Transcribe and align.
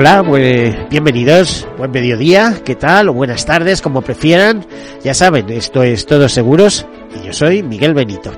Hola, 0.00 0.24
pues 0.26 0.88
bienvenidos, 0.88 1.68
buen 1.76 1.90
mediodía, 1.90 2.62
¿qué 2.64 2.74
tal? 2.74 3.10
O 3.10 3.12
buenas 3.12 3.44
tardes, 3.44 3.82
como 3.82 4.00
prefieran. 4.00 4.64
Ya 5.04 5.12
saben, 5.12 5.50
esto 5.50 5.82
es 5.82 6.06
Todos 6.06 6.32
Seguros 6.32 6.86
y 7.14 7.26
yo 7.26 7.34
soy 7.34 7.62
Miguel 7.62 7.92
Benito. 7.92 8.32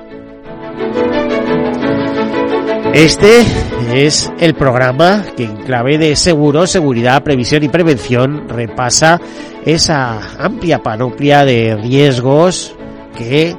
Este 2.93 3.45
es 3.93 4.29
el 4.41 4.55
programa 4.55 5.23
que 5.37 5.45
en 5.45 5.55
clave 5.63 5.97
de 5.97 6.17
seguro, 6.17 6.67
seguridad, 6.67 7.23
previsión 7.23 7.63
y 7.63 7.69
prevención 7.69 8.49
repasa 8.49 9.21
esa 9.65 10.19
amplia 10.37 10.83
panoplia 10.83 11.45
de 11.45 11.77
riesgos 11.77 12.75
que 13.17 13.55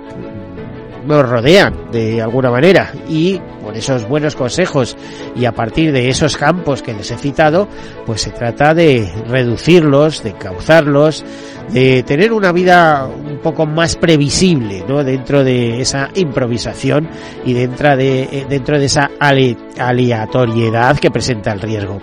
nos 1.06 1.26
rodean 1.26 1.90
de 1.90 2.20
alguna 2.20 2.50
manera 2.50 2.92
y 3.08 3.40
por 3.64 3.76
esos 3.76 4.06
buenos 4.06 4.36
consejos 4.36 4.96
y 5.34 5.46
a 5.46 5.52
partir 5.52 5.90
de 5.92 6.08
esos 6.08 6.36
campos 6.36 6.82
que 6.82 6.92
les 6.92 7.10
he 7.10 7.16
citado, 7.16 7.66
pues 8.04 8.20
se 8.20 8.30
trata 8.30 8.74
de 8.74 9.10
reducirlos, 9.26 10.22
de 10.22 10.34
cauzarlos, 10.34 11.24
de 11.72 12.02
tener 12.02 12.32
una 12.32 12.52
vida 12.52 13.08
un 13.34 13.40
poco 13.40 13.66
más 13.66 13.96
previsible, 13.96 14.84
¿no? 14.88 15.02
Dentro 15.04 15.44
de 15.44 15.80
esa 15.80 16.08
improvisación 16.14 17.08
y 17.44 17.52
dentro 17.52 17.96
de, 17.96 18.22
eh, 18.22 18.46
dentro 18.48 18.78
de 18.78 18.86
esa 18.86 19.10
aleatoriedad 19.18 20.98
que 20.98 21.10
presenta 21.10 21.52
el 21.52 21.60
riesgo. 21.60 22.00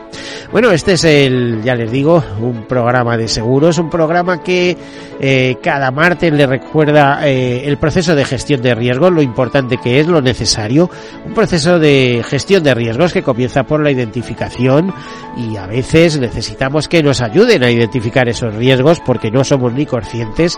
Bueno, 0.52 0.72
este 0.72 0.94
es 0.94 1.04
el, 1.06 1.62
ya 1.64 1.76
les 1.76 1.90
digo, 1.90 2.22
un 2.42 2.66
programa 2.68 3.16
de 3.16 3.30
seguros, 3.30 3.78
un 3.78 3.90
programa 3.90 4.44
que 4.44 4.76
eh, 5.20 5.56
cada 5.64 5.92
martes 5.92 6.34
le 6.34 6.46
recuerda 6.46 7.26
eh, 7.28 7.68
el 7.68 7.78
proceso 7.78 8.16
de 8.16 8.26
gestión 8.26 8.62
de 8.62 8.76
riesgos, 8.76 9.14
lo 9.14 9.22
importante 9.22 9.78
que 9.78 10.02
es, 10.02 10.08
lo 10.08 10.22
necesario, 10.22 10.90
un 11.26 11.34
proceso 11.34 11.80
de 11.80 12.22
gestión 12.28 12.64
de 12.64 12.74
riesgos 12.74 13.14
que 13.14 13.24
comienza 13.24 13.64
por 13.64 13.82
la 13.82 13.92
identificación 13.92 14.94
y 15.38 15.56
a 15.56 15.68
veces 15.68 16.20
necesitamos 16.20 16.90
que 16.90 17.02
nos 17.02 17.22
ayuden 17.22 17.64
a 17.64 17.72
identificar 17.72 18.28
esos 18.28 18.54
riesgos 18.54 19.00
porque 19.00 19.32
no 19.32 19.46
somos 19.46 19.74
ni 19.74 19.86
conscientes, 19.86 20.58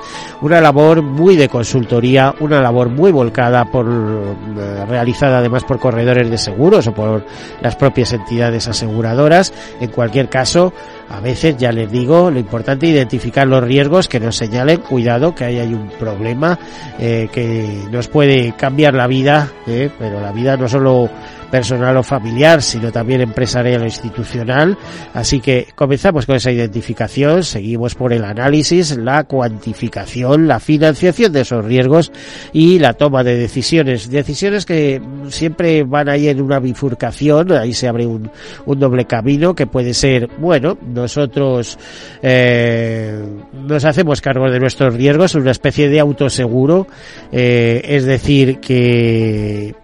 labor 0.63 1.03
muy 1.03 1.35
de 1.35 1.47
consultoría, 1.47 2.33
una 2.39 2.61
labor 2.61 2.89
muy 2.89 3.11
volcada 3.11 3.65
por 3.65 3.85
eh, 3.87 4.85
realizada 4.87 5.37
además 5.37 5.63
por 5.63 5.79
corredores 5.79 6.29
de 6.29 6.37
seguros 6.37 6.87
o 6.87 6.93
por 6.93 7.25
las 7.61 7.75
propias 7.75 8.13
entidades 8.13 8.67
aseguradoras. 8.67 9.53
En 9.79 9.91
cualquier 9.91 10.29
caso, 10.29 10.73
a 11.09 11.19
veces 11.19 11.57
ya 11.57 11.71
les 11.71 11.91
digo, 11.91 12.31
lo 12.31 12.39
importante 12.39 12.87
es 12.87 12.93
identificar 12.93 13.47
los 13.47 13.63
riesgos 13.63 14.07
que 14.07 14.19
nos 14.19 14.35
señalen, 14.35 14.81
cuidado 14.81 15.35
que 15.35 15.45
ahí 15.45 15.59
hay 15.59 15.73
un 15.73 15.89
problema 15.99 16.57
eh, 16.97 17.29
que 17.31 17.83
nos 17.91 18.07
puede 18.07 18.53
cambiar 18.53 18.95
la 18.95 19.05
vida, 19.05 19.49
eh, 19.67 19.89
pero 19.99 20.19
la 20.19 20.31
vida 20.31 20.57
no 20.57 20.67
solo 20.67 21.09
personal 21.53 21.95
o 21.97 22.01
familiar, 22.01 22.63
sino 22.63 22.91
también 22.91 23.21
empresarial 23.21 23.83
o 23.83 23.85
institucional. 23.85 24.75
Así 25.13 25.39
que 25.39 25.67
comenzamos 25.75 26.25
con 26.25 26.35
esa 26.35 26.51
identificación, 26.51 27.43
seguimos 27.43 27.93
por 27.93 28.11
el 28.11 28.23
análisis, 28.23 28.97
la 28.97 29.25
cuantificación, 29.25 30.47
la 30.47 30.59
financiación 30.59 31.31
de 31.31 31.41
esos 31.41 31.63
riesgos 31.63 32.11
y 32.53 32.79
la 32.79 32.93
toma 32.93 33.23
de 33.23 33.37
decisiones. 33.37 34.09
Decisiones 34.09 34.65
que 34.65 34.99
siempre 35.29 35.83
van 35.83 36.09
ahí 36.09 36.27
en 36.27 36.41
una 36.41 36.57
bifurcación, 36.57 37.51
ahí 37.51 37.75
se 37.75 37.87
abre 37.87 38.07
un, 38.07 38.31
doble 38.65 39.05
camino 39.05 39.53
que 39.53 39.67
puede 39.67 39.93
ser, 39.93 40.31
bueno, 40.39 40.75
nosotros 40.81 41.77
eh, 42.23 43.23
nos 43.53 43.85
hacemos 43.85 44.21
cargo 44.21 44.49
de 44.49 44.59
nuestros 44.59 44.95
riesgos, 44.95 45.35
una 45.35 45.51
especie 45.51 45.87
de 45.87 45.99
autoseguro, 45.99 46.87
eh, 47.31 47.79
es 47.85 48.05
decir, 48.05 48.59
que 48.59 49.75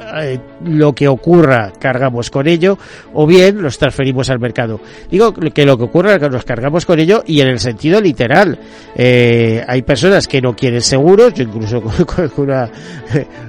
eh, 0.00 0.38
lo 0.64 0.92
que 0.94 1.08
ocurra 1.08 1.72
cargamos 1.78 2.30
con 2.30 2.46
ello 2.46 2.78
o 3.14 3.26
bien 3.26 3.62
los 3.62 3.78
transferimos 3.78 4.30
al 4.30 4.38
mercado. 4.38 4.80
Digo 5.10 5.32
que 5.32 5.66
lo 5.66 5.76
que 5.76 5.84
ocurra 5.84 6.18
que 6.18 6.28
nos 6.28 6.44
cargamos 6.44 6.86
con 6.86 6.98
ello 6.98 7.22
y 7.26 7.40
en 7.40 7.48
el 7.48 7.58
sentido 7.58 8.00
literal. 8.00 8.58
Eh, 8.94 9.64
hay 9.66 9.82
personas 9.82 10.26
que 10.26 10.40
no 10.40 10.54
quieren 10.54 10.80
seguros, 10.80 11.34
yo 11.34 11.44
incluso 11.44 11.82
con, 12.06 12.30
una, 12.36 12.70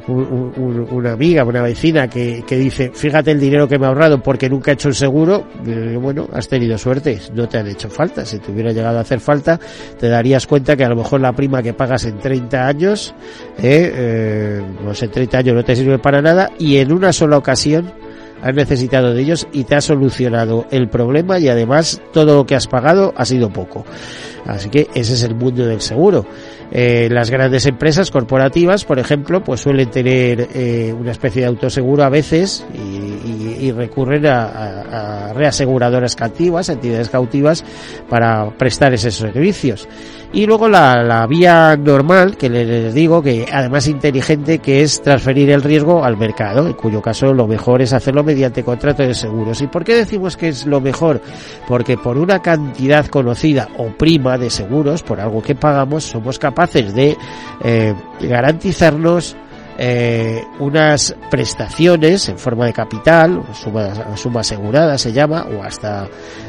una 0.08 1.12
amiga, 1.12 1.44
una 1.44 1.62
vecina 1.62 2.08
que, 2.08 2.44
que 2.46 2.58
dice, 2.58 2.92
fíjate 2.94 3.32
el 3.32 3.40
dinero 3.40 3.68
que 3.68 3.78
me 3.78 3.86
ha 3.86 3.90
ahorrado 3.90 4.22
porque 4.22 4.50
nunca 4.50 4.72
he 4.72 4.74
hecho 4.74 4.90
un 4.90 4.96
seguro, 4.96 5.46
bueno, 6.00 6.28
has 6.34 6.48
tenido 6.48 6.78
suerte, 6.78 7.20
no 7.34 7.48
te 7.48 7.58
han 7.58 7.68
hecho 7.68 7.90
falta. 7.90 8.26
Si 8.26 8.40
te 8.40 8.52
hubiera 8.52 8.72
llegado 8.72 8.98
a 8.98 9.02
hacer 9.02 9.20
falta, 9.20 9.60
te 10.00 10.08
darías 10.08 10.48
cuenta 10.48 10.76
que 10.76 10.84
a 10.84 10.90
lo 10.90 10.96
mejor 10.96 11.22
la 11.22 11.34
prima 11.34 11.62
que 11.62 11.74
pagas 11.74 12.06
en 12.06 12.18
30 12.18 12.68
años, 12.68 13.14
eh, 13.58 13.92
eh, 13.94 14.62
no 14.84 14.94
sé, 14.94 15.08
30 15.08 15.38
años 15.40 15.56
no 15.56 15.64
te 15.64 15.76
sirve 15.76 16.00
para 16.00 16.22
nada 16.22 16.39
y 16.58 16.78
en 16.78 16.92
una 16.92 17.12
sola 17.12 17.38
ocasión 17.38 17.92
has 18.42 18.56
necesitado 18.56 19.14
de 19.14 19.22
ellos 19.22 19.48
y 19.52 19.66
te 19.66 19.76
ha 19.76 19.82
solucionado 19.82 20.66
el 20.72 20.88
problema 20.88 21.40
y 21.40 21.50
además 21.50 22.02
todo 22.14 22.36
lo 22.36 22.46
que 22.46 22.56
has 22.56 22.68
pagado 22.68 23.14
ha 23.18 23.26
sido 23.26 23.50
poco. 23.50 23.86
Así 24.46 24.70
que 24.70 24.88
ese 24.96 25.14
es 25.14 25.24
el 25.24 25.36
mundo 25.36 25.66
del 25.66 25.82
seguro. 25.82 26.26
Eh, 26.72 27.10
las 27.12 27.30
grandes 27.30 27.66
empresas 27.66 28.12
corporativas, 28.12 28.86
por 28.86 29.00
ejemplo, 29.00 29.44
pues 29.44 29.62
suelen 29.62 29.90
tener 29.90 30.50
eh, 30.54 30.94
una 30.98 31.12
especie 31.12 31.42
de 31.42 31.48
autoseguro 31.48 32.04
a 32.04 32.10
veces 32.10 32.66
y, 32.74 32.99
y, 33.60 33.72
recurren 33.72 34.26
a, 34.26 35.34
reaseguradoras 35.34 36.16
cautivas, 36.16 36.70
entidades 36.70 37.10
cautivas, 37.10 37.64
para 38.10 38.50
prestar 38.52 38.94
esos 38.94 39.16
servicios. 39.16 39.88
Y 40.32 40.46
luego 40.46 40.70
la, 40.70 41.04
la 41.04 41.26
vía 41.26 41.76
normal, 41.76 42.38
que 42.38 42.50
les 42.50 42.94
digo, 42.94 43.22
que 43.24 43.48
además 43.52 43.88
inteligente, 43.88 44.60
que 44.60 44.84
es 44.84 45.02
transferir 45.02 45.50
el 45.50 45.64
riesgo 45.64 46.04
al 46.04 46.18
mercado, 46.18 46.68
en 46.68 46.74
cuyo 46.74 47.02
caso 47.02 47.34
lo 47.34 47.48
mejor 47.48 47.82
es 47.82 47.94
hacerlo 47.94 48.24
mediante 48.24 48.64
contrato 48.64 49.02
de 49.02 49.16
seguros. 49.16 49.60
¿Y 49.62 49.68
por 49.68 49.84
qué 49.84 49.96
decimos 49.96 50.38
que 50.38 50.50
es 50.50 50.68
lo 50.68 50.82
mejor? 50.82 51.22
Porque 51.68 51.98
por 51.98 52.18
una 52.18 52.42
cantidad 52.42 53.08
conocida 53.08 53.70
o 53.78 53.88
prima 53.88 54.38
de 54.38 54.52
seguros, 54.52 55.02
por 55.02 55.20
algo 55.20 55.42
que 55.42 55.56
pagamos, 55.56 56.04
somos 56.04 56.38
capaces 56.38 56.94
de 56.94 57.18
eh, 57.64 57.96
garantizarnos 58.22 59.36
eh, 59.82 60.44
unas 60.60 61.16
prestaciones 61.32 62.28
en 62.28 62.38
forma 62.38 62.66
de 62.66 62.74
capital, 62.74 63.42
suma, 63.54 64.42
asegurada 64.42 64.98
se 64.98 65.14
llama, 65.14 65.48
o 65.50 65.64
hasta, 65.64 66.06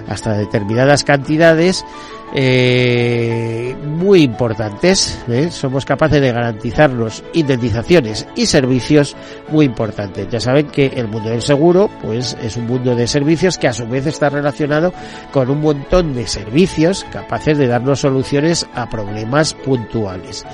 hasta 0.08 0.32
determinadas 0.32 1.04
cantidades, 1.04 1.84
eh, 2.34 3.76
muy 3.84 4.22
importantes. 4.22 5.16
¿eh? 5.28 5.48
Somos 5.52 5.84
capaces 5.84 6.20
de 6.20 6.32
garantizarnos 6.32 7.22
indemnizaciones 7.32 8.26
y 8.34 8.46
servicios 8.46 9.16
muy 9.48 9.64
importantes. 9.64 10.28
Ya 10.28 10.40
saben 10.40 10.66
que 10.66 10.86
el 10.86 11.06
mundo 11.06 11.30
del 11.30 11.42
seguro, 11.42 11.88
pues, 12.02 12.36
es 12.42 12.56
un 12.56 12.66
mundo 12.66 12.96
de 12.96 13.06
servicios 13.06 13.58
que 13.58 13.68
a 13.68 13.72
su 13.72 13.86
vez 13.86 14.06
está 14.06 14.28
relacionado 14.28 14.92
con 15.30 15.50
un 15.50 15.60
montón 15.60 16.14
de 16.14 16.26
servicios 16.26 17.06
capaces 17.12 17.58
de 17.58 17.68
darnos 17.68 18.00
soluciones 18.00 18.66
a 18.74 18.90
problemas 18.90 19.54
puntuales. 19.54 20.44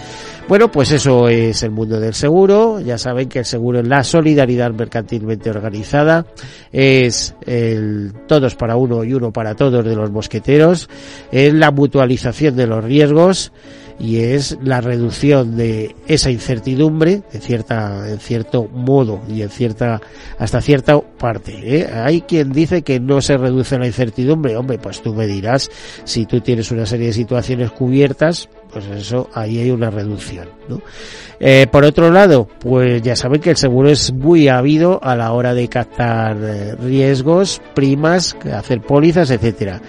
Bueno, 0.49 0.71
pues 0.71 0.93
eso 0.93 1.29
es 1.29 1.65
el 1.65 1.73
mundo 1.73 1.99
del 1.99 2.15
seguro. 2.15 2.79
Ya 2.79 2.99
saben 2.99 3.29
que 3.29 3.41
el 3.41 3.45
seguro 3.45 3.81
es 3.81 3.89
la 3.89 4.05
solidaridad 4.05 4.71
mercantilmente 4.71 5.51
organizada. 5.51 6.25
Es 6.71 7.35
el 7.45 8.13
todos 8.29 8.55
para 8.55 8.77
uno 8.77 9.03
y 9.03 9.13
uno 9.13 9.33
para 9.33 9.57
todos 9.57 9.85
de 9.85 9.97
los 9.97 10.13
mosqueteros. 10.13 10.89
Es 11.33 11.53
la 11.53 11.73
mutualización 11.73 12.55
de 12.55 12.69
los 12.69 12.85
riesgos 12.85 13.53
y 13.99 14.21
es 14.21 14.59
la 14.63 14.81
reducción 14.81 15.57
de 15.57 15.95
esa 16.07 16.31
incertidumbre 16.31 17.23
de 17.33 17.41
cierta 17.41 18.09
en 18.09 18.19
cierto 18.19 18.69
modo 18.73 19.21
y 19.29 19.43
en 19.43 19.49
cierta 19.49 20.01
hasta 20.39 20.61
cierta 20.61 21.01
parte 21.01 21.81
¿eh? 21.81 21.89
hay 21.93 22.21
quien 22.23 22.53
dice 22.53 22.83
que 22.83 23.01
no 23.01 23.21
se 23.21 23.37
reduce 23.37 23.79
la 23.79 23.87
incertidumbre 23.87 24.57
hombre 24.57 24.79
pues 24.79 25.01
tú 25.03 25.15
me 25.15 25.27
dirás 25.27 25.71
si 26.05 26.27
tú 26.27 26.41
tienes 26.41 26.71
una 26.71 26.85
serie 26.85 27.07
de 27.07 27.13
situaciones 27.15 27.71
cubiertas 27.71 28.49
pues 28.71 28.87
eso 28.87 29.31
ahí 29.33 29.61
hay 29.61 29.71
una 29.71 29.91
reducción 29.91 30.49
¿no? 30.69 30.81
Eh, 31.41 31.67
por 31.71 31.85
otro 31.85 32.11
lado 32.11 32.49
pues 32.59 33.01
ya 33.03 33.17
saben 33.17 33.41
que 33.41 33.51
el 33.51 33.57
seguro 33.57 33.89
es 33.89 34.13
muy 34.13 34.49
habido 34.49 35.03
a 35.03 35.17
la 35.17 35.33
hora 35.33 35.55
de 35.55 35.69
captar 35.69 36.37
eh, 36.41 36.75
riesgos 36.77 37.63
primas 37.75 38.37
hacer 38.53 38.83
pólizas 38.83 39.31
etcétera 39.31 39.81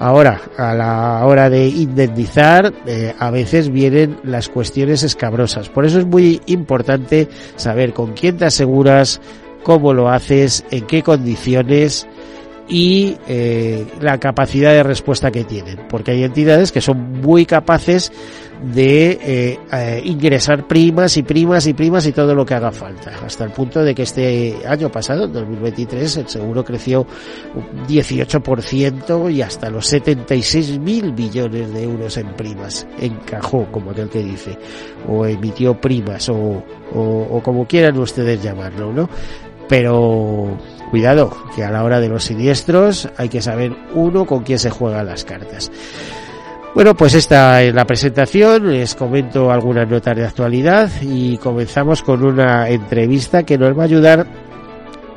Ahora, 0.00 0.40
a 0.56 0.74
la 0.74 1.26
hora 1.26 1.50
de 1.50 1.66
indemnizar, 1.66 2.72
eh, 2.86 3.14
a 3.18 3.30
veces 3.30 3.70
vienen 3.70 4.18
las 4.22 4.48
cuestiones 4.48 5.02
escabrosas. 5.02 5.68
Por 5.68 5.84
eso 5.84 5.98
es 5.98 6.06
muy 6.06 6.40
importante 6.46 7.28
saber 7.56 7.92
con 7.92 8.12
quién 8.12 8.36
te 8.36 8.44
aseguras, 8.44 9.20
cómo 9.64 9.92
lo 9.92 10.08
haces, 10.08 10.64
en 10.70 10.86
qué 10.86 11.02
condiciones 11.02 12.06
y 12.68 13.16
eh, 13.26 13.86
la 14.00 14.18
capacidad 14.18 14.72
de 14.72 14.82
respuesta 14.82 15.30
que 15.32 15.42
tienen, 15.42 15.78
porque 15.88 16.12
hay 16.12 16.22
entidades 16.22 16.70
que 16.70 16.80
son 16.80 17.20
muy 17.20 17.44
capaces 17.44 18.12
de 18.62 19.10
eh, 19.10 19.58
eh, 19.72 20.02
ingresar 20.04 20.66
primas 20.66 21.16
y 21.16 21.22
primas 21.22 21.66
y 21.66 21.74
primas 21.74 22.06
y 22.06 22.12
todo 22.12 22.34
lo 22.34 22.44
que 22.44 22.54
haga 22.54 22.72
falta, 22.72 23.12
hasta 23.24 23.44
el 23.44 23.50
punto 23.50 23.82
de 23.82 23.94
que 23.94 24.02
este 24.02 24.56
año 24.66 24.90
pasado, 24.90 25.24
en 25.24 25.32
2023, 25.32 26.16
el 26.16 26.28
seguro 26.28 26.64
creció 26.64 27.06
un 27.54 27.86
18% 27.86 29.32
y 29.32 29.42
hasta 29.42 29.70
los 29.70 29.86
76 29.86 30.78
mil 30.80 31.12
millones 31.12 31.72
de 31.72 31.84
euros 31.84 32.16
en 32.16 32.34
primas, 32.34 32.86
encajó, 33.00 33.66
como 33.70 33.92
aquel 33.92 34.08
que 34.08 34.22
dice, 34.22 34.58
o 35.08 35.24
emitió 35.24 35.80
primas, 35.80 36.28
o, 36.28 36.62
o, 36.94 37.26
o 37.30 37.42
como 37.42 37.66
quieran 37.66 37.98
ustedes 37.98 38.42
llamarlo, 38.42 38.92
¿no? 38.92 39.08
Pero 39.68 40.58
cuidado, 40.90 41.30
que 41.54 41.62
a 41.62 41.70
la 41.70 41.84
hora 41.84 42.00
de 42.00 42.08
los 42.08 42.24
siniestros 42.24 43.08
hay 43.18 43.28
que 43.28 43.42
saber 43.42 43.76
uno 43.94 44.24
con 44.24 44.42
quién 44.42 44.58
se 44.58 44.70
juegan 44.70 45.06
las 45.06 45.24
cartas. 45.24 45.70
Bueno, 46.74 46.94
pues 46.94 47.14
esta 47.14 47.62
es 47.62 47.74
la 47.74 47.84
presentación, 47.84 48.70
les 48.70 48.94
comento 48.94 49.50
algunas 49.50 49.88
notas 49.88 50.16
de 50.16 50.24
actualidad 50.24 50.90
y 51.00 51.36
comenzamos 51.38 52.02
con 52.02 52.22
una 52.24 52.68
entrevista 52.68 53.42
que 53.42 53.58
nos 53.58 53.76
va 53.76 53.82
a 53.82 53.86
ayudar 53.86 54.26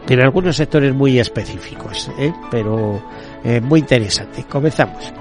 en 0.10 0.20
algunos 0.22 0.56
sectores 0.56 0.94
muy 0.94 1.20
específicos, 1.20 2.10
¿eh? 2.18 2.34
pero 2.50 3.02
eh, 3.44 3.62
muy 3.62 3.82
interesante. 3.82 4.44
Comenzamos. 4.50 5.14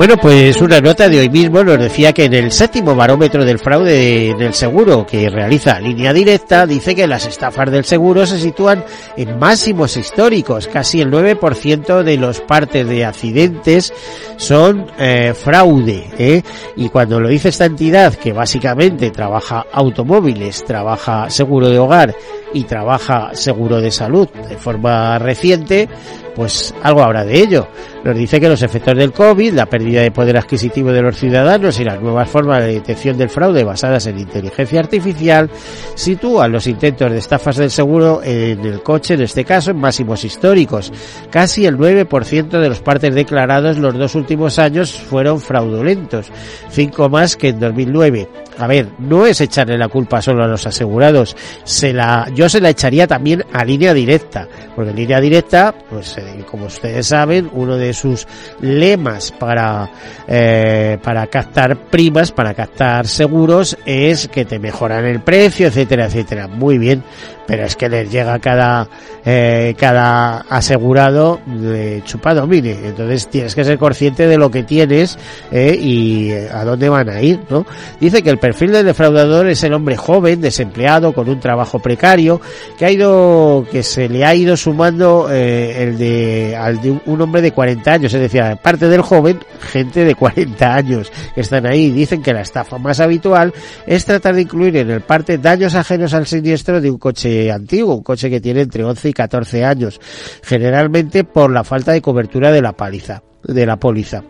Bueno, 0.00 0.16
pues 0.16 0.62
una 0.62 0.80
nota 0.80 1.10
de 1.10 1.20
hoy 1.20 1.28
mismo 1.28 1.62
nos 1.62 1.78
decía 1.78 2.14
que 2.14 2.24
en 2.24 2.32
el 2.32 2.52
séptimo 2.52 2.96
barómetro 2.96 3.44
del 3.44 3.58
fraude 3.58 4.34
del 4.34 4.54
seguro 4.54 5.04
que 5.04 5.28
realiza 5.28 5.78
Línea 5.78 6.14
Directa 6.14 6.64
dice 6.64 6.94
que 6.94 7.06
las 7.06 7.26
estafas 7.26 7.70
del 7.70 7.84
seguro 7.84 8.24
se 8.24 8.38
sitúan 8.38 8.82
en 9.18 9.38
máximos 9.38 9.98
históricos. 9.98 10.68
Casi 10.68 11.02
el 11.02 11.10
9% 11.10 12.02
de 12.02 12.16
los 12.16 12.40
partes 12.40 12.88
de 12.88 13.04
accidentes 13.04 13.92
son 14.38 14.86
eh, 14.98 15.34
fraude. 15.34 16.08
¿eh? 16.16 16.42
Y 16.76 16.88
cuando 16.88 17.20
lo 17.20 17.28
dice 17.28 17.50
esta 17.50 17.66
entidad 17.66 18.14
que 18.14 18.32
básicamente 18.32 19.10
trabaja 19.10 19.66
automóviles, 19.70 20.64
trabaja 20.64 21.28
seguro 21.28 21.68
de 21.68 21.78
hogar 21.78 22.14
y 22.54 22.64
trabaja 22.64 23.34
seguro 23.34 23.82
de 23.82 23.90
salud 23.90 24.28
de 24.48 24.56
forma 24.56 25.18
reciente, 25.18 25.90
pues 26.40 26.74
algo 26.82 27.02
habrá 27.02 27.22
de 27.22 27.38
ello. 27.38 27.68
Nos 28.02 28.16
dice 28.16 28.40
que 28.40 28.48
los 28.48 28.62
efectos 28.62 28.96
del 28.96 29.12
COVID, 29.12 29.52
la 29.52 29.66
pérdida 29.66 30.00
de 30.00 30.10
poder 30.10 30.38
adquisitivo 30.38 30.90
de 30.90 31.02
los 31.02 31.18
ciudadanos 31.18 31.78
y 31.78 31.84
las 31.84 32.00
nuevas 32.00 32.30
formas 32.30 32.64
de 32.64 32.72
detección 32.72 33.18
del 33.18 33.28
fraude 33.28 33.62
basadas 33.62 34.06
en 34.06 34.18
inteligencia 34.18 34.80
artificial 34.80 35.50
sitúan 35.94 36.50
los 36.50 36.66
intentos 36.66 37.12
de 37.12 37.18
estafas 37.18 37.58
del 37.58 37.70
seguro 37.70 38.22
en 38.24 38.64
el 38.64 38.82
coche, 38.82 39.12
en 39.12 39.20
este 39.20 39.44
caso, 39.44 39.72
en 39.72 39.80
máximos 39.80 40.24
históricos. 40.24 40.90
Casi 41.28 41.66
el 41.66 41.76
9% 41.76 42.48
de 42.48 42.68
los 42.70 42.80
partes 42.80 43.14
declarados 43.14 43.76
los 43.76 43.92
dos 43.98 44.14
últimos 44.14 44.58
años 44.58 44.98
fueron 44.98 45.42
fraudulentos, 45.42 46.32
cinco 46.70 47.10
más 47.10 47.36
que 47.36 47.48
en 47.48 47.60
2009. 47.60 48.28
A 48.60 48.66
ver, 48.66 48.90
no 48.98 49.24
es 49.24 49.40
echarle 49.40 49.78
la 49.78 49.88
culpa 49.88 50.20
solo 50.20 50.44
a 50.44 50.46
los 50.46 50.66
asegurados, 50.66 51.34
se 51.64 51.94
la, 51.94 52.28
yo 52.34 52.46
se 52.46 52.60
la 52.60 52.68
echaría 52.68 53.06
también 53.06 53.42
a 53.54 53.64
línea 53.64 53.94
directa, 53.94 54.46
porque 54.76 54.92
línea 54.92 55.18
directa, 55.18 55.74
pues 55.88 56.18
eh, 56.18 56.44
como 56.46 56.66
ustedes 56.66 57.06
saben, 57.06 57.48
uno 57.54 57.78
de 57.78 57.94
sus 57.94 58.28
lemas 58.60 59.32
para, 59.32 59.88
eh, 60.28 60.98
para 61.02 61.26
captar 61.28 61.74
primas, 61.86 62.32
para 62.32 62.52
captar 62.52 63.06
seguros, 63.06 63.78
es 63.86 64.28
que 64.28 64.44
te 64.44 64.58
mejoran 64.58 65.06
el 65.06 65.20
precio, 65.20 65.68
etcétera, 65.68 66.04
etcétera. 66.04 66.46
Muy 66.46 66.76
bien, 66.76 67.02
pero 67.50 67.64
es 67.64 67.74
que 67.74 67.88
les 67.88 68.08
llega 68.08 68.38
cada, 68.38 68.86
eh, 69.24 69.74
cada 69.76 70.42
asegurado 70.48 71.40
de 71.46 72.00
chupado, 72.04 72.46
mire. 72.46 72.78
Entonces 72.84 73.26
tienes 73.26 73.56
que 73.56 73.64
ser 73.64 73.76
consciente 73.76 74.28
de 74.28 74.38
lo 74.38 74.52
que 74.52 74.62
tienes 74.62 75.18
eh, 75.50 75.76
y 75.76 76.30
a 76.30 76.64
dónde 76.64 76.88
van 76.88 77.08
a 77.08 77.20
ir, 77.20 77.40
¿no? 77.50 77.66
Dice 77.98 78.22
que 78.22 78.30
el 78.30 78.38
perfil 78.38 78.70
del 78.70 78.86
defraudador 78.86 79.48
es 79.48 79.64
el 79.64 79.74
hombre 79.74 79.96
joven, 79.96 80.40
desempleado, 80.40 81.12
con 81.12 81.28
un 81.28 81.40
trabajo 81.40 81.80
precario, 81.80 82.40
que 82.78 82.84
ha 82.84 82.90
ido, 82.92 83.66
que 83.68 83.82
se 83.82 84.08
le 84.08 84.24
ha 84.24 84.32
ido 84.32 84.56
sumando 84.56 85.26
eh, 85.28 85.82
el 85.82 85.98
de, 85.98 86.56
al 86.56 86.80
de 86.80 87.00
un 87.04 87.20
hombre 87.20 87.42
de 87.42 87.50
40 87.50 87.92
años, 87.92 88.14
es 88.14 88.20
decir, 88.20 88.42
aparte 88.42 88.86
del 88.86 89.02
joven, 89.02 89.40
gente 89.60 90.04
de 90.04 90.14
40 90.14 90.72
años 90.72 91.10
que 91.34 91.40
están 91.40 91.66
ahí. 91.66 91.90
Dicen 91.90 92.22
que 92.22 92.32
la 92.32 92.42
estafa 92.42 92.78
más 92.78 93.00
habitual 93.00 93.52
es 93.88 94.04
tratar 94.04 94.36
de 94.36 94.42
incluir 94.42 94.76
en 94.76 94.90
el 94.90 95.00
parte 95.00 95.36
daños 95.38 95.74
ajenos 95.74 96.14
al 96.14 96.28
siniestro 96.28 96.80
de 96.80 96.88
un 96.88 96.98
coche 96.98 97.39
antiguo, 97.48 97.94
un 97.94 98.02
coche 98.02 98.28
que 98.28 98.40
tiene 98.40 98.62
entre 98.62 98.84
11 98.84 99.08
y 99.08 99.12
14 99.12 99.64
años, 99.64 100.00
generalmente 100.42 101.24
por 101.24 101.50
la 101.50 101.64
falta 101.64 101.92
de 101.92 102.02
cobertura 102.02 102.52
de 102.52 102.62
la 102.62 102.72
paliza 102.72 103.22
de 103.42 103.66
la 103.66 103.76
póliza. 103.76 104.22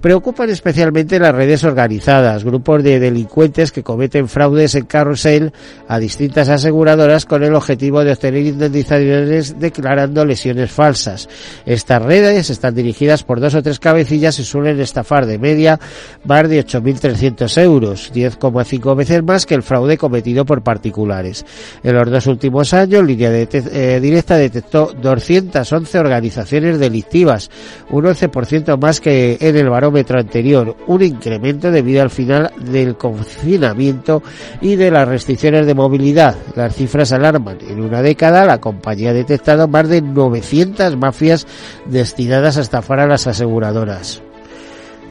Preocupan 0.00 0.50
especialmente 0.50 1.18
las 1.18 1.34
redes 1.34 1.64
organizadas, 1.64 2.44
grupos 2.44 2.82
de 2.82 3.00
delincuentes 3.00 3.72
que 3.72 3.82
cometen 3.82 4.28
fraudes 4.28 4.74
en 4.74 4.86
carrusel 4.86 5.52
a 5.88 5.98
distintas 5.98 6.48
aseguradoras 6.48 7.26
con 7.26 7.42
el 7.42 7.54
objetivo 7.54 8.04
de 8.04 8.12
obtener 8.12 8.46
indemnizaciones 8.46 9.58
declarando 9.58 10.24
lesiones 10.24 10.70
falsas. 10.70 11.28
Estas 11.66 12.02
redes 12.02 12.50
están 12.50 12.74
dirigidas 12.74 13.22
por 13.22 13.40
dos 13.40 13.54
o 13.54 13.62
tres 13.62 13.78
cabecillas 13.78 14.38
y 14.38 14.44
suelen 14.44 14.80
estafar 14.80 15.26
de 15.26 15.38
media 15.38 15.78
más 16.24 16.48
de 16.48 16.64
8.300 16.64 17.62
euros, 17.62 18.12
10,5 18.12 18.96
veces 18.96 19.22
más 19.22 19.46
que 19.46 19.54
el 19.54 19.62
fraude 19.62 19.98
cometido 19.98 20.44
por 20.44 20.62
particulares. 20.62 21.44
En 21.82 21.94
los 21.94 22.10
dos 22.10 22.26
últimos 22.26 22.72
años, 22.74 23.04
Línea 23.04 23.30
eh, 23.32 24.00
Directa 24.00 24.36
detectó 24.36 24.92
211 25.00 25.98
organizaciones 25.98 26.78
delictivas, 26.78 27.50
un 27.90 28.04
11% 28.04 28.51
más 28.78 29.00
que 29.00 29.38
en 29.40 29.56
el 29.56 29.68
barómetro 29.68 30.18
anterior, 30.18 30.76
un 30.86 31.02
incremento 31.02 31.70
debido 31.70 32.02
al 32.02 32.10
final 32.10 32.52
del 32.58 32.96
confinamiento 32.96 34.22
y 34.60 34.76
de 34.76 34.90
las 34.90 35.08
restricciones 35.08 35.66
de 35.66 35.74
movilidad. 35.74 36.36
Las 36.54 36.74
cifras 36.74 37.12
alarman. 37.12 37.58
En 37.68 37.80
una 37.80 38.02
década 38.02 38.44
la 38.44 38.60
compañía 38.60 39.10
ha 39.10 39.14
detectado 39.14 39.68
más 39.68 39.88
de 39.88 40.02
900 40.02 40.96
mafias 40.96 41.46
destinadas 41.86 42.56
a 42.56 42.60
estafar 42.60 43.00
a 43.00 43.06
las 43.06 43.26
aseguradoras 43.26 44.22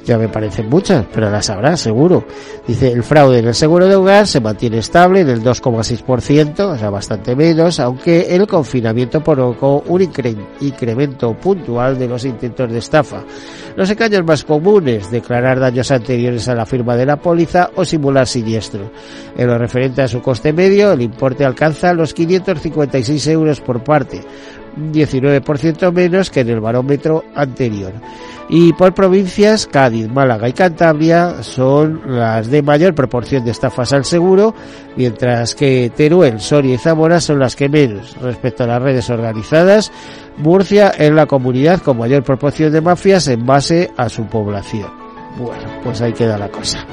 ya 0.05 0.17
me 0.17 0.29
parecen 0.29 0.67
muchas, 0.69 1.05
pero 1.13 1.29
las 1.29 1.49
habrá 1.49 1.77
seguro. 1.77 2.25
Dice, 2.67 2.91
el 2.91 3.03
fraude 3.03 3.39
en 3.39 3.47
el 3.47 3.53
seguro 3.53 3.87
de 3.87 3.95
hogar 3.95 4.27
se 4.27 4.39
mantiene 4.39 4.79
estable 4.79 5.21
en 5.21 5.29
el 5.29 5.43
2,6%, 5.43 6.59
o 6.59 6.77
sea, 6.77 6.89
bastante 6.89 7.35
menos, 7.35 7.79
aunque 7.79 8.35
el 8.35 8.47
confinamiento 8.47 9.23
provocó 9.23 9.83
un 9.87 10.01
incremento 10.01 11.33
puntual 11.33 11.97
de 11.97 12.07
los 12.07 12.25
intentos 12.25 12.71
de 12.71 12.79
estafa. 12.79 13.23
Los 13.75 13.89
engaños 13.89 14.25
más 14.25 14.43
comunes, 14.43 15.11
declarar 15.11 15.59
daños 15.59 15.91
anteriores 15.91 16.47
a 16.47 16.55
la 16.55 16.65
firma 16.65 16.95
de 16.95 17.05
la 17.05 17.17
póliza 17.17 17.69
o 17.75 17.85
simular 17.85 18.27
siniestro. 18.27 18.91
En 19.37 19.47
lo 19.47 19.57
referente 19.57 20.01
a 20.01 20.07
su 20.07 20.21
coste 20.21 20.51
medio, 20.53 20.91
el 20.91 21.01
importe 21.01 21.45
alcanza 21.45 21.93
los 21.93 22.13
556 22.13 23.27
euros 23.27 23.61
por 23.61 23.83
parte, 23.83 24.21
19% 24.75 25.91
menos 25.91 26.29
que 26.29 26.41
en 26.41 26.49
el 26.49 26.59
barómetro 26.59 27.23
anterior. 27.35 27.93
Y 28.49 28.73
por 28.73 28.93
provincias, 28.93 29.65
Cádiz, 29.65 30.09
Málaga 30.09 30.49
y 30.49 30.53
Cantabria 30.53 31.41
son 31.41 32.01
las 32.05 32.51
de 32.51 32.61
mayor 32.61 32.93
proporción 32.93 33.45
de 33.45 33.51
estafas 33.51 33.93
al 33.93 34.03
seguro, 34.03 34.53
mientras 34.97 35.55
que 35.55 35.89
Teruel, 35.95 36.41
Soria 36.41 36.75
y 36.75 36.77
Zamora 36.77 37.21
son 37.21 37.39
las 37.39 37.55
que 37.55 37.69
menos. 37.69 38.17
Respecto 38.21 38.65
a 38.65 38.67
las 38.67 38.81
redes 38.81 39.09
organizadas, 39.09 39.91
Murcia 40.37 40.89
es 40.89 41.11
la 41.11 41.27
comunidad 41.27 41.79
con 41.81 41.97
mayor 41.97 42.23
proporción 42.23 42.73
de 42.73 42.81
mafias 42.81 43.27
en 43.29 43.45
base 43.45 43.89
a 43.95 44.09
su 44.09 44.25
población. 44.25 44.89
Bueno, 45.37 45.63
pues 45.83 46.01
ahí 46.01 46.11
queda 46.11 46.37
la 46.37 46.49
cosa. 46.49 46.85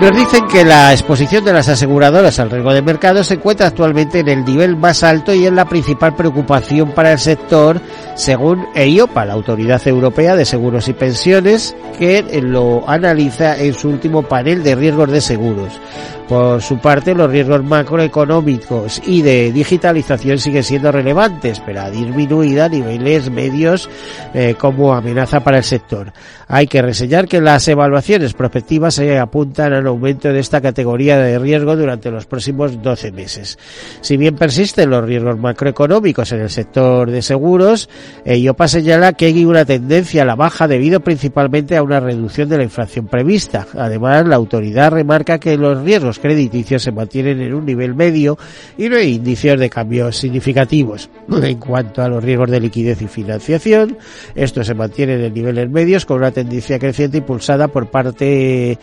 Nos 0.00 0.16
dicen 0.16 0.46
que 0.46 0.64
la 0.64 0.92
exposición 0.92 1.44
de 1.44 1.52
las 1.52 1.68
aseguradoras 1.68 2.38
al 2.38 2.50
riesgo 2.50 2.72
de 2.72 2.82
mercado 2.82 3.24
se 3.24 3.34
encuentra 3.34 3.66
actualmente 3.66 4.20
en 4.20 4.28
el 4.28 4.44
nivel 4.44 4.76
más 4.76 5.02
alto 5.02 5.34
y 5.34 5.44
es 5.44 5.52
la 5.52 5.68
principal 5.68 6.14
preocupación 6.14 6.92
para 6.92 7.10
el 7.10 7.18
sector, 7.18 7.80
según 8.14 8.64
EIOPA, 8.76 9.24
la 9.24 9.32
Autoridad 9.32 9.86
Europea 9.88 10.36
de 10.36 10.44
Seguros 10.44 10.86
y 10.86 10.92
Pensiones, 10.92 11.74
que 11.98 12.22
lo 12.40 12.88
analiza 12.88 13.58
en 13.58 13.74
su 13.74 13.88
último 13.88 14.22
panel 14.22 14.62
de 14.62 14.76
riesgos 14.76 15.10
de 15.10 15.20
seguros. 15.20 15.80
Por 16.28 16.60
su 16.60 16.78
parte, 16.78 17.14
los 17.14 17.30
riesgos 17.30 17.64
macroeconómicos 17.64 19.00
y 19.06 19.22
de 19.22 19.50
digitalización 19.50 20.38
siguen 20.38 20.62
siendo 20.62 20.92
relevantes, 20.92 21.60
pero 21.64 21.80
ha 21.80 21.90
disminuido 21.90 22.64
a 22.64 22.68
niveles 22.68 23.30
medios 23.30 23.88
eh, 24.34 24.54
como 24.58 24.92
amenaza 24.92 25.40
para 25.40 25.56
el 25.56 25.64
sector. 25.64 26.12
Hay 26.50 26.66
que 26.66 26.80
reseñar 26.80 27.28
que 27.28 27.42
las 27.42 27.68
evaluaciones 27.68 28.32
prospectivas 28.32 28.94
se 28.94 29.18
apuntan 29.18 29.74
al 29.74 29.86
aumento 29.86 30.32
de 30.32 30.40
esta 30.40 30.62
categoría 30.62 31.18
de 31.18 31.38
riesgo 31.38 31.76
durante 31.76 32.10
los 32.10 32.24
próximos 32.24 32.82
12 32.82 33.12
meses. 33.12 33.58
Si 34.00 34.16
bien 34.16 34.34
persisten 34.34 34.88
los 34.88 35.04
riesgos 35.04 35.38
macroeconómicos 35.38 36.32
en 36.32 36.40
el 36.40 36.48
sector 36.48 37.10
de 37.10 37.20
seguros, 37.20 37.90
IOPA 38.24 38.66
señala 38.66 39.12
que 39.12 39.26
hay 39.26 39.44
una 39.44 39.66
tendencia 39.66 40.22
a 40.22 40.24
la 40.24 40.36
baja 40.36 40.66
debido 40.66 41.00
principalmente 41.00 41.76
a 41.76 41.82
una 41.82 42.00
reducción 42.00 42.48
de 42.48 42.56
la 42.56 42.64
inflación 42.64 43.08
prevista. 43.08 43.66
Además, 43.74 44.26
la 44.26 44.36
autoridad 44.36 44.90
remarca 44.90 45.38
que 45.38 45.58
los 45.58 45.82
riesgos 45.82 46.18
crediticios 46.18 46.82
se 46.82 46.92
mantienen 46.92 47.42
en 47.42 47.52
un 47.52 47.66
nivel 47.66 47.94
medio 47.94 48.38
y 48.78 48.88
no 48.88 48.96
hay 48.96 49.16
indicios 49.16 49.60
de 49.60 49.68
cambios 49.68 50.16
significativos. 50.16 51.10
En 51.30 51.58
cuanto 51.58 52.02
a 52.02 52.08
los 52.08 52.24
riesgos 52.24 52.50
de 52.50 52.60
liquidez 52.60 53.02
y 53.02 53.06
financiación, 53.06 53.98
estos 54.34 54.66
se 54.66 54.74
mantienen 54.74 55.22
en 55.22 55.34
niveles 55.34 55.68
medios 55.68 56.06
con 56.06 56.18
una 56.18 56.30
tendencia 56.38 56.78
creciente 56.78 57.18
impulsada 57.18 57.66
por 57.68 57.90
parte 57.90 58.78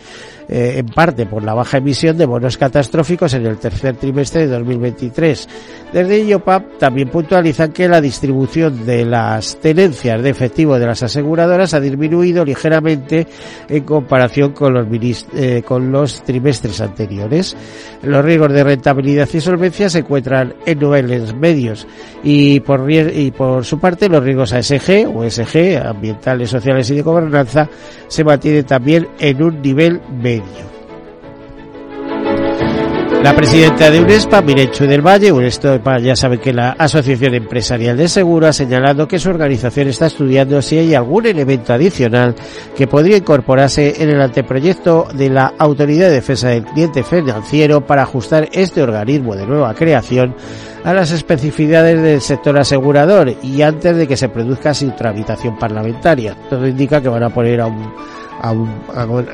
eh, 0.48 0.78
en 0.78 0.86
parte 0.86 1.26
por 1.26 1.42
la 1.42 1.54
baja 1.54 1.78
emisión 1.78 2.16
de 2.16 2.24
bonos 2.24 2.56
catastróficos 2.56 3.34
en 3.34 3.46
el 3.46 3.58
tercer 3.58 3.96
trimestre 3.96 4.42
de 4.42 4.58
2023. 4.58 5.48
Desde 5.92 6.24
IOPAP 6.24 6.78
también 6.78 7.08
puntualizan 7.08 7.72
que 7.72 7.88
la 7.88 8.00
distribución 8.00 8.86
de 8.86 9.04
las 9.04 9.56
tenencias 9.56 10.22
de 10.22 10.30
efectivo 10.30 10.78
de 10.78 10.86
las 10.86 11.02
aseguradoras 11.02 11.74
ha 11.74 11.80
disminuido 11.80 12.44
ligeramente 12.44 13.26
en 13.68 13.84
comparación 13.84 14.52
con 14.52 14.74
los, 14.74 14.86
eh, 15.34 15.62
con 15.66 15.90
los 15.90 16.22
trimestres 16.22 16.80
anteriores. 16.80 17.56
Los 18.02 18.24
riesgos 18.24 18.52
de 18.52 18.64
rentabilidad 18.64 19.28
y 19.32 19.40
solvencia 19.40 19.90
se 19.90 20.00
encuentran 20.00 20.54
en 20.64 20.78
niveles 20.78 21.34
medios 21.34 21.88
y 22.22 22.60
por, 22.60 22.88
y 22.90 23.32
por 23.32 23.64
su 23.64 23.80
parte 23.80 24.08
los 24.08 24.22
riesgos 24.22 24.52
ASG 24.52 25.08
o 25.12 25.24
ambientales, 25.88 26.50
sociales 26.50 26.90
y 26.90 26.96
de 26.96 27.02
gobernanza, 27.02 27.45
se 28.08 28.24
mantienen 28.24 28.64
también 28.64 29.08
en 29.18 29.42
un 29.42 29.62
nivel 29.62 30.00
medio. 30.10 30.75
La 33.22 33.34
presidenta 33.34 33.90
de 33.90 34.00
UNESPA, 34.00 34.40
Mirecho 34.42 34.86
del 34.86 35.04
Valle, 35.04 35.32
UNESPA 35.32 35.98
ya 35.98 36.14
sabe 36.14 36.38
que 36.38 36.52
la 36.52 36.70
Asociación 36.70 37.34
Empresarial 37.34 37.96
de 37.96 38.08
Seguro 38.08 38.46
ha 38.46 38.52
señalado 38.52 39.08
que 39.08 39.18
su 39.18 39.30
organización 39.30 39.88
está 39.88 40.06
estudiando 40.06 40.62
si 40.62 40.78
hay 40.78 40.94
algún 40.94 41.26
elemento 41.26 41.72
adicional 41.72 42.34
que 42.76 42.86
podría 42.86 43.16
incorporarse 43.16 44.00
en 44.02 44.10
el 44.10 44.20
anteproyecto 44.20 45.08
de 45.12 45.30
la 45.30 45.54
Autoridad 45.58 46.08
de 46.08 46.14
Defensa 46.14 46.50
del 46.50 46.64
Cliente 46.64 47.02
Financiero 47.02 47.84
para 47.84 48.02
ajustar 48.02 48.48
este 48.52 48.82
organismo 48.82 49.34
de 49.34 49.46
nueva 49.46 49.74
creación 49.74 50.36
a 50.84 50.94
las 50.94 51.10
especificidades 51.10 52.00
del 52.00 52.20
sector 52.20 52.56
asegurador 52.56 53.34
y 53.42 53.62
antes 53.62 53.96
de 53.96 54.06
que 54.06 54.16
se 54.16 54.28
produzca 54.28 54.72
su 54.72 54.90
tramitación 54.92 55.58
parlamentaria. 55.58 56.36
Todo 56.48 56.64
indica 56.66 57.00
que 57.00 57.08
van 57.08 57.24
a 57.24 57.30
poner 57.30 57.60
a 57.60 57.66
un 57.66 57.92
a, 58.40 58.54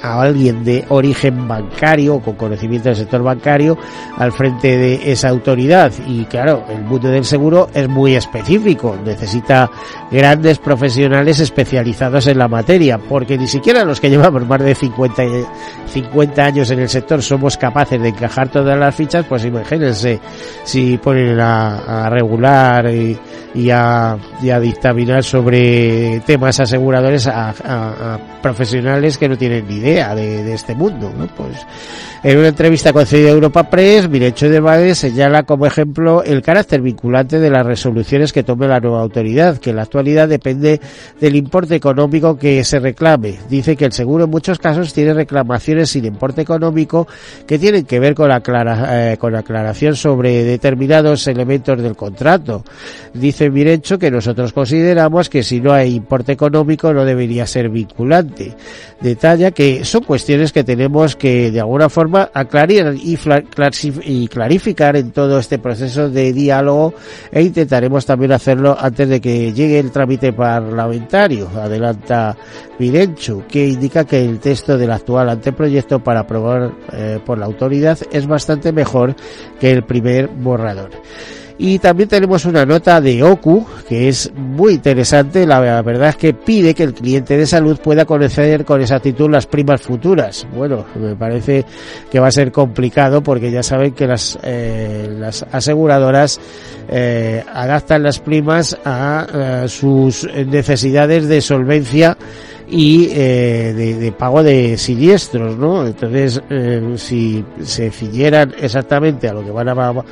a, 0.03 0.23
alguien 0.23 0.65
de 0.65 0.85
origen 0.89 1.49
bancario 1.49 2.21
con 2.21 2.35
conocimiento 2.35 2.89
del 2.89 2.97
sector 2.97 3.23
bancario 3.23 3.77
al 4.17 4.33
frente 4.33 4.77
de 4.77 5.13
esa 5.13 5.29
autoridad. 5.29 5.93
Y 6.07 6.25
claro 6.25 6.65
el 6.69 6.83
mundo 6.83 7.09
del 7.09 7.25
seguro 7.25 7.69
es 7.75 7.89
muy 7.89 8.15
específico. 8.15 8.97
Necesita 9.05 9.71
grandes 10.13 10.59
profesionales 10.59 11.41
especializados 11.41 12.27
en 12.27 12.39
la 12.39 12.47
materia 12.47 12.99
porque 12.99 13.39
ni 13.39 13.47
siquiera 13.47 13.85
los 13.85 14.01
que 14.01 14.11
llevamos 14.11 14.47
más 14.47 14.61
de 14.61 14.75
50, 14.75 15.23
50 15.87 16.45
años 16.45 16.71
en 16.71 16.81
el 16.81 16.89
sector 16.89 17.23
somos 17.23 17.57
capaces 17.57 18.01
de 18.01 18.11
encajar 18.11 18.49
todas 18.49 18.79
las 18.79 18.95
fichas 18.95 19.25
pues 19.27 19.45
imagínense 19.45 20.21
si 20.65 20.99
ponen 20.99 21.41
a, 21.41 22.11
regular 22.11 22.91
y, 22.93 23.71
a, 23.71 24.19
dictaminar 24.61 25.25
sobre 25.25 26.21
temas 26.27 26.61
aseguradores 26.61 27.27
a 27.27 28.19
profesionales 28.43 29.17
que 29.17 29.29
no 29.29 29.39
tienen 29.39 29.67
ni 29.67 29.77
idea 29.77 30.15
de, 30.15 30.53
este 30.53 30.75
mundo, 30.75 31.11
¿no? 31.17 31.27
Pues 31.29 31.57
en 32.23 32.39
una 32.39 32.49
entrevista 32.49 32.93
concedida 32.93 33.31
a 33.31 33.33
Europa 33.33 33.71
Press, 33.71 34.09
Mirecho 34.09 34.51
de 34.51 34.61
Bade 34.61 34.95
señala 34.95 35.45
como 35.45 35.65
ejemplo 35.65 36.23
el 36.23 36.43
carácter 36.43 36.83
vinculante 36.83 37.39
de 37.39 37.49
las 37.49 37.65
resoluciones 37.65 38.33
que 38.33 38.43
tome 38.43 38.69
la 38.69 38.81
nueva 38.81 39.01
autoridad, 39.01 39.57
que 39.59 39.73
la 39.73 39.87
depende 40.03 40.81
del 41.21 41.37
importe 41.37 41.77
económico 41.77 42.37
que 42.37 42.65
se 42.65 42.81
reclame. 42.81 43.39
Dice 43.49 43.77
que 43.77 43.85
el 43.85 43.93
seguro 43.93 44.25
en 44.25 44.31
muchos 44.31 44.59
casos 44.59 44.93
tiene 44.93 45.15
reclamaciones 45.15 45.91
sin 45.91 46.05
importe 46.05 46.43
económico 46.43 47.07
que 47.47 47.59
tienen 47.59 47.85
que 47.85 48.01
ver 48.01 48.15
con 48.15 48.29
la, 48.29 48.43
eh, 48.43 49.17
con 49.19 49.33
la 49.33 49.41
aclaración 49.41 49.97
sobre 49.97 50.45
determinados 50.45 51.27
elementos 51.27 51.81
del 51.83 51.97
contrato. 51.97 52.65
Dice 53.15 53.51
Mirecho 53.51 53.99
que 53.99 54.11
nosotros 54.11 54.53
consideramos 54.53 55.29
que 55.29 55.43
si 55.43 55.61
no 55.61 55.73
hay 55.73 55.95
importe 55.95 56.33
económico 56.33 56.93
no 56.93 57.05
debería 57.05 57.47
ser 57.47 57.69
vinculante. 57.69 58.55
Detalla 59.01 59.51
que 59.51 59.85
son 59.85 60.05
cuestiones 60.05 60.53
que 60.53 60.65
tenemos 60.65 61.17
que 61.17 61.51
de 61.51 61.61
alguna 61.61 61.89
forma 61.89 62.31
aclarar 62.33 62.63
y, 62.95 63.19
y 64.05 64.29
clarificar 64.29 64.97
en 64.97 65.11
todo 65.11 65.39
este 65.39 65.59
proceso 65.59 66.09
de 66.09 66.33
diálogo 66.33 66.95
e 67.31 67.43
intentaremos 67.43 68.07
también 68.07 68.33
hacerlo 68.33 68.77
antes 68.79 69.09
de 69.09 69.21
que 69.21 69.53
llegue 69.53 69.79
el 69.79 69.91
trámite 69.93 70.33
parlamentario. 70.33 71.49
Adelanta 71.49 72.37
Virenchu, 72.79 73.45
que 73.47 73.69
indica 73.69 74.05
que 74.05 74.25
el 74.25 74.41
texto 74.41 74.77
del 74.77 74.91
actual 74.91 75.29
anteproyecto 75.29 76.01
para 76.01 76.21
aprobar 76.21 76.73
eh, 76.93 77.21
por 77.25 77.39
la 77.39 77.47
autoridad 77.47 77.99
es 78.11 78.27
bastante 78.27 78.73
mejor 78.73 79.15
que 79.61 79.71
el 79.71 79.85
primer 79.85 80.29
borrador. 80.29 80.91
Y 81.65 81.79
también 81.79 82.09
tenemos 82.09 82.45
una 82.45 82.67
nota 82.67 83.01
de 83.01 83.23
OCU 83.23 83.65
que 83.89 84.09
es 84.09 84.33
muy 84.35 84.73
interesante. 84.73 85.47
La 85.47 85.61
verdad 85.61 86.09
es 86.09 86.17
que 86.17 86.35
pide 86.35 86.75
que 86.75 86.83
el 86.83 86.93
cliente 86.93 87.37
de 87.37 87.47
salud 87.47 87.79
pueda 87.79 88.05
conocer 88.05 88.65
con 88.65 88.81
exactitud 88.81 89.31
las 89.31 89.47
primas 89.47 89.81
futuras. 89.81 90.45
Bueno, 90.57 90.85
me 90.97 91.15
parece 91.15 91.65
que 92.11 92.19
va 92.19 92.27
a 92.27 92.33
ser 92.33 92.51
complicado 92.51 93.23
porque 93.23 93.53
ya 93.53 93.63
saben 93.63 93.93
que 93.93 94.09
las, 94.09 94.37
eh, 94.43 95.09
las 95.17 95.45
aseguradoras 95.53 96.41
eh, 96.89 97.45
adaptan 97.55 98.03
las 98.03 98.19
primas 98.19 98.77
a, 98.85 99.63
a 99.63 99.69
sus 99.69 100.29
necesidades 100.35 101.29
de 101.29 101.41
solvencia 101.41 102.17
y 102.73 103.11
eh, 103.11 103.75
de, 104.01 104.13
pago 104.13 104.43
de 104.43 104.79
siniestros, 104.79 105.59
¿no? 105.59 105.87
Entonces, 105.87 106.41
eh, 106.49 106.95
si 106.97 107.45
se 107.63 107.91
ciñeran 107.91 108.55
exactamente 108.59 109.29
a 109.29 109.35
lo 109.35 109.45
que 109.45 109.51
van 109.51 109.69
a, 109.69 110.05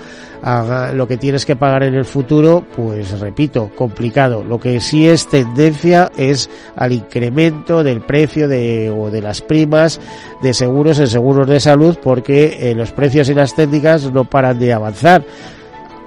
a, 0.42 0.92
lo 0.92 1.08
que 1.08 1.16
tienes 1.16 1.46
que 1.46 1.56
pagar 1.56 1.84
en 1.84 1.94
el 1.94 2.04
futuro, 2.04 2.62
pues 2.76 3.18
repito, 3.18 3.70
complicado. 3.74 4.44
Lo 4.44 4.60
que 4.60 4.78
sí 4.80 5.08
es 5.08 5.26
tendencia 5.26 6.12
es 6.18 6.50
al 6.76 6.92
incremento 6.92 7.82
del 7.82 8.02
precio 8.02 8.46
de 8.46 8.90
o 8.90 9.10
de 9.10 9.22
las 9.22 9.40
primas 9.40 9.98
de 10.42 10.52
seguros 10.52 10.98
en 10.98 11.06
seguros 11.06 11.48
de 11.48 11.60
salud, 11.60 11.96
porque 12.02 12.58
eh, 12.60 12.74
los 12.74 12.92
precios 12.92 13.30
y 13.30 13.34
las 13.34 13.54
técnicas 13.56 14.12
no 14.12 14.24
paran 14.24 14.58
de 14.58 14.74
avanzar. 14.74 15.24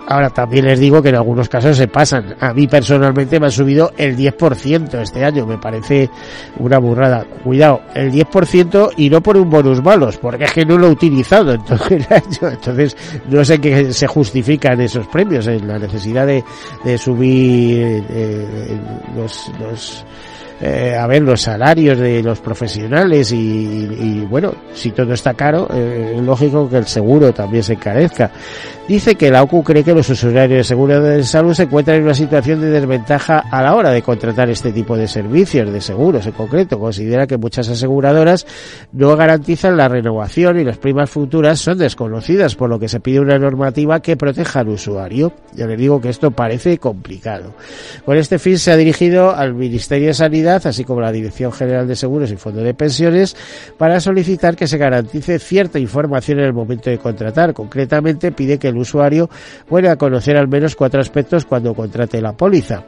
Ahora 0.07 0.29
también 0.29 0.65
les 0.65 0.79
digo 0.79 1.01
que 1.01 1.09
en 1.09 1.15
algunos 1.15 1.47
casos 1.47 1.77
se 1.77 1.87
pasan. 1.87 2.35
A 2.39 2.53
mí 2.53 2.67
personalmente 2.67 3.39
me 3.39 3.47
ha 3.47 3.51
subido 3.51 3.93
el 3.97 4.17
10% 4.17 5.01
este 5.01 5.23
año. 5.23 5.45
Me 5.45 5.57
parece 5.57 6.09
una 6.59 6.77
burrada. 6.77 7.25
Cuidado, 7.43 7.81
el 7.93 8.11
10% 8.11 8.91
y 8.97 9.09
no 9.09 9.21
por 9.21 9.37
un 9.37 9.49
bonus 9.49 9.81
malos, 9.81 10.17
porque 10.17 10.45
es 10.45 10.51
que 10.51 10.65
no 10.65 10.77
lo 10.77 10.87
he 10.87 10.91
utilizado. 10.91 11.53
Entonces, 11.53 12.07
entonces 12.41 12.97
no 13.29 13.45
sé 13.45 13.59
qué 13.59 13.93
se 13.93 14.07
justifican 14.07 14.79
esos 14.81 15.07
premios, 15.07 15.47
en 15.47 15.67
la 15.67 15.79
necesidad 15.79 16.27
de, 16.27 16.43
de 16.83 16.97
subir 16.97 18.05
eh, 18.09 18.77
los, 19.15 19.51
los 19.59 20.05
eh, 20.61 20.95
a 20.95 21.07
ver 21.07 21.21
los 21.21 21.41
salarios 21.41 21.97
de 21.97 22.23
los 22.23 22.39
profesionales 22.39 23.31
y, 23.31 24.25
bueno, 24.29 24.53
si 24.73 24.91
todo 24.91 25.13
está 25.13 25.33
caro, 25.33 25.67
eh, 25.73 26.13
es 26.15 26.21
lógico 26.21 26.69
que 26.69 26.77
el 26.77 26.87
seguro 26.87 27.33
también 27.33 27.63
se 27.63 27.73
encarezca. 27.73 28.31
Dice 28.87 29.15
que 29.15 29.31
la 29.31 29.43
OCU 29.43 29.63
cree 29.63 29.83
que 29.83 29.93
los 29.93 30.09
usuarios 30.09 30.49
de 30.49 30.63
seguro 30.63 31.01
de 31.01 31.23
salud 31.23 31.53
se 31.53 31.63
encuentran 31.63 31.97
en 31.97 32.03
una 32.03 32.13
situación 32.13 32.59
de 32.59 32.69
desventaja 32.69 33.39
a 33.39 33.61
la 33.63 33.75
hora 33.75 33.91
de 33.91 34.01
contratar 34.01 34.49
este 34.49 34.73
tipo 34.73 34.97
de 34.97 35.07
servicios, 35.07 35.71
de 35.71 35.79
seguros 35.79 36.25
en 36.25 36.33
concreto. 36.33 36.77
Considera 36.77 37.25
que 37.25 37.37
muchas 37.37 37.69
aseguradoras 37.69 38.45
no 38.91 39.15
garantizan 39.15 39.77
la 39.77 39.87
renovación 39.87 40.59
y 40.59 40.65
las 40.65 40.77
primas 40.77 41.09
futuras 41.09 41.61
son 41.61 41.77
desconocidas, 41.77 42.55
por 42.55 42.69
lo 42.69 42.77
que 42.77 42.89
se 42.89 42.99
pide 42.99 43.21
una 43.21 43.39
normativa 43.39 44.01
que 44.01 44.17
proteja 44.17 44.59
al 44.59 44.69
usuario. 44.69 45.31
Ya 45.53 45.65
le 45.65 45.77
digo 45.77 46.01
que 46.01 46.09
esto 46.09 46.31
parece 46.31 46.77
complicado. 46.77 47.53
Con 48.03 48.17
este 48.17 48.37
fin 48.37 48.59
se 48.59 48.71
ha 48.73 48.75
dirigido 48.75 49.33
al 49.33 49.53
Ministerio 49.53 50.07
de 50.07 50.13
Sanidad 50.13 50.42
así 50.47 50.83
como 50.83 51.01
la 51.01 51.11
Dirección 51.11 51.51
General 51.51 51.87
de 51.87 51.95
Seguros 51.95 52.31
y 52.31 52.35
Fondo 52.35 52.61
de 52.61 52.73
Pensiones, 52.73 53.35
para 53.77 53.99
solicitar 53.99 54.55
que 54.55 54.67
se 54.67 54.77
garantice 54.77 55.39
cierta 55.39 55.79
información 55.79 56.39
en 56.39 56.45
el 56.45 56.53
momento 56.53 56.89
de 56.89 56.97
contratar. 56.97 57.53
Concretamente, 57.53 58.31
pide 58.31 58.57
que 58.57 58.67
el 58.67 58.77
usuario 58.77 59.29
pueda 59.67 59.95
conocer 59.95 60.37
al 60.37 60.47
menos 60.47 60.75
cuatro 60.75 61.01
aspectos 61.01 61.45
cuando 61.45 61.73
contrate 61.73 62.21
la 62.21 62.33
póliza. 62.33 62.83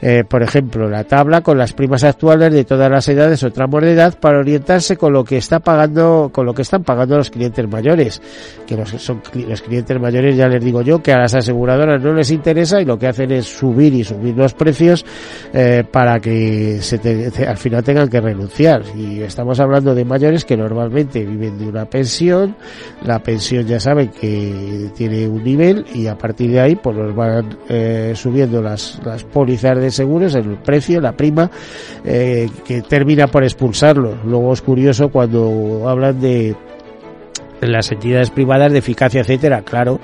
Eh, 0.00 0.24
por 0.28 0.42
ejemplo, 0.42 0.88
la 0.88 1.04
tabla 1.04 1.40
con 1.40 1.58
las 1.58 1.72
primas 1.72 2.04
actuales 2.04 2.52
de 2.52 2.64
todas 2.64 2.90
las 2.90 3.08
edades 3.08 3.42
o 3.42 3.50
tramos 3.50 3.82
de 3.82 3.92
edad 3.92 4.18
para 4.18 4.38
orientarse 4.38 4.96
con 4.96 5.12
lo 5.12 5.24
que 5.24 5.36
está 5.36 5.60
pagando, 5.60 6.30
con 6.32 6.46
lo 6.46 6.54
que 6.54 6.62
están 6.62 6.84
pagando 6.84 7.16
los 7.16 7.30
clientes 7.30 7.66
mayores. 7.68 8.20
Que 8.66 8.76
los, 8.76 8.90
son, 8.90 9.22
los 9.34 9.62
clientes 9.62 10.00
mayores, 10.00 10.36
ya 10.36 10.48
les 10.48 10.62
digo 10.62 10.82
yo, 10.82 11.02
que 11.02 11.12
a 11.12 11.18
las 11.18 11.34
aseguradoras 11.34 12.02
no 12.02 12.12
les 12.12 12.30
interesa 12.30 12.80
y 12.80 12.84
lo 12.84 12.98
que 12.98 13.08
hacen 13.08 13.32
es 13.32 13.46
subir 13.46 13.94
y 13.94 14.04
subir 14.04 14.36
los 14.36 14.54
precios 14.54 15.04
eh, 15.52 15.84
para 15.90 16.20
que 16.20 16.80
se 16.88 17.46
al 17.46 17.56
final 17.56 17.82
tengan 17.82 18.08
que 18.08 18.20
renunciar. 18.20 18.82
Y 18.96 19.20
estamos 19.20 19.60
hablando 19.60 19.94
de 19.94 20.04
mayores 20.04 20.44
que 20.44 20.56
normalmente 20.56 21.24
viven 21.24 21.58
de 21.58 21.68
una 21.68 21.84
pensión, 21.84 22.56
la 23.04 23.22
pensión 23.22 23.66
ya 23.66 23.80
saben 23.80 24.08
que 24.08 24.90
tiene 24.96 25.28
un 25.28 25.42
nivel 25.42 25.84
y 25.94 26.06
a 26.06 26.16
partir 26.16 26.50
de 26.50 26.60
ahí 26.60 26.76
pues 26.76 26.96
los 26.96 27.14
van 27.14 27.58
eh, 27.68 28.12
subiendo 28.14 28.62
las, 28.62 29.00
las 29.04 29.24
pólizas 29.24 29.78
de 29.78 29.90
seguros, 29.90 30.34
el 30.34 30.58
precio, 30.58 31.00
la 31.00 31.12
prima, 31.12 31.50
eh, 32.04 32.48
que 32.64 32.82
termina 32.82 33.26
por 33.26 33.44
expulsarlo. 33.44 34.16
Luego 34.24 34.52
es 34.52 34.62
curioso 34.62 35.10
cuando 35.10 35.88
hablan 35.88 36.20
de 36.20 36.56
las 37.60 37.90
entidades 37.90 38.30
privadas 38.30 38.72
de 38.72 38.78
eficacia, 38.78 39.20
etcétera, 39.20 39.62
claro, 39.62 40.00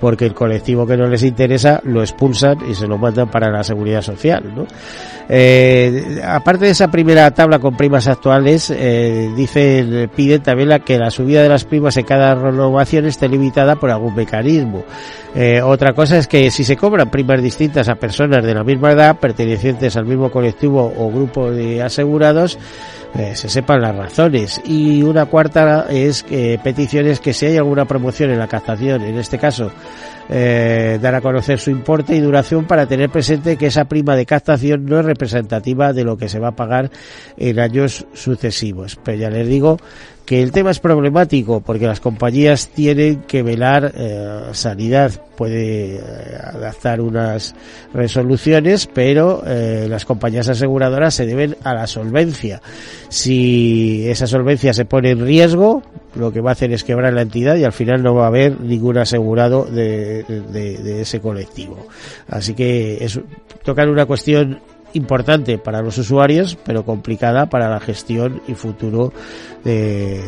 porque 0.00 0.26
el 0.26 0.34
colectivo 0.34 0.86
que 0.86 0.96
no 0.96 1.06
les 1.06 1.22
interesa 1.22 1.80
lo 1.84 2.02
expulsan 2.02 2.58
y 2.68 2.74
se 2.74 2.86
lo 2.86 2.98
mandan 2.98 3.30
para 3.30 3.50
la 3.50 3.62
seguridad 3.62 4.02
social, 4.02 4.52
¿no? 4.54 4.66
Eh, 5.28 6.20
aparte 6.24 6.66
de 6.66 6.70
esa 6.70 6.88
primera 6.88 7.28
tabla 7.32 7.58
con 7.58 7.76
primas 7.76 8.06
actuales, 8.06 8.70
eh, 8.70 9.30
dicen, 9.36 10.10
piden 10.14 10.42
también 10.42 10.68
la, 10.68 10.78
que 10.78 10.98
la 10.98 11.10
subida 11.10 11.42
de 11.42 11.48
las 11.48 11.64
primas 11.64 11.96
en 11.96 12.04
cada 12.04 12.34
renovación 12.34 13.06
esté 13.06 13.28
limitada 13.28 13.76
por 13.76 13.90
algún 13.90 14.14
mecanismo. 14.14 14.84
Eh, 15.34 15.60
otra 15.60 15.92
cosa 15.92 16.16
es 16.16 16.28
que 16.28 16.50
si 16.50 16.64
se 16.64 16.76
cobran 16.76 17.10
primas 17.10 17.42
distintas 17.42 17.88
a 17.88 17.96
personas 17.96 18.44
de 18.44 18.54
la 18.54 18.64
misma 18.64 18.92
edad, 18.92 19.18
pertenecientes 19.18 19.96
al 19.96 20.06
mismo 20.06 20.30
colectivo 20.30 20.92
o 20.96 21.10
grupo 21.10 21.50
de 21.50 21.82
asegurados, 21.82 22.58
eh, 23.14 23.34
se 23.34 23.48
sepan 23.48 23.80
las 23.80 23.94
razones. 23.94 24.60
Y 24.64 25.02
una 25.02 25.26
cuarta 25.26 25.86
es 25.88 26.22
que 26.22 26.58
peticiones 26.62 27.20
que 27.20 27.32
si 27.32 27.46
hay 27.46 27.56
alguna 27.56 27.84
promoción 27.84 28.30
en 28.30 28.38
la 28.38 28.48
captación, 28.48 29.02
en 29.02 29.18
este 29.18 29.38
caso, 29.38 29.70
eh, 30.28 30.98
dar 31.00 31.14
a 31.14 31.20
conocer 31.20 31.58
su 31.58 31.70
importe 31.70 32.16
y 32.16 32.20
duración 32.20 32.64
para 32.64 32.86
tener 32.86 33.10
presente 33.10 33.56
que 33.56 33.66
esa 33.66 33.84
prima 33.84 34.16
de 34.16 34.26
captación 34.26 34.84
no 34.84 34.98
es 34.98 35.04
representativa 35.04 35.92
de 35.92 36.04
lo 36.04 36.16
que 36.16 36.28
se 36.28 36.40
va 36.40 36.48
a 36.48 36.56
pagar 36.56 36.90
en 37.36 37.60
años 37.60 38.06
sucesivos. 38.12 38.98
Pero 39.04 39.18
ya 39.18 39.30
les 39.30 39.46
digo 39.46 39.78
que 40.26 40.42
el 40.42 40.50
tema 40.50 40.72
es 40.72 40.80
problemático 40.80 41.60
porque 41.60 41.86
las 41.86 42.00
compañías 42.00 42.68
tienen 42.68 43.22
que 43.22 43.44
velar 43.44 43.92
eh, 43.96 44.40
sanidad 44.52 45.12
puede 45.36 45.96
eh, 45.96 46.00
adaptar 46.42 47.00
unas 47.00 47.54
resoluciones 47.94 48.88
pero 48.92 49.44
eh, 49.46 49.86
las 49.88 50.04
compañías 50.04 50.48
aseguradoras 50.48 51.14
se 51.14 51.26
deben 51.26 51.56
a 51.62 51.74
la 51.74 51.86
solvencia. 51.86 52.60
Si 53.08 54.04
esa 54.08 54.26
solvencia 54.26 54.74
se 54.74 54.84
pone 54.84 55.12
en 55.12 55.24
riesgo 55.24 55.82
lo 56.16 56.32
que 56.32 56.40
va 56.40 56.50
a 56.50 56.52
hacer 56.52 56.72
es 56.72 56.82
quebrar 56.82 57.12
la 57.12 57.22
entidad 57.22 57.54
y 57.56 57.64
al 57.64 57.72
final 57.72 58.02
no 58.02 58.14
va 58.14 58.24
a 58.24 58.28
haber 58.28 58.60
ningún 58.60 58.98
asegurado 58.98 59.64
de, 59.64 60.24
de, 60.24 60.78
de 60.78 61.02
ese 61.02 61.20
colectivo. 61.20 61.86
Así 62.28 62.54
que 62.54 63.04
es 63.04 63.20
tocar 63.62 63.88
una 63.88 64.06
cuestión 64.06 64.58
importante 64.96 65.58
para 65.58 65.82
los 65.82 65.98
usuarios, 65.98 66.58
pero 66.64 66.84
complicada 66.84 67.46
para 67.46 67.68
la 67.68 67.80
gestión 67.80 68.42
y 68.48 68.54
futuro 68.54 69.12
de, 69.64 70.22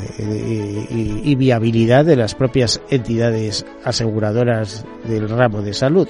y, 1.25 1.35
viabilidad 1.35 2.05
de 2.05 2.17
las 2.17 2.35
propias 2.35 2.81
entidades 2.91 3.65
aseguradoras 3.85 4.85
del 5.05 5.29
ramo 5.29 5.63
de 5.63 5.73
salud. 5.73 6.09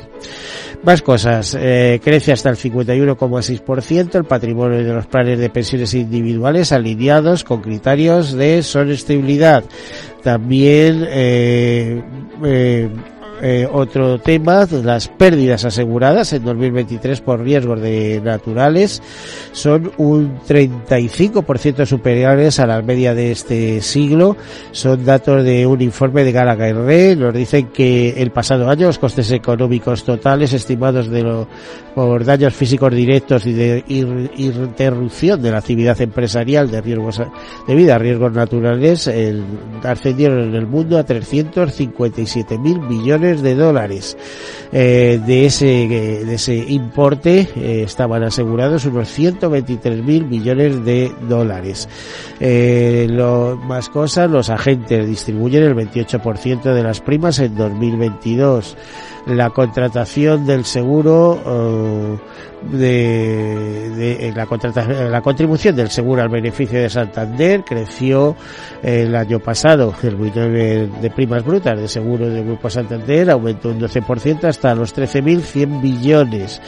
Más 0.83 1.03
cosas, 1.03 1.57
eh, 1.59 2.01
crece 2.03 2.33
hasta 2.33 2.51
el 2.51 2.57
51,6% 2.57 4.15
el 4.15 4.25
patrimonio 4.25 4.79
de 4.79 4.95
los 4.95 5.07
planes 5.07 5.39
de 5.39 5.51
pensiones 5.51 5.93
individuales 5.95 6.73
alineados 6.73 7.45
con 7.45 7.61
criterios 7.61 8.33
de 8.33 8.63
sostenibilidad. 8.63 9.65
También 10.23 11.05
eh, 11.09 12.03
eh, 12.45 12.89
eh, 13.41 13.69
otro 13.71 14.19
tema, 14.19 14.67
las 14.71 15.09
pérdidas 15.09 15.65
aseguradas 15.65 16.33
en 16.33 16.45
2023 16.45 17.21
por 17.21 17.41
riesgos 17.41 17.81
de 17.81 18.21
naturales 18.23 19.03
son 19.53 19.93
un 19.97 20.39
35% 20.41 21.87
superiores 21.87 22.59
a 22.61 22.67
la 22.67 22.83
media 22.83 23.15
de 23.15 23.33
este 23.33 23.81
siglo. 23.81 24.37
Son 24.73 25.05
datos 25.05 25.45
de 25.45 25.67
un 25.67 25.81
informe 25.81 26.25
de 26.25 26.33
Gallagher 26.33 26.77
Re. 26.77 27.17
Nos 27.17 27.35
dicen 27.35 27.69
que 27.69 28.21
el 28.21 28.31
pasado 28.31 28.69
año 28.69 28.87
los 28.87 28.99
costes 28.99 29.31
económicos 29.31 30.05
totales 30.05 30.53
estimados 30.53 31.09
de 31.09 31.23
lo, 31.23 31.49
por 31.99 32.25
daños 32.25 32.55
físicos 32.55 32.95
directos 32.95 33.45
y 33.45 33.53
de 33.53 33.85
interrupción 33.89 35.43
de 35.43 35.51
la 35.51 35.59
actividad 35.59 36.01
empresarial 36.01 36.71
de 36.71 36.81
riesgos 36.81 37.21
de 37.67 37.75
vida 37.75 37.97
a 37.97 37.99
riesgos 37.99 38.33
naturales 38.33 39.09
el, 39.09 39.43
ascendieron 39.83 40.45
en 40.45 40.55
el 40.55 40.67
mundo 40.69 40.97
a 40.97 41.03
357 41.03 42.57
mil 42.59 42.79
millones 42.79 43.28
de 43.37 43.55
dólares. 43.55 44.17
Eh, 44.71 45.19
de 45.25 45.47
ese 45.47 45.65
de 45.67 46.35
ese 46.35 46.55
importe 46.55 47.49
eh, 47.57 47.83
estaban 47.87 48.23
asegurados 48.23 48.85
unos 48.85 49.09
123 49.09 50.03
mil 50.03 50.27
millones 50.27 50.85
de 50.85 51.13
dólares. 51.29 51.89
Eh, 52.41 53.07
lo, 53.09 53.57
más 53.57 53.89
cosas, 53.89 54.31
los 54.31 54.51
agentes 54.51 55.07
distribuyen 55.07 55.63
el 55.63 55.75
28% 55.75 56.75
de 56.75 56.83
las 56.83 57.01
primas 57.01 57.39
en 57.39 57.57
2022 57.57 58.77
la 59.29 59.51
contratación 59.51 60.47
del 60.47 60.65
seguro 60.65 61.33
uh, 61.35 62.77
de, 62.77 63.91
de 63.91 64.33
la, 64.35 64.47
contratación, 64.47 65.13
la 65.13 65.21
contribución 65.21 65.77
del 65.77 65.91
seguro 65.91 66.23
al 66.23 66.29
beneficio 66.29 66.81
de 66.81 66.91
Santander 66.91 67.63
creció 67.65 68.35
el 68.83 69.15
año 69.15 69.39
pasado 69.39 69.95
el 70.03 70.17
volumen 70.17 71.01
de 71.01 71.11
primas 71.11 71.45
brutas 71.45 71.79
de 71.79 71.89
seguro 71.89 72.29
del 72.29 72.45
Grupo 72.45 72.69
Santander 72.69 73.31
aumentó 73.31 73.69
un 73.69 73.81
12% 73.81 74.45
hasta 74.45 74.75
los 74.75 74.97
13.100 74.97 75.81
billones 75.81 76.61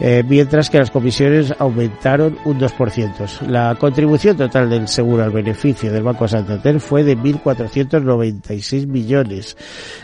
eh, 0.00 0.24
mientras 0.26 0.70
que 0.70 0.78
las 0.78 0.90
comisiones 0.90 1.54
aumentaron 1.58 2.36
un 2.44 2.58
2%. 2.58 3.46
La 3.46 3.76
contribución 3.76 4.36
total 4.36 4.68
del 4.68 4.88
seguro 4.88 5.22
al 5.22 5.30
beneficio 5.30 5.92
del 5.92 6.02
Banco 6.02 6.26
Santander 6.26 6.80
fue 6.80 7.04
de 7.04 7.16
1.496 7.16 8.86
millones, 8.86 9.56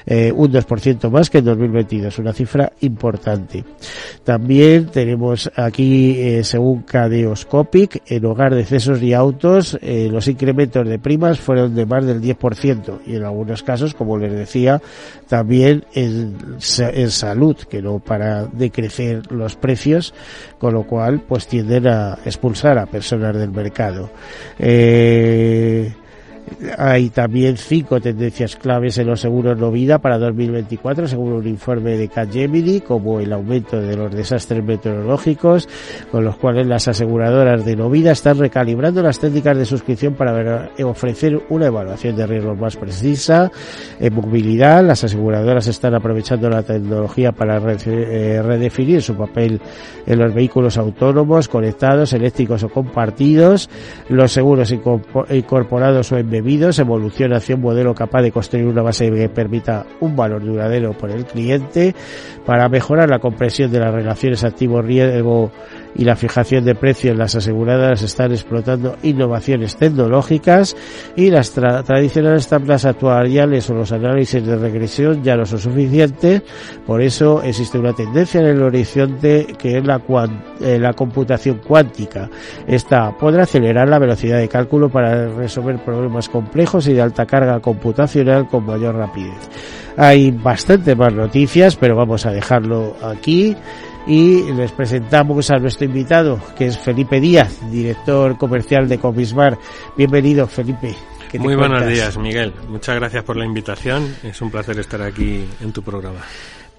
eh, 0.06 0.32
un 0.34 0.52
2% 0.52 1.10
más 1.10 1.28
que 1.28 1.38
en 1.38 1.44
2022, 1.44 1.99
una 2.18 2.32
cifra 2.32 2.72
importante. 2.80 3.64
También 4.24 4.86
tenemos 4.86 5.50
aquí, 5.56 6.16
eh, 6.18 6.44
según 6.44 6.82
Cadeoscopic, 6.82 8.02
en 8.06 8.24
hogar 8.24 8.54
de 8.54 8.64
cesos 8.64 9.02
y 9.02 9.14
autos, 9.14 9.78
eh, 9.80 10.08
los 10.10 10.28
incrementos 10.28 10.86
de 10.86 10.98
primas 10.98 11.40
fueron 11.40 11.74
de 11.74 11.86
más 11.86 12.04
del 12.04 12.20
10% 12.20 13.00
y 13.06 13.16
en 13.16 13.24
algunos 13.24 13.62
casos, 13.62 13.94
como 13.94 14.18
les 14.18 14.32
decía, 14.32 14.80
también 15.28 15.84
en, 15.94 16.36
en 16.78 17.10
salud, 17.10 17.56
que 17.56 17.82
no 17.82 17.98
para 17.98 18.46
de 18.46 18.70
crecer 18.70 19.30
los 19.30 19.56
precios 19.56 20.14
con 20.58 20.74
lo 20.74 20.84
cual 20.84 21.20
pues 21.26 21.46
tienden 21.46 21.86
a 21.86 22.18
expulsar 22.24 22.78
a 22.78 22.86
personas 22.86 23.34
del 23.36 23.50
mercado. 23.50 24.10
Eh, 24.58 25.92
hay 26.78 27.10
también 27.10 27.56
cinco 27.56 28.00
tendencias 28.00 28.56
claves 28.56 28.98
en 28.98 29.06
los 29.06 29.20
seguros 29.20 29.58
no 29.58 29.70
vida 29.70 29.98
para 29.98 30.18
2024, 30.18 31.06
según 31.06 31.32
un 31.32 31.46
informe 31.46 31.96
de 31.96 32.08
Capgemini, 32.08 32.80
como 32.80 33.20
el 33.20 33.32
aumento 33.32 33.80
de 33.80 33.96
los 33.96 34.10
desastres 34.14 34.64
meteorológicos, 34.64 35.68
con 36.10 36.24
los 36.24 36.36
cuales 36.36 36.66
las 36.66 36.88
aseguradoras 36.88 37.64
de 37.64 37.76
no 37.76 37.90
vida 37.90 38.12
están 38.12 38.38
recalibrando 38.38 39.02
las 39.02 39.18
técnicas 39.18 39.56
de 39.56 39.64
suscripción 39.64 40.14
para 40.14 40.70
ofrecer 40.84 41.40
una 41.48 41.66
evaluación 41.66 42.16
de 42.16 42.26
riesgos 42.26 42.58
más 42.58 42.76
precisa. 42.76 43.50
En 43.98 44.14
movilidad, 44.14 44.84
las 44.84 45.04
aseguradoras 45.04 45.66
están 45.66 45.94
aprovechando 45.94 46.48
la 46.48 46.62
tecnología 46.62 47.32
para 47.32 47.58
eh, 47.58 48.42
redefinir 48.42 49.02
su 49.02 49.14
papel 49.14 49.60
en 50.06 50.18
los 50.18 50.34
vehículos 50.34 50.76
autónomos, 50.76 51.48
conectados, 51.48 52.12
eléctricos 52.12 52.62
o 52.62 52.68
compartidos, 52.68 53.68
los 54.08 54.32
seguros 54.32 54.72
incorporados 54.72 56.12
o 56.12 56.18
en 56.18 56.28
debido, 56.40 56.72
se 56.72 56.82
evoluciona 56.82 57.36
hacia 57.36 57.54
un 57.54 57.60
modelo 57.60 57.94
capaz 57.94 58.22
de 58.22 58.32
construir 58.32 58.66
una 58.66 58.80
base 58.82 59.10
que 59.10 59.28
permita 59.28 59.84
un 60.00 60.16
valor 60.16 60.42
duradero 60.42 60.92
por 60.92 61.10
el 61.10 61.26
cliente 61.26 61.94
para 62.46 62.68
mejorar 62.68 63.10
la 63.10 63.18
comprensión 63.18 63.70
de 63.70 63.78
las 63.78 63.92
relaciones 63.92 64.42
activo-riesgo 64.42 65.52
y 65.94 66.04
la 66.04 66.16
fijación 66.16 66.64
de 66.64 66.74
precios. 66.74 67.16
Las 67.16 67.34
aseguradoras 67.34 68.02
están 68.02 68.32
explotando 68.32 68.96
innovaciones 69.02 69.76
tecnológicas 69.76 70.76
y 71.16 71.30
las 71.30 71.52
tradicionales 71.52 72.48
tablas 72.48 72.84
actuariales 72.84 73.68
o 73.70 73.74
los 73.74 73.92
análisis 73.92 74.44
de 74.44 74.56
regresión 74.56 75.22
ya 75.22 75.36
no 75.36 75.46
son 75.46 75.58
suficientes. 75.58 76.42
Por 76.86 77.02
eso 77.02 77.42
existe 77.42 77.78
una 77.78 77.92
tendencia 77.92 78.40
en 78.40 78.46
el 78.46 78.62
horizonte 78.62 79.46
que 79.58 79.78
es 79.78 79.84
la, 79.84 80.00
eh, 80.60 80.78
la 80.78 80.92
computación 80.92 81.60
cuántica. 81.66 82.28
Esta 82.66 83.16
podrá 83.16 83.44
acelerar 83.44 83.88
la 83.88 83.98
velocidad 83.98 84.38
de 84.38 84.48
cálculo 84.48 84.88
para 84.88 85.28
resolver 85.28 85.78
problemas 85.78 86.28
complejos 86.28 86.86
y 86.88 86.92
de 86.92 87.02
alta 87.02 87.26
carga 87.26 87.60
computacional 87.60 88.46
con 88.46 88.64
mayor 88.64 88.94
rapidez. 88.94 89.48
Hay 89.96 90.30
bastante 90.30 90.94
más 90.94 91.12
noticias, 91.12 91.76
pero 91.76 91.96
vamos 91.96 92.24
a 92.24 92.32
dejarlo 92.32 92.96
aquí 93.02 93.56
y 94.06 94.52
les 94.52 94.72
presentamos 94.72 95.50
a 95.50 95.58
nuestro 95.58 95.86
invitado, 95.86 96.40
que 96.56 96.66
es 96.66 96.78
Felipe 96.78 97.20
Díaz, 97.20 97.58
director 97.70 98.36
comercial 98.36 98.88
de 98.88 98.98
Comismar. 98.98 99.58
Bienvenido, 99.96 100.46
Felipe. 100.46 100.94
Muy 101.38 101.54
buenos 101.54 101.86
días, 101.86 102.16
Miguel. 102.18 102.52
Muchas 102.68 102.96
gracias 102.96 103.22
por 103.22 103.36
la 103.36 103.44
invitación. 103.44 104.16
Es 104.22 104.40
un 104.40 104.50
placer 104.50 104.78
estar 104.78 105.00
aquí 105.02 105.44
en 105.60 105.72
tu 105.72 105.82
programa. 105.82 106.20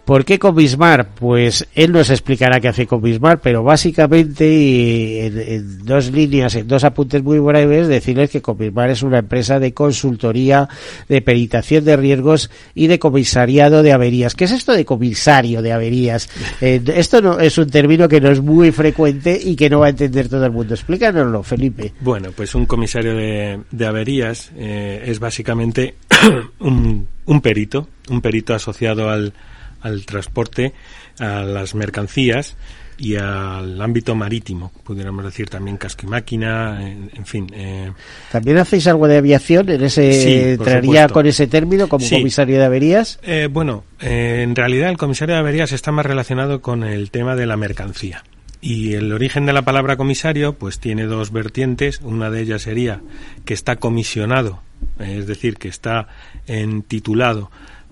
¿Por 0.05 0.25
qué 0.25 0.39
Comismar? 0.39 1.09
Pues 1.15 1.67
él 1.75 1.91
nos 1.91 2.09
explicará 2.09 2.59
qué 2.59 2.67
hace 2.67 2.87
Comismar, 2.87 3.39
pero 3.39 3.63
básicamente 3.63 5.27
en, 5.27 5.85
dos 5.85 6.11
líneas, 6.11 6.55
en 6.55 6.67
dos 6.67 6.83
apuntes 6.83 7.23
muy 7.23 7.39
breves, 7.39 7.87
decirles 7.87 8.31
que 8.31 8.41
Comismar 8.41 8.89
es 8.89 9.03
una 9.03 9.19
empresa 9.19 9.59
de 9.59 9.73
consultoría, 9.73 10.67
de 11.07 11.21
peritación 11.21 11.85
de 11.85 11.97
riesgos 11.97 12.49
y 12.73 12.87
de 12.87 12.99
comisariado 12.99 13.83
de 13.83 13.93
averías. 13.93 14.33
¿Qué 14.33 14.45
es 14.45 14.51
esto 14.51 14.73
de 14.73 14.85
comisario 14.85 15.61
de 15.61 15.71
averías? 15.71 16.29
Eh, 16.61 16.81
esto 16.95 17.21
no 17.21 17.39
es 17.39 17.57
un 17.57 17.69
término 17.69 18.07
que 18.07 18.21
no 18.21 18.29
es 18.29 18.39
muy 18.39 18.71
frecuente 18.71 19.39
y 19.41 19.55
que 19.55 19.69
no 19.69 19.79
va 19.79 19.87
a 19.87 19.89
entender 19.89 20.29
todo 20.29 20.45
el 20.45 20.51
mundo. 20.51 20.75
Explícanoslo, 20.75 21.41
Felipe. 21.41 21.93
Bueno, 22.01 22.29
pues 22.35 22.53
un 22.53 22.65
comisario 22.65 23.15
de, 23.15 23.85
averías 23.85 24.51
eh, 24.55 25.01
es 25.05 25.19
básicamente 25.19 25.95
un 26.59 27.07
perito, 27.41 27.87
un 28.09 28.21
perito 28.21 28.53
asociado 28.53 29.09
al 29.09 29.33
al 29.81 30.05
transporte, 30.05 30.73
a 31.19 31.41
las 31.41 31.75
mercancías 31.75 32.55
y 33.01 33.15
al 33.15 33.81
ámbito 33.81 34.13
marítimo, 34.13 34.71
pudiéramos 34.83 35.25
decir 35.25 35.49
también 35.49 35.77
casco 35.77 36.05
y 36.05 36.09
máquina, 36.09 36.87
en, 36.87 37.25
fin. 37.25 37.47
Eh. 37.51 37.91
¿También 38.31 38.59
hacéis 38.59 38.85
algo 38.85 39.07
de 39.07 39.17
aviación? 39.17 39.69
¿En 39.69 39.83
ese 39.83 40.53
entraría 40.53 41.09
con 41.09 41.25
ese 41.25 41.47
término 41.47 41.89
como 41.89 42.07
comisario 42.07 42.59
de 42.59 42.65
averías? 42.65 43.19
Eh, 43.23 43.49
bueno, 43.51 43.85
eh, 43.99 44.41
en 44.43 44.55
realidad 44.55 44.89
el 44.89 44.97
comisario 44.97 45.33
de 45.33 45.39
averías 45.39 45.71
está 45.71 45.91
más 45.91 46.05
relacionado 46.05 46.61
con 46.61 46.83
el 46.83 47.09
tema 47.09 47.35
de 47.35 47.47
la 47.47 47.57
mercancía. 47.57 48.23
Y 48.61 48.93
el 48.93 49.11
origen 49.11 49.47
de 49.47 49.53
la 49.53 49.63
palabra 49.63 49.97
comisario, 49.97 50.53
pues 50.53 50.77
tiene 50.79 51.05
dos 51.05 51.31
vertientes. 51.31 52.01
Una 52.03 52.29
de 52.29 52.41
ellas 52.41 52.61
sería 52.61 53.01
que 53.45 53.55
está 53.55 53.77
comisionado, 53.77 54.61
es 54.99 55.25
decir, 55.25 55.55
que 55.55 55.69
está 55.69 56.07
en 56.45 56.83
titulado 56.83 57.49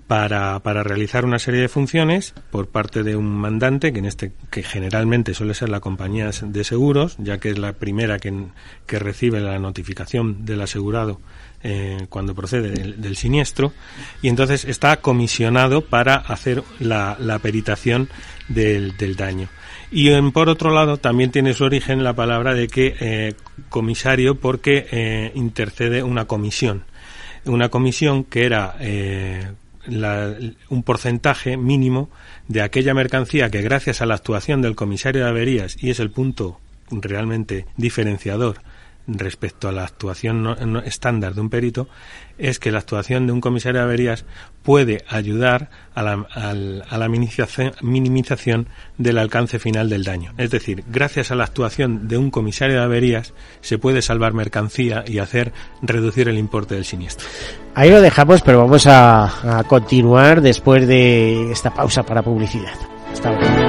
para, 0.09 0.57
para, 0.61 0.81
realizar 0.81 1.23
una 1.23 1.37
serie 1.37 1.61
de 1.61 1.69
funciones 1.69 2.33
por 2.49 2.67
parte 2.67 3.03
de 3.03 3.15
un 3.15 3.29
mandante, 3.29 3.93
que 3.93 3.99
en 3.99 4.05
este 4.05 4.31
que 4.49 4.63
generalmente 4.63 5.35
suele 5.35 5.53
ser 5.53 5.69
la 5.69 5.81
compañía 5.81 6.31
de 6.41 6.63
seguros, 6.63 7.15
ya 7.19 7.37
que 7.37 7.51
es 7.51 7.59
la 7.59 7.73
primera 7.73 8.17
que, 8.17 8.33
que 8.87 8.97
recibe 8.97 9.39
la 9.39 9.59
notificación 9.59 10.45
del 10.45 10.61
asegurado 10.61 11.21
eh, 11.61 12.07
cuando 12.09 12.33
procede 12.33 12.71
del, 12.71 13.15
siniestro, 13.17 13.71
y 14.23 14.29
entonces 14.29 14.65
está 14.65 14.97
comisionado 14.97 15.81
para 15.81 16.15
hacer 16.15 16.63
la, 16.79 17.15
la 17.19 17.37
peritación 17.37 18.09
del, 18.47 18.97
del 18.97 19.15
daño. 19.15 19.47
Y 19.91 20.09
por 20.31 20.49
otro 20.49 20.71
lado, 20.73 20.97
también 20.97 21.29
tiene 21.29 21.53
su 21.53 21.65
origen 21.65 22.03
la 22.03 22.13
palabra 22.13 22.55
de 22.55 22.67
que 22.67 22.95
eh, 22.99 23.35
comisario 23.69 24.39
porque 24.39 24.87
eh, 24.89 25.31
intercede 25.35 26.01
una 26.01 26.25
comisión. 26.25 26.85
Una 27.45 27.69
comisión 27.69 28.23
que 28.23 28.47
era 28.47 28.75
eh, 29.87 30.53
un 30.69 30.83
porcentaje 30.83 31.57
mínimo 31.57 32.09
de 32.47 32.61
aquella 32.61 32.93
mercancía 32.93 33.49
que 33.49 33.61
gracias 33.61 34.01
a 34.01 34.05
la 34.05 34.15
actuación 34.15 34.61
del 34.61 34.75
comisario 34.75 35.23
de 35.23 35.29
averías, 35.29 35.81
y 35.81 35.89
es 35.89 35.99
el 35.99 36.11
punto 36.11 36.59
realmente 36.91 37.65
diferenciador 37.77 38.61
respecto 39.17 39.67
a 39.67 39.71
la 39.71 39.83
actuación 39.83 40.81
estándar 40.85 41.33
de 41.33 41.41
un 41.41 41.49
perito 41.49 41.87
es 42.37 42.59
que 42.59 42.71
la 42.71 42.79
actuación 42.79 43.27
de 43.27 43.33
un 43.33 43.41
comisario 43.41 43.79
de 43.79 43.85
averías 43.85 44.25
puede 44.63 45.03
ayudar 45.09 45.69
a 45.93 46.03
la, 46.03 46.27
a 46.89 46.97
la 46.97 47.09
minimización, 47.09 48.67
del 48.97 49.17
alcance 49.17 49.59
final 49.59 49.89
del 49.89 50.03
daño. 50.03 50.33
Es 50.37 50.51
decir, 50.51 50.83
gracias 50.87 51.31
a 51.31 51.35
la 51.35 51.43
actuación 51.43 52.07
de 52.07 52.17
un 52.17 52.31
comisario 52.31 52.77
de 52.77 52.83
averías 52.83 53.33
se 53.61 53.77
puede 53.77 54.01
salvar 54.01 54.33
mercancía 54.33 55.03
y 55.05 55.19
hacer 55.19 55.51
reducir 55.81 56.29
el 56.29 56.37
importe 56.37 56.75
del 56.75 56.85
siniestro. 56.85 57.27
Ahí 57.75 57.89
lo 57.89 58.01
dejamos, 58.01 58.41
pero 58.41 58.59
vamos 58.59 58.87
a, 58.87 59.59
a 59.59 59.63
continuar 59.63 60.41
después 60.41 60.87
de 60.87 61.51
esta 61.51 61.73
pausa 61.73 62.03
para 62.03 62.21
publicidad. 62.21 62.73
Hasta 63.11 63.68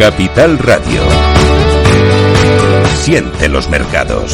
Capital 0.00 0.58
Radio. 0.58 1.02
Siente 3.02 3.50
los 3.50 3.68
mercados. 3.68 4.32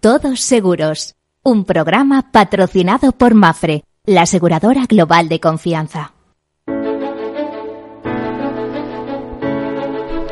Todos 0.00 0.40
Seguros, 0.40 1.16
un 1.42 1.66
programa 1.66 2.32
patrocinado 2.32 3.12
por 3.12 3.34
Mafre, 3.34 3.84
la 4.06 4.22
aseguradora 4.22 4.86
global 4.86 5.28
de 5.28 5.38
confianza. 5.38 6.14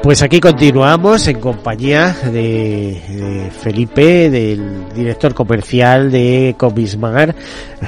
Pues 0.06 0.22
aquí 0.22 0.38
continuamos 0.38 1.26
en 1.26 1.40
compañía 1.40 2.16
de, 2.26 3.02
de 3.10 3.50
Felipe, 3.50 4.30
del 4.30 4.84
director 4.94 5.34
comercial 5.34 6.12
de 6.12 6.54
Comismar. 6.56 7.34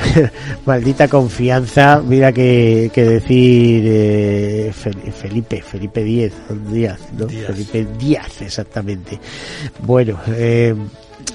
Maldita 0.66 1.06
confianza, 1.06 2.02
mira 2.04 2.32
que, 2.32 2.90
que 2.92 3.04
decir 3.04 3.84
eh, 3.86 4.72
Fel- 4.74 5.12
Felipe, 5.12 5.62
Felipe 5.62 6.02
Díez, 6.02 6.32
Díaz, 6.72 6.98
¿no? 7.16 7.26
Díaz. 7.26 7.46
Felipe 7.46 7.86
Díaz, 7.96 8.42
exactamente. 8.42 9.20
Bueno, 9.86 10.18
eh, 10.26 10.74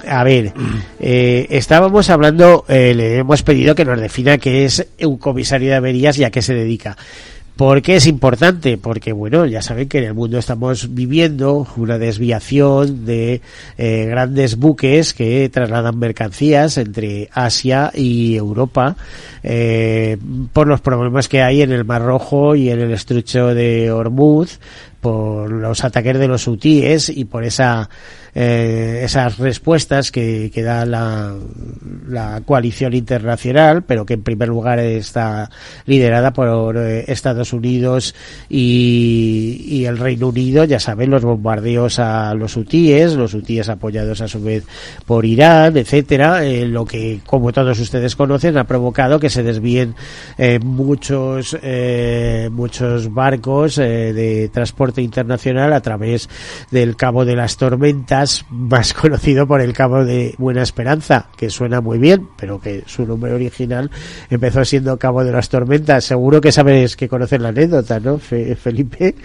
a 0.06 0.22
ver, 0.22 0.52
eh, 1.00 1.46
estábamos 1.48 2.10
hablando, 2.10 2.66
eh, 2.68 2.92
le 2.94 3.16
hemos 3.16 3.42
pedido 3.42 3.74
que 3.74 3.86
nos 3.86 3.98
defina 3.98 4.36
qué 4.36 4.66
es 4.66 4.86
un 5.00 5.16
comisario 5.16 5.70
de 5.70 5.76
averías 5.76 6.18
y 6.18 6.24
a 6.24 6.30
qué 6.30 6.42
se 6.42 6.52
dedica. 6.52 6.94
¿Por 7.56 7.82
qué 7.82 7.96
es 7.96 8.08
importante? 8.08 8.78
Porque, 8.78 9.12
bueno, 9.12 9.46
ya 9.46 9.62
saben 9.62 9.88
que 9.88 9.98
en 9.98 10.04
el 10.04 10.14
mundo 10.14 10.38
estamos 10.38 10.92
viviendo 10.92 11.68
una 11.76 11.98
desviación 11.98 13.04
de 13.04 13.42
eh, 13.78 14.06
grandes 14.06 14.56
buques 14.56 15.14
que 15.14 15.48
trasladan 15.50 15.96
mercancías 15.96 16.78
entre 16.78 17.28
Asia 17.32 17.92
y 17.94 18.34
Europa 18.34 18.96
eh, 19.44 20.16
por 20.52 20.66
los 20.66 20.80
problemas 20.80 21.28
que 21.28 21.42
hay 21.42 21.62
en 21.62 21.70
el 21.70 21.84
Mar 21.84 22.02
Rojo 22.02 22.56
y 22.56 22.70
en 22.70 22.80
el 22.80 22.90
estrecho 22.90 23.54
de 23.54 23.92
Hormuz, 23.92 24.58
por 25.00 25.48
los 25.48 25.84
ataques 25.84 26.18
de 26.18 26.26
los 26.26 26.48
hutíes 26.48 27.08
y 27.08 27.24
por 27.24 27.44
esa 27.44 27.88
eh, 28.34 29.02
esas 29.04 29.38
respuestas 29.38 30.10
que, 30.10 30.50
que 30.52 30.62
da 30.62 30.84
la, 30.84 31.34
coalición 32.44 32.94
internacional, 32.94 33.82
pero 33.84 34.04
que 34.04 34.14
en 34.14 34.22
primer 34.22 34.48
lugar 34.48 34.78
está 34.78 35.50
liderada 35.86 36.32
por 36.32 36.76
eh, 36.76 37.04
Estados 37.08 37.52
Unidos 37.52 38.14
y, 38.48 39.64
y 39.68 39.84
el 39.86 39.98
Reino 39.98 40.28
Unido, 40.28 40.64
ya 40.64 40.80
saben, 40.80 41.10
los 41.10 41.22
bombardeos 41.22 41.98
a 41.98 42.34
los 42.34 42.56
hutíes, 42.56 43.14
los 43.14 43.34
hutíes 43.34 43.68
apoyados 43.68 44.20
a 44.20 44.28
su 44.28 44.42
vez 44.42 44.64
por 45.06 45.24
Irán, 45.24 45.76
etcétera, 45.76 46.44
eh, 46.44 46.66
lo 46.66 46.84
que, 46.84 47.20
como 47.26 47.52
todos 47.52 47.78
ustedes 47.78 48.16
conocen, 48.16 48.58
ha 48.58 48.64
provocado 48.64 49.20
que 49.20 49.30
se 49.30 49.42
desvíen 49.42 49.94
eh, 50.38 50.58
muchos 50.58 51.56
muchos 52.50 53.12
barcos 53.12 53.76
de 53.76 54.50
transporte 54.52 55.02
internacional 55.02 55.72
a 55.72 55.80
través 55.80 56.28
del 56.70 56.96
Cabo 56.96 57.24
de 57.24 57.36
las 57.36 57.56
Tormentas, 57.56 58.23
más 58.50 58.92
conocido 58.94 59.46
por 59.46 59.60
el 59.60 59.72
Cabo 59.72 60.04
de 60.04 60.34
Buena 60.38 60.62
Esperanza, 60.62 61.28
que 61.36 61.50
suena 61.50 61.80
muy 61.80 61.98
bien, 61.98 62.28
pero 62.38 62.60
que 62.60 62.82
su 62.86 63.06
nombre 63.06 63.32
original 63.32 63.90
empezó 64.30 64.64
siendo 64.64 64.98
Cabo 64.98 65.24
de 65.24 65.32
las 65.32 65.48
Tormentas. 65.48 66.04
Seguro 66.04 66.40
que 66.40 66.52
sabes 66.52 66.96
que 66.96 67.08
conocen 67.08 67.42
la 67.42 67.48
anécdota, 67.50 68.00
¿no, 68.00 68.18
Fe- 68.18 68.56
Felipe? 68.56 69.14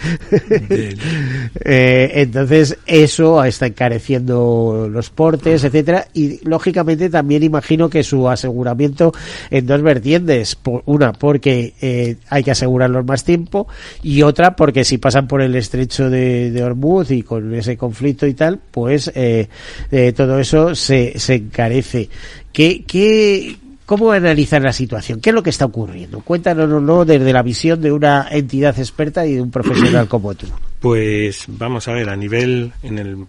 Eh, 1.65 2.11
entonces 2.15 2.77
eso 2.85 3.43
está 3.43 3.67
encareciendo 3.67 4.87
los 4.91 5.09
portes, 5.09 5.63
etcétera, 5.63 6.07
y 6.13 6.39
lógicamente 6.47 7.09
también 7.09 7.43
imagino 7.43 7.89
que 7.89 8.03
su 8.03 8.29
aseguramiento 8.29 9.11
en 9.49 9.65
dos 9.65 9.81
vertientes, 9.81 10.55
Por- 10.55 10.83
una 10.85 11.13
porque 11.13 11.73
eh, 11.81 12.17
hay 12.29 12.43
que 12.43 12.51
asegurarlos 12.51 13.05
más 13.05 13.23
tiempo 13.23 13.67
y 14.03 14.21
otra 14.21 14.55
porque 14.55 14.83
si 14.83 14.97
pasan 14.97 15.27
por 15.27 15.41
el 15.41 15.55
estrecho 15.55 16.09
de, 16.09 16.51
de 16.51 16.63
Hormuz 16.63 17.11
y 17.11 17.23
con 17.23 17.53
ese 17.55 17.77
conflicto 17.77 18.25
y 18.27 18.33
tal, 18.33 18.59
pues 18.71 18.88
eh, 18.91 19.47
eh, 19.91 20.13
todo 20.13 20.39
eso 20.39 20.75
se, 20.75 21.19
se 21.19 21.35
encarece. 21.35 22.09
¿Qué, 22.51 22.83
qué, 22.85 23.57
¿Cómo 23.85 24.11
analizar 24.11 24.61
la 24.61 24.71
situación? 24.71 25.19
¿Qué 25.19 25.31
es 25.31 25.33
lo 25.33 25.41
que 25.41 25.49
está 25.49 25.65
ocurriendo? 25.65 26.21
Cuéntanoslo 26.21 27.05
desde 27.05 27.33
la 27.33 27.41
visión 27.41 27.81
de 27.81 27.91
una 27.91 28.27
entidad 28.29 28.77
experta 28.77 29.25
y 29.25 29.33
de 29.33 29.41
un 29.41 29.49
profesional 29.49 30.07
como 30.09 30.35
tú. 30.35 30.45
Pues 30.79 31.45
vamos 31.47 31.87
a 31.87 31.93
ver, 31.93 32.09
a 32.09 32.15
nivel 32.15 32.71
en 32.83 32.99
el 32.99 33.25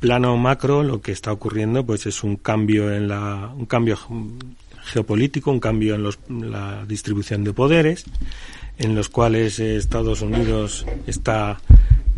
plano 0.00 0.36
macro 0.36 0.82
lo 0.82 1.00
que 1.00 1.12
está 1.12 1.32
ocurriendo 1.32 1.86
pues 1.86 2.04
es 2.04 2.22
un 2.22 2.36
cambio 2.36 2.92
en 2.92 3.08
la 3.08 3.50
un 3.56 3.64
cambio 3.64 3.98
geopolítico, 4.84 5.50
un 5.50 5.60
cambio 5.60 5.94
en 5.94 6.02
los, 6.02 6.18
la 6.28 6.84
distribución 6.86 7.42
de 7.42 7.54
poderes 7.54 8.04
en 8.76 8.94
los 8.94 9.08
cuales 9.08 9.58
Estados 9.58 10.20
Unidos 10.20 10.84
está 11.06 11.58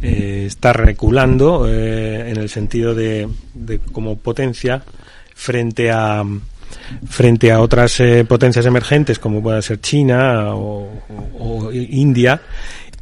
eh, 0.03 0.45
está 0.47 0.73
reculando 0.73 1.67
eh, 1.69 2.31
en 2.31 2.37
el 2.37 2.49
sentido 2.49 2.95
de, 2.95 3.29
de 3.55 3.79
como 3.79 4.17
potencia 4.19 4.83
frente 5.35 5.91
a 5.91 6.23
frente 7.09 7.51
a 7.53 7.61
otras 7.61 7.99
eh, 8.01 8.25
potencias 8.25 8.67
emergentes 8.67 9.19
como 9.19 9.43
pueda 9.43 9.61
ser 9.63 9.81
China 9.81 10.55
o, 10.55 10.89
o- 11.39 11.73
India. 11.73 12.41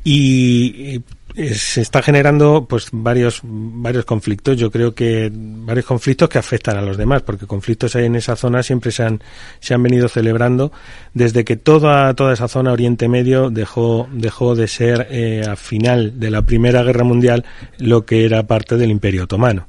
Y 0.03 0.95
eh, 0.97 1.01
se 1.35 1.81
está 1.81 2.01
generando 2.01 2.67
pues 2.69 2.89
varios 2.93 3.41
varios 3.43 4.05
conflictos. 4.05 4.57
Yo 4.57 4.71
creo 4.71 4.95
que 4.95 5.31
varios 5.33 5.85
conflictos 5.85 6.29
que 6.29 6.39
afectan 6.39 6.77
a 6.77 6.83
los 6.83 6.97
demás 6.97 7.23
porque 7.23 7.47
conflictos 7.47 7.97
en 7.97 8.15
esa 8.15 8.37
zona 8.37 8.63
siempre 8.63 8.93
se 8.93 9.03
han 9.03 9.21
se 9.59 9.75
han 9.75 9.83
venido 9.83 10.09
celebrando. 10.09 10.71
Desde 11.13 11.45
que 11.45 11.57
toda 11.57 12.15
toda 12.15 12.35
esa 12.35 12.47
zona 12.47 12.73
Oriente 12.73 13.09
Medio 13.09 13.51
dejó 13.51 14.09
dejó 14.13 14.55
de 14.55 14.69
ser 14.69 15.09
eh, 15.11 15.43
a 15.49 15.57
final 15.57 16.21
de 16.21 16.31
la 16.31 16.43
Primera 16.43 16.85
Guerra 16.85 17.05
Mundial 17.05 17.45
lo 17.79 18.07
que 18.07 18.25
era 18.25 18.45
parte 18.45 18.77
del 18.77 18.91
Imperio 18.91 19.25
Otomano. 19.25 19.67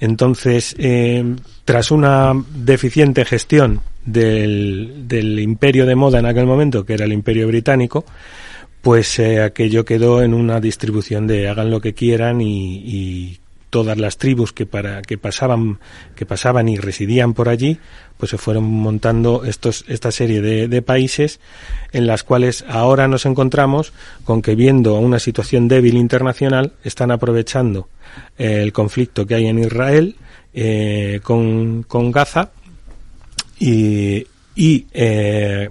Entonces, 0.00 0.74
eh, 0.78 1.36
tras 1.64 1.90
una 1.90 2.32
deficiente 2.54 3.24
gestión 3.24 3.80
del, 4.04 5.04
del 5.06 5.38
imperio 5.38 5.86
de 5.86 5.94
moda 5.94 6.18
en 6.18 6.26
aquel 6.26 6.46
momento, 6.46 6.84
que 6.84 6.94
era 6.94 7.04
el 7.04 7.12
imperio 7.12 7.46
británico, 7.46 8.04
pues 8.84 9.18
eh, 9.18 9.42
aquello 9.42 9.84
quedó 9.84 10.22
en 10.22 10.34
una 10.34 10.60
distribución 10.60 11.26
de 11.26 11.48
hagan 11.48 11.70
lo 11.70 11.80
que 11.80 11.94
quieran 11.94 12.40
y, 12.40 13.40
todas 13.70 13.98
las 13.98 14.18
tribus 14.18 14.52
que 14.52 14.66
para 14.66 15.02
que 15.02 15.18
pasaban 15.18 15.80
que 16.14 16.24
pasaban 16.24 16.68
y 16.68 16.76
residían 16.76 17.34
por 17.34 17.48
allí 17.48 17.80
pues 18.18 18.30
se 18.30 18.38
fueron 18.38 18.62
montando 18.62 19.42
estos 19.44 19.84
esta 19.88 20.12
serie 20.12 20.40
de, 20.40 20.82
países 20.82 21.40
en 21.90 22.06
las 22.06 22.22
cuales 22.22 22.64
ahora 22.68 23.08
nos 23.08 23.26
encontramos 23.26 23.92
con 24.22 24.42
que 24.42 24.54
viendo 24.54 24.94
una 24.94 25.18
situación 25.18 25.66
débil 25.66 25.96
internacional 25.96 26.74
están 26.84 27.10
aprovechando 27.10 27.88
eh, 28.38 28.60
el 28.62 28.72
conflicto 28.72 29.26
que 29.26 29.34
hay 29.34 29.46
en 29.46 29.58
Israel 29.58 30.14
eh, 30.52 31.18
con, 31.24 31.82
con 31.82 32.12
Gaza 32.12 32.52
y, 33.58 34.24
y 34.54 34.86
eh, 34.92 35.68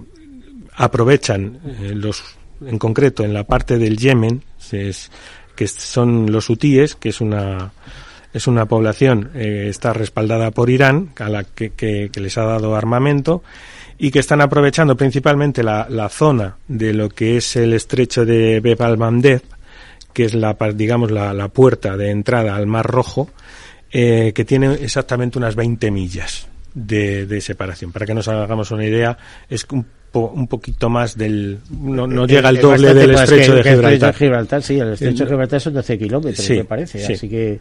aprovechan 0.76 1.60
eh, 1.64 1.92
los 1.94 2.22
en 2.66 2.78
concreto 2.78 3.24
en 3.24 3.32
la 3.34 3.44
parte 3.44 3.78
del 3.78 3.96
Yemen 3.96 4.42
es- 4.72 5.10
que 5.56 5.68
son 5.68 6.30
los 6.32 6.50
hutíes 6.50 6.96
que 6.96 7.10
es 7.10 7.20
una 7.20 7.72
es 8.32 8.46
una 8.48 8.66
población 8.66 9.30
eh, 9.34 9.66
está 9.68 9.92
respaldada 9.92 10.50
por 10.50 10.68
Irán 10.68 11.10
a 11.20 11.28
la 11.28 11.44
que, 11.44 11.70
que- 11.70 12.10
les 12.16 12.36
ha 12.38 12.44
dado 12.44 12.74
armamento 12.74 13.42
y 13.96 14.10
que 14.10 14.18
están 14.18 14.40
aprovechando 14.40 14.96
principalmente 14.96 15.62
la, 15.62 15.86
la 15.88 16.08
zona 16.08 16.56
de 16.66 16.92
lo 16.92 17.08
que 17.08 17.36
es 17.36 17.54
el 17.54 17.72
estrecho 17.72 18.24
de 18.24 18.58
Bab 18.58 18.82
al-Mandeb, 18.82 19.40
que 20.12 20.24
es 20.24 20.34
la, 20.34 20.56
digamos, 20.74 21.12
la, 21.12 21.32
la, 21.32 21.46
puerta 21.46 21.96
de 21.96 22.10
entrada 22.10 22.56
al 22.56 22.66
Mar 22.66 22.86
Rojo, 22.86 23.30
eh, 23.92 24.32
que 24.34 24.44
tiene 24.44 24.74
exactamente 24.74 25.38
unas 25.38 25.54
20 25.54 25.92
millas 25.92 26.48
de, 26.74 27.24
de, 27.26 27.40
separación. 27.40 27.92
Para 27.92 28.04
que 28.04 28.14
nos 28.14 28.26
hagamos 28.26 28.72
una 28.72 28.84
idea, 28.84 29.16
es 29.48 29.64
un, 29.70 29.86
po, 30.14 30.32
un 30.32 30.46
poquito 30.46 30.88
más 30.88 31.18
del... 31.18 31.58
No, 31.70 32.06
no 32.06 32.24
llega 32.24 32.48
al 32.48 32.58
doble 32.58 32.94
del 32.94 33.10
estrecho 33.10 33.56
de 33.56 33.64
Gibraltar. 33.64 34.14
Gibraltar. 34.14 34.62
Sí, 34.62 34.78
el 34.78 34.92
estrecho 34.92 35.24
de 35.24 35.30
Gibraltar 35.30 35.60
son 35.60 35.74
12 35.74 35.98
kilómetros, 35.98 36.46
sí, 36.46 36.54
me 36.54 36.64
parece. 36.64 37.04
Sí. 37.04 37.14
Así 37.14 37.28
que 37.28 37.58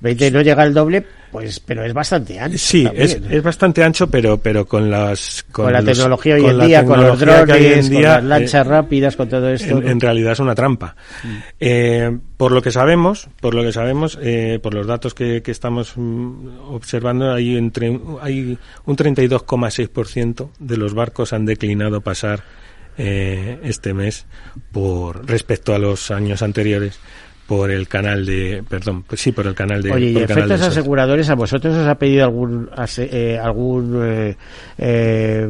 20 0.00 0.30
no 0.30 0.40
llega 0.40 0.62
al 0.62 0.72
doble, 0.72 1.04
pues 1.30 1.60
pero 1.60 1.84
es 1.84 1.92
bastante 1.92 2.38
ancho. 2.38 2.58
Sí, 2.58 2.88
es, 2.94 3.20
es, 3.28 3.42
bastante 3.42 3.82
ancho, 3.82 4.08
pero 4.08 4.38
pero 4.38 4.66
con 4.66 4.90
las 4.90 5.44
con, 5.50 5.66
con 5.66 5.72
la 5.72 5.80
los, 5.80 5.96
tecnología 5.96 6.34
hoy 6.34 6.44
en 6.46 6.60
día, 6.60 6.84
con 6.84 7.02
los 7.02 7.18
drones, 7.18 7.88
día, 7.88 8.00
con 8.00 8.02
las 8.02 8.24
lanchas 8.24 8.66
eh, 8.66 8.68
rápidas, 8.68 9.16
con 9.16 9.28
todo 9.28 9.48
esto. 9.48 9.78
En, 9.78 9.88
en, 9.88 10.00
realidad 10.00 10.32
es 10.32 10.40
una 10.40 10.54
trampa. 10.54 10.96
Mm. 11.22 11.36
Eh, 11.60 12.18
por 12.36 12.52
lo 12.52 12.62
que 12.62 12.70
sabemos, 12.70 13.28
por 13.40 13.54
lo 13.54 13.62
que 13.62 13.72
sabemos, 13.72 14.18
eh, 14.20 14.58
por 14.62 14.74
los 14.74 14.86
datos 14.86 15.14
que, 15.14 15.42
que 15.42 15.50
estamos 15.50 15.92
mm, 15.96 16.70
observando, 16.70 17.32
hay 17.32 17.56
entre 17.56 18.00
hay 18.20 18.58
un 18.86 18.96
32,6% 18.96 20.50
de 20.58 20.76
los 20.76 20.94
barcos 20.94 21.32
han 21.32 21.46
declinado 21.46 22.00
pasar 22.00 22.42
eh, 22.98 23.58
este 23.62 23.94
mes 23.94 24.26
por 24.72 25.26
respecto 25.26 25.74
a 25.74 25.78
los 25.78 26.10
años 26.10 26.42
anteriores 26.42 26.98
por 27.50 27.68
el 27.72 27.88
canal 27.88 28.24
de, 28.24 28.62
perdón, 28.68 29.02
pues 29.02 29.20
sí, 29.20 29.32
por 29.32 29.44
el 29.44 29.56
canal 29.56 29.82
de. 29.82 29.90
Oye, 29.90 30.10
y 30.10 30.16
efectos 30.18 30.60
aseguradores, 30.60 31.28
¿a 31.30 31.34
vosotros 31.34 31.76
os 31.76 31.88
ha 31.88 31.96
pedido 31.96 32.22
algún, 32.22 32.70
eh, 32.96 33.40
algún, 33.42 34.00
eh, 34.04 34.36
eh, 34.78 35.48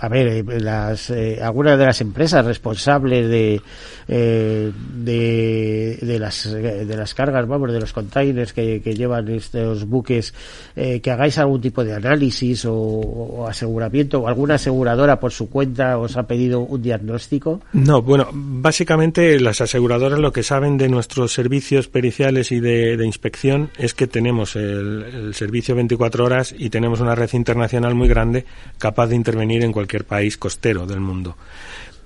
a 0.00 0.08
ver, 0.08 0.44
las, 0.60 1.10
eh, 1.10 1.38
alguna 1.40 1.76
de 1.76 1.86
las 1.86 2.00
empresas 2.00 2.44
responsables 2.44 3.28
de, 3.28 3.60
eh, 4.08 4.72
de, 4.96 5.98
de 6.02 6.18
las, 6.18 6.52
de 6.52 6.96
las 6.96 7.14
cargas, 7.14 7.46
vamos, 7.46 7.72
de 7.72 7.78
los 7.78 7.92
containers 7.92 8.52
que, 8.52 8.82
que 8.82 8.96
llevan 8.96 9.28
estos 9.28 9.84
buques, 9.84 10.34
que 10.74 11.10
hagáis 11.12 11.38
algún 11.38 11.60
tipo 11.60 11.84
de 11.84 11.94
análisis 11.94 12.64
o, 12.64 12.74
o, 12.74 13.46
aseguramiento 13.46 14.22
o 14.22 14.26
alguna 14.26 14.56
aseguradora 14.56 15.20
por 15.20 15.30
su 15.30 15.48
cuenta 15.48 15.98
os 15.98 16.16
ha 16.16 16.26
pedido 16.26 16.62
un 16.62 16.82
diagnóstico? 16.82 17.60
No, 17.72 18.02
bueno, 18.02 18.28
básicamente 18.32 19.38
las 19.38 19.60
aseguradoras 19.60 20.18
lo 20.18 20.32
que 20.32 20.42
saben 20.42 20.76
de 20.76 20.95
nuestros 20.96 21.34
servicios 21.34 21.88
periciales 21.88 22.50
y 22.52 22.58
de, 22.58 22.96
de 22.96 23.04
inspección 23.04 23.70
es 23.76 23.92
que 23.92 24.06
tenemos 24.06 24.56
el, 24.56 25.04
el, 25.04 25.34
servicio 25.34 25.74
24 25.74 26.24
horas 26.24 26.54
y 26.56 26.70
tenemos 26.70 27.00
una 27.00 27.14
red 27.14 27.30
internacional 27.34 27.94
muy 27.94 28.08
grande 28.08 28.46
capaz 28.78 29.08
de 29.08 29.16
intervenir 29.16 29.62
en 29.62 29.72
cualquier 29.72 30.04
país 30.04 30.38
costero 30.38 30.86
del 30.86 31.00
mundo. 31.00 31.36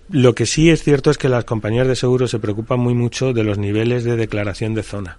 Lo 0.08 0.34
que 0.34 0.44
sí 0.44 0.70
es 0.70 0.82
cierto 0.82 1.12
es 1.12 1.18
que 1.18 1.28
las 1.28 1.44
compañías 1.44 1.86
de 1.86 1.94
seguros 1.94 2.32
se 2.32 2.40
preocupan 2.40 2.80
muy 2.80 2.94
mucho 2.94 3.32
de 3.32 3.44
los 3.44 3.58
niveles 3.58 4.02
de 4.02 4.16
declaración 4.16 4.74
de 4.74 4.82
zona 4.82 5.18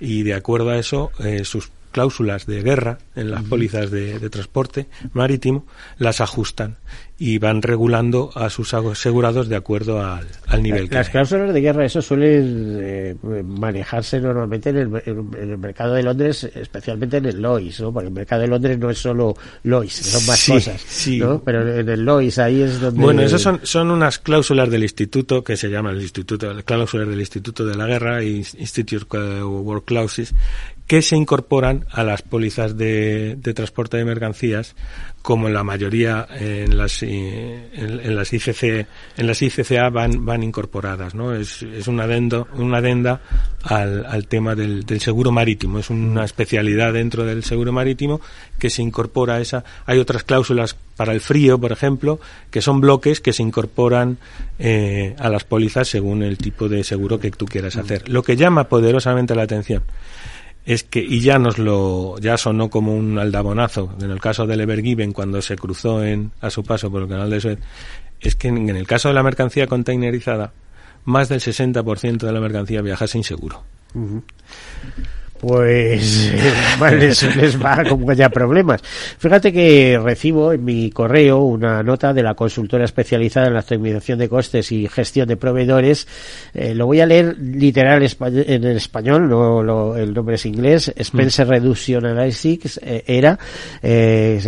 y 0.00 0.24
de 0.24 0.34
acuerdo 0.34 0.70
a 0.70 0.78
eso 0.78 1.12
eh, 1.20 1.44
sus 1.44 1.70
cláusulas 1.92 2.46
de 2.46 2.60
guerra 2.62 2.98
en 3.14 3.30
las 3.30 3.44
pólizas 3.44 3.92
de, 3.92 4.18
de, 4.18 4.30
transporte 4.30 4.88
marítimo 5.12 5.64
las 5.96 6.20
ajustan 6.20 6.78
y 7.24 7.38
van 7.38 7.62
regulando 7.62 8.32
a 8.34 8.50
sus 8.50 8.74
asegurados 8.74 9.48
de 9.48 9.54
acuerdo 9.54 10.04
al, 10.04 10.26
al 10.48 10.60
nivel. 10.60 10.88
Las 10.90 11.06
que 11.06 11.12
cláusulas 11.12 11.46
hay. 11.46 11.52
de 11.52 11.60
guerra, 11.60 11.84
eso 11.84 12.02
suele 12.02 12.40
eh, 12.40 13.16
manejarse 13.44 14.18
normalmente 14.18 14.70
en 14.70 14.78
el, 14.78 15.02
en 15.06 15.50
el, 15.50 15.56
mercado 15.56 15.94
de 15.94 16.02
Londres, 16.02 16.50
especialmente 16.52 17.18
en 17.18 17.26
el 17.26 17.40
Lois, 17.40 17.78
¿no? 17.78 17.92
Porque 17.92 18.08
el 18.08 18.12
mercado 18.12 18.42
de 18.42 18.48
Londres 18.48 18.76
no 18.76 18.90
es 18.90 18.98
solo 18.98 19.36
Lois, 19.62 19.92
son 19.92 20.26
más 20.26 20.36
sí, 20.36 20.50
cosas, 20.50 20.80
sí. 20.80 21.18
¿no? 21.20 21.40
Pero 21.44 21.78
en 21.78 21.88
el 21.88 22.04
Lois 22.04 22.40
ahí 22.40 22.60
es 22.60 22.80
donde... 22.80 23.00
Bueno, 23.00 23.22
esas 23.22 23.40
son, 23.40 23.60
son 23.62 23.92
unas 23.92 24.18
cláusulas 24.18 24.68
del 24.68 24.82
instituto 24.82 25.44
que 25.44 25.56
se 25.56 25.70
llama 25.70 25.92
el 25.92 26.02
instituto, 26.02 26.52
cláusulas 26.64 27.06
del 27.06 27.20
Instituto 27.20 27.64
de 27.64 27.76
la 27.76 27.86
Guerra, 27.86 28.24
Institute 28.24 29.06
War 29.14 29.82
Clauses, 29.84 30.34
que 30.86 31.02
se 31.02 31.16
incorporan 31.16 31.86
a 31.90 32.02
las 32.02 32.22
pólizas 32.22 32.76
de, 32.76 33.36
de, 33.36 33.54
transporte 33.54 33.96
de 33.96 34.04
mercancías, 34.04 34.74
como 35.22 35.46
en 35.48 35.54
la 35.54 35.62
mayoría 35.62 36.26
en 36.30 36.76
las, 36.76 37.02
en, 37.12 38.00
en, 38.00 38.16
las 38.16 38.32
ICC, 38.32 38.86
en 39.16 39.26
las 39.26 39.42
ICCA 39.42 39.90
van, 39.90 40.24
van 40.24 40.42
incorporadas, 40.42 41.14
¿no? 41.14 41.34
Es, 41.34 41.62
es 41.62 41.88
un 41.88 42.00
adendo, 42.00 42.48
una 42.54 42.78
adenda 42.78 43.20
al, 43.62 44.04
al 44.06 44.26
tema 44.26 44.54
del, 44.54 44.84
del, 44.84 45.00
seguro 45.00 45.32
marítimo. 45.32 45.78
Es 45.78 45.90
una 45.90 46.24
especialidad 46.24 46.92
dentro 46.92 47.24
del 47.24 47.44
seguro 47.44 47.72
marítimo 47.72 48.20
que 48.58 48.70
se 48.70 48.82
incorpora 48.82 49.34
a 49.34 49.40
esa. 49.40 49.64
Hay 49.86 49.98
otras 49.98 50.24
cláusulas 50.24 50.76
para 50.96 51.12
el 51.12 51.20
frío, 51.20 51.58
por 51.58 51.72
ejemplo, 51.72 52.20
que 52.50 52.62
son 52.62 52.80
bloques 52.80 53.20
que 53.20 53.32
se 53.32 53.42
incorporan 53.42 54.18
eh, 54.58 55.14
a 55.18 55.28
las 55.28 55.44
pólizas 55.44 55.88
según 55.88 56.22
el 56.22 56.38
tipo 56.38 56.68
de 56.68 56.84
seguro 56.84 57.18
que 57.18 57.30
tú 57.30 57.46
quieras 57.46 57.76
hacer. 57.76 58.08
Lo 58.08 58.22
que 58.22 58.36
llama 58.36 58.68
poderosamente 58.68 59.34
la 59.34 59.42
atención 59.42 59.82
es 60.64 60.84
que, 60.84 61.00
y 61.00 61.20
ya 61.20 61.38
nos 61.38 61.58
lo, 61.58 62.18
ya 62.18 62.36
sonó 62.36 62.70
como 62.70 62.94
un 62.94 63.18
aldabonazo 63.18 63.94
en 64.00 64.10
el 64.10 64.20
caso 64.20 64.46
del 64.46 64.60
Evergiven 64.60 65.12
cuando 65.12 65.42
se 65.42 65.56
cruzó 65.56 66.04
en, 66.04 66.32
a 66.40 66.50
su 66.50 66.62
paso 66.62 66.90
por 66.90 67.02
el 67.02 67.08
canal 67.08 67.30
de 67.30 67.40
Suez, 67.40 67.58
es 68.20 68.36
que 68.36 68.48
en, 68.48 68.68
el 68.68 68.86
caso 68.86 69.08
de 69.08 69.14
la 69.14 69.22
mercancía 69.22 69.66
containerizada, 69.66 70.52
más 71.04 71.28
del 71.28 71.40
60% 71.40 72.18
de 72.18 72.32
la 72.32 72.40
mercancía 72.40 72.80
viaja 72.80 73.08
sin 73.08 73.24
seguro. 73.24 73.64
Pues 75.42 76.32
mal 76.78 77.00
les, 77.00 77.36
les, 77.36 77.60
va 77.60 77.82
como 77.82 78.08
haya 78.08 78.28
problemas. 78.28 78.80
Fíjate 79.18 79.52
que 79.52 80.00
recibo 80.00 80.52
en 80.52 80.64
mi 80.64 80.88
correo 80.90 81.40
una 81.40 81.82
nota 81.82 82.12
de 82.12 82.22
la 82.22 82.34
consultora 82.34 82.84
especializada 82.84 83.48
en 83.48 83.54
la 83.54 83.60
optimización 83.60 84.20
de 84.20 84.28
costes 84.28 84.70
y 84.70 84.86
gestión 84.86 85.26
de 85.26 85.36
proveedores. 85.36 86.06
Eh, 86.54 86.76
lo 86.76 86.86
voy 86.86 87.00
a 87.00 87.06
leer 87.06 87.36
literal 87.38 88.02
en 88.04 88.64
el 88.64 88.76
español, 88.76 89.28
no, 89.28 89.64
lo, 89.64 89.96
el 89.96 90.14
nombre 90.14 90.36
es 90.36 90.46
inglés. 90.46 90.92
Spencer 90.96 91.44
mm. 91.44 91.50
Reduction 91.50 92.06
Analytics 92.06 92.78
eh, 92.80 93.02
era, 93.04 93.36
eh, 93.82 94.38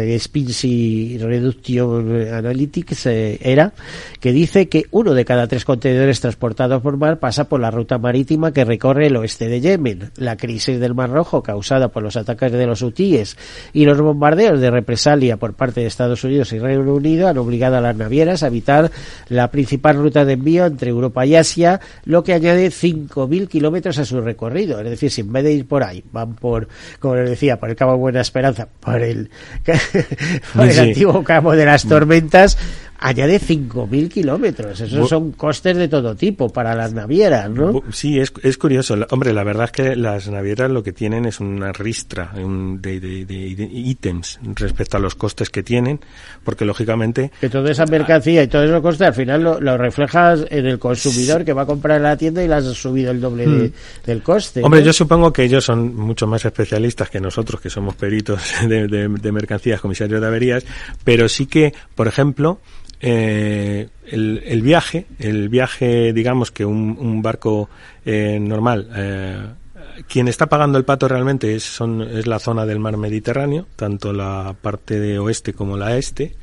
Reduction 1.20 2.32
Analytics 2.32 3.06
eh, 3.06 3.38
era, 3.42 3.72
que 4.20 4.32
dice 4.32 4.68
que 4.68 4.84
uno 4.92 5.12
de 5.12 5.24
cada 5.24 5.48
tres 5.48 5.64
contenedores 5.64 6.20
transportados 6.20 6.80
por 6.82 6.96
mar 6.96 7.18
pasa 7.18 7.48
por 7.48 7.58
la 7.58 7.72
ruta 7.72 7.98
marítima 7.98 8.52
que 8.52 8.64
recorre 8.64 9.08
el 9.08 9.16
oeste 9.16 9.48
de 9.48 9.60
Yemen. 9.60 10.12
La 10.18 10.36
crisis 10.36 10.83
del 10.84 10.94
Mar 10.94 11.10
Rojo 11.10 11.42
causada 11.42 11.88
por 11.88 12.02
los 12.02 12.16
ataques 12.16 12.52
de 12.52 12.66
los 12.66 12.82
hutíes 12.82 13.36
y 13.72 13.84
los 13.84 14.00
bombardeos 14.00 14.60
de 14.60 14.70
represalia 14.70 15.36
por 15.36 15.54
parte 15.54 15.80
de 15.80 15.86
Estados 15.86 16.22
Unidos 16.24 16.52
y 16.52 16.58
Reino 16.58 16.94
Unido 16.94 17.28
han 17.28 17.38
obligado 17.38 17.76
a 17.76 17.80
las 17.80 17.96
navieras 17.96 18.42
a 18.42 18.48
evitar 18.48 18.90
la 19.28 19.50
principal 19.50 19.96
ruta 19.96 20.24
de 20.24 20.34
envío 20.34 20.66
entre 20.66 20.90
Europa 20.90 21.24
y 21.26 21.36
Asia, 21.36 21.80
lo 22.04 22.22
que 22.22 22.34
añade 22.34 22.68
5.000 22.68 23.48
kilómetros 23.48 23.98
a 23.98 24.04
su 24.04 24.20
recorrido. 24.20 24.80
Es 24.80 24.90
decir, 24.90 25.10
si 25.10 25.22
en 25.22 25.32
vez 25.32 25.44
de 25.44 25.52
ir 25.52 25.66
por 25.66 25.82
ahí, 25.82 26.04
van 26.12 26.34
por, 26.34 26.68
como 27.00 27.16
les 27.16 27.30
decía, 27.30 27.58
por 27.58 27.70
el 27.70 27.76
Cabo 27.76 27.96
Buena 27.96 28.20
Esperanza, 28.20 28.68
por 28.80 29.00
el, 29.02 29.30
por 30.54 30.66
el 30.66 30.72
sí. 30.72 30.80
antiguo 30.80 31.24
Cabo 31.24 31.56
de 31.56 31.64
las 31.64 31.86
Tormentas, 31.86 32.58
añade 32.98 33.40
5.000 33.40 34.08
kilómetros. 34.08 34.80
Esos 34.80 35.08
son 35.08 35.32
costes 35.32 35.76
de 35.76 35.88
todo 35.88 36.14
tipo 36.14 36.48
para 36.48 36.74
las 36.74 36.92
navieras, 36.92 37.50
¿no? 37.50 37.82
Sí, 37.92 38.18
es, 38.18 38.32
es 38.42 38.56
curioso. 38.56 38.96
Hombre, 39.10 39.32
la 39.32 39.44
verdad 39.44 39.66
es 39.66 39.72
que 39.72 39.96
las 39.96 40.28
navieras 40.28 40.70
lo 40.70 40.82
que 40.82 40.92
tienen 40.92 41.26
es 41.26 41.40
una 41.40 41.72
ristra 41.72 42.32
de, 42.34 43.00
de, 43.00 43.24
de, 43.24 43.54
de, 43.54 43.68
ítems 43.72 44.38
respecto 44.54 44.96
a 44.96 45.00
los 45.00 45.14
costes 45.14 45.50
que 45.50 45.62
tienen, 45.62 46.00
porque 46.42 46.64
lógicamente... 46.64 47.30
Que 47.40 47.48
toda 47.48 47.70
esa 47.70 47.86
mercancía 47.86 48.42
y 48.42 48.48
todos 48.48 48.66
esos 48.66 48.80
costes 48.80 49.08
al 49.08 49.14
final 49.14 49.42
lo, 49.42 49.60
lo, 49.60 49.76
reflejas 49.76 50.44
en 50.50 50.66
el 50.66 50.78
consumidor 50.78 51.44
que 51.44 51.52
va 51.52 51.62
a 51.62 51.66
comprar 51.66 51.98
en 51.98 52.04
la 52.04 52.16
tienda 52.16 52.42
y 52.42 52.48
le 52.48 52.54
has 52.54 52.64
subido 52.64 53.10
el 53.10 53.20
doble 53.20 53.46
hmm. 53.46 53.72
del 54.06 54.22
coste. 54.22 54.62
Hombre, 54.62 54.80
¿no? 54.80 54.86
yo 54.86 54.92
supongo 54.92 55.32
que 55.32 55.44
ellos 55.44 55.64
son 55.64 55.94
mucho 55.94 56.26
más 56.26 56.44
especialistas 56.44 57.10
que 57.10 57.20
nosotros, 57.20 57.60
que 57.60 57.70
somos 57.70 57.94
peritos 57.94 58.40
de, 58.68 59.32
mercancías, 59.32 59.80
comisarios 59.80 60.20
de 60.20 60.26
averías, 60.26 60.64
pero 61.02 61.28
sí 61.28 61.46
que, 61.46 61.74
por 61.94 62.08
ejemplo, 62.08 62.60
eh, 63.06 63.86
el, 64.06 64.42
el, 64.46 64.62
viaje, 64.62 65.04
el 65.18 65.50
viaje, 65.50 66.14
digamos 66.14 66.50
que 66.50 66.64
un, 66.64 66.96
un 66.98 67.20
barco 67.20 67.68
eh, 68.06 68.38
normal, 68.40 68.88
eh, 68.96 69.42
quien 70.08 70.26
está 70.26 70.46
pagando 70.46 70.78
el 70.78 70.86
pato 70.86 71.06
realmente 71.06 71.54
es, 71.54 71.64
son, 71.64 72.00
es 72.00 72.26
la 72.26 72.38
zona 72.38 72.64
del 72.64 72.78
mar 72.78 72.96
Mediterráneo, 72.96 73.66
tanto 73.76 74.14
la 74.14 74.56
parte 74.58 74.98
de 74.98 75.18
oeste 75.18 75.52
como 75.52 75.76
la 75.76 75.98
este, 75.98 76.34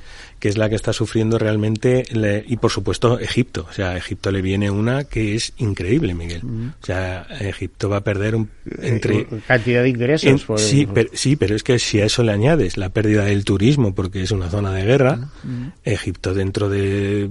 que 0.42 0.50
es 0.50 0.58
la 0.58 0.70
que 0.70 0.76
está 0.76 0.92
sufriendo 0.92 1.38
realmente, 1.38 2.04
le, 2.14 2.44
y 2.48 2.58
por 2.58 2.72
supuesto 2.72 3.20
Egipto. 3.20 3.68
O 3.70 3.74
sea, 3.74 3.92
a 3.92 3.98
Egipto 3.98 4.32
le 4.32 4.42
viene 4.42 4.72
una 4.72 5.04
que 5.04 5.36
es 5.36 5.54
increíble, 5.58 6.16
Miguel. 6.16 6.44
Mm. 6.44 6.68
O 6.82 6.86
sea, 6.86 7.28
Egipto 7.40 7.90
va 7.90 7.98
a 7.98 8.04
perder 8.04 8.36
un, 8.36 8.50
entre... 8.82 9.20
Eh, 9.20 9.28
cantidad 9.46 9.84
de 9.84 9.90
ingresos. 9.90 10.28
En, 10.28 10.40
por 10.40 10.58
sí, 10.58 10.88
pero, 10.92 11.12
sí, 11.14 11.36
pero 11.36 11.56
es 11.56 11.62
que 11.62 11.78
si 11.78 12.02
a 12.02 12.06
eso 12.06 12.24
le 12.24 12.32
añades 12.32 12.76
la 12.76 12.90
pérdida 12.90 13.24
del 13.26 13.46
turismo, 13.46 13.94
porque 13.94 14.24
es 14.24 14.32
una 14.32 14.50
zona 14.50 14.74
de 14.74 14.84
guerra, 14.84 15.30
mm. 15.44 15.68
Egipto 15.86 16.34
dentro 16.34 16.70
de 16.70 17.30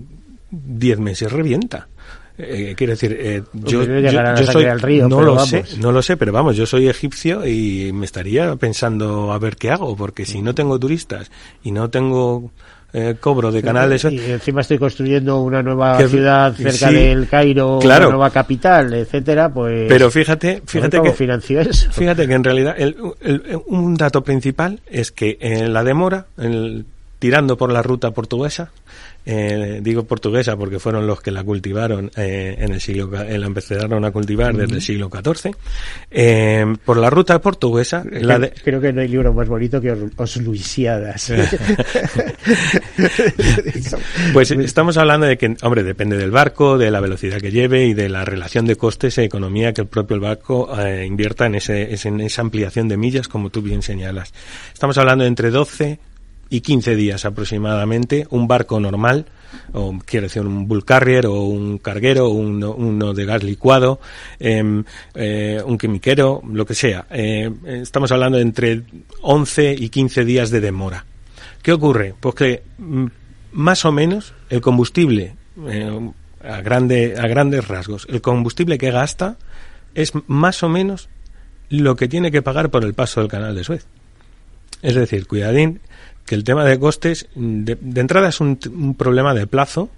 10 0.53 1.01
meses 1.01 1.33
revienta. 1.33 1.89
Eh, 2.39 2.75
quiero 2.77 2.93
decir, 2.93 3.17
eh, 3.21 3.43
yo, 3.53 3.83
yo, 3.85 3.99
yo 3.99 4.47
soy, 4.47 4.65
río, 4.67 5.09
no 5.09 5.21
lo 5.21 5.35
vamos. 5.35 5.51
sé, 5.51 5.65
no 5.79 5.91
lo 5.91 6.01
sé, 6.01 6.17
pero 6.17 6.33
vamos, 6.33 6.57
yo 6.57 6.65
soy 6.65 6.89
egipcio 6.89 7.45
y 7.45 7.93
me 7.93 8.07
estaría 8.07 8.55
pensando 8.55 9.33
a 9.33 9.39
ver 9.39 9.57
qué 9.57 9.71
hago, 9.71 9.97
porque 9.97 10.25
si 10.25 10.41
no 10.41 10.55
tengo 10.55 10.79
turistas 10.79 11.31
y 11.65 11.73
no 11.73 11.91
tengo 11.91 12.51
eh, 12.93 13.17
cobro 13.21 13.53
de 13.53 13.63
Canal 13.63 13.91
de 13.91 13.99
Suez. 13.99 14.15
Y 14.15 14.31
encima 14.33 14.61
estoy 14.63 14.79
construyendo 14.79 15.41
una 15.43 15.63
nueva 15.63 15.99
ciudad 16.07 16.55
cerca 16.55 16.89
sí, 16.89 16.95
del 16.95 17.29
Cairo, 17.29 17.79
claro. 17.81 18.07
una 18.07 18.17
nueva 18.17 18.31
capital, 18.31 18.93
etcétera, 18.93 19.49
pues... 19.49 19.87
Pero 19.89 20.11
fíjate, 20.11 20.63
fíjate 20.67 20.99
¿cómo 20.99 21.11
que... 21.11 21.17
financió 21.17 21.61
eso? 21.61 21.91
Fíjate 21.93 22.27
que 22.27 22.35
en 22.35 22.45
realidad 22.45 22.75
el, 22.77 22.97
el, 23.21 23.61
un 23.67 23.95
dato 23.95 24.23
principal 24.23 24.81
es 24.87 25.13
que 25.13 25.39
en 25.41 25.73
la 25.73 25.85
demora, 25.85 26.27
el, 26.39 26.85
tirando 27.19 27.57
por 27.57 27.73
la 27.73 27.83
ruta 27.83 28.11
portuguesa, 28.11 28.71
eh, 29.27 29.81
digo 29.83 30.05
portuguesa 30.05 30.57
porque 30.57 30.79
fueron 30.79 31.07
los 31.07 31.21
que 31.21 31.31
la 31.31 31.45
cultivaron 31.45 32.11
eh, 32.17 32.57
en 32.59 32.73
el 32.73 32.81
siglo 32.81 33.11
eh, 33.23 33.39
la 33.39 33.47
empezaron 33.47 34.05
a 34.05 34.11
cultivar 34.11 34.57
desde 34.57 34.75
el 34.75 34.83
siglo 34.83 35.11
XIV 35.11 35.55
eh, 36.11 36.65
por 36.85 36.97
la 36.97 37.11
ruta 37.11 37.41
portuguesa 37.41 38.05
la 38.11 38.39
de... 38.39 38.51
creo 38.51 38.81
que 38.81 38.93
no 38.93 39.01
hay 39.01 39.09
libro 39.09 39.33
más 39.33 39.49
bonito 39.49 39.81
que 39.81 39.93
Os, 39.93 40.37
Luisiadas 40.39 41.33
pues 44.33 44.51
estamos 44.51 44.97
hablando 44.97 45.27
de 45.27 45.37
que 45.37 45.55
hombre 45.63 45.83
depende 45.83 46.17
del 46.17 46.31
barco 46.31 46.79
de 46.79 46.91
la 46.91 47.01
velocidad 47.01 47.41
que 47.41 47.51
lleve 47.51 47.87
y 47.87 47.95
de 47.95 48.09
la 48.09 48.25
relación 48.25 48.67
de 48.67 48.77
costes 48.77 49.19
e 49.19 49.25
economía 49.25 49.73
que 49.73 49.83
el 49.83 49.89
propio 49.89 50.21
barco 50.21 50.71
eh, 50.79 51.05
invierta 51.07 51.47
en, 51.47 51.57
ese, 51.57 51.93
en 51.93 52.21
esa 52.21 52.43
ampliación 52.43 52.89
de 52.89 52.97
millas 52.97 53.29
como 53.29 53.51
tú 53.51 53.63
bien 53.63 53.83
señalas. 53.83 54.33
Estamos 54.73 54.99
hablando 54.99 55.25
de 55.25 55.29
entre 55.29 55.51
12 55.51 55.99
y 56.51 56.61
15 56.61 56.97
días 56.97 57.25
aproximadamente 57.25 58.27
un 58.31 58.47
barco 58.49 58.81
normal, 58.81 59.27
o 59.73 59.99
quiero 60.05 60.27
decir 60.27 60.43
un 60.43 60.69
bull 60.69 60.85
carrier 60.85 61.27
o 61.27 61.45
un 61.45 61.79
carguero, 61.79 62.29
uno, 62.29 62.75
uno 62.75 63.15
de 63.15 63.25
gas 63.25 63.43
licuado, 63.43 64.01
eh, 64.39 64.83
eh, 65.15 65.63
un 65.65 65.79
quimiquero, 65.79 66.43
lo 66.53 66.67
que 66.67 66.75
sea. 66.75 67.07
Eh, 67.11 67.51
estamos 67.65 68.13
hablando 68.13 68.37
de 68.37 68.43
entre 68.43 68.83
11 69.23 69.77
y 69.79 69.89
15 69.89 70.25
días 70.25 70.51
de 70.51 70.61
demora. 70.61 71.07
¿Qué 71.63 71.73
ocurre? 71.73 72.15
Pues 72.19 72.35
que 72.35 72.63
mm, 72.79 73.07
más 73.53 73.85
o 73.85 73.93
menos 73.93 74.35
el 74.49 74.61
combustible, 74.61 75.37
eh, 75.69 76.11
a, 76.43 76.61
grande, 76.63 77.17
a 77.19 77.27
grandes 77.27 77.69
rasgos, 77.69 78.07
el 78.11 78.21
combustible 78.21 78.79
que 78.79 78.91
gasta 78.91 79.37
es 79.95 80.13
más 80.27 80.63
o 80.63 80.69
menos 80.69 81.09
lo 81.69 81.97
que 81.97 82.09
tiene 82.09 82.31
que 82.31 82.43
pagar 82.43 82.71
por 82.71 82.85
el 82.85 82.95
paso 82.95 83.21
del 83.21 83.31
canal 83.31 83.55
de 83.55 83.65
Suez. 83.65 83.87
Es 84.83 84.95
decir, 84.95 85.27
cuidadín, 85.27 85.81
que 86.31 86.37
el 86.37 86.45
tema 86.45 86.65
de 86.65 86.79
costes, 86.79 87.27
de, 87.35 87.77
de 87.81 88.01
entrada 88.01 88.29
es 88.29 88.41
un, 88.41 88.57
un, 88.73 88.95
problema 88.95 89.35
de 89.35 89.49
plazo 89.49 89.91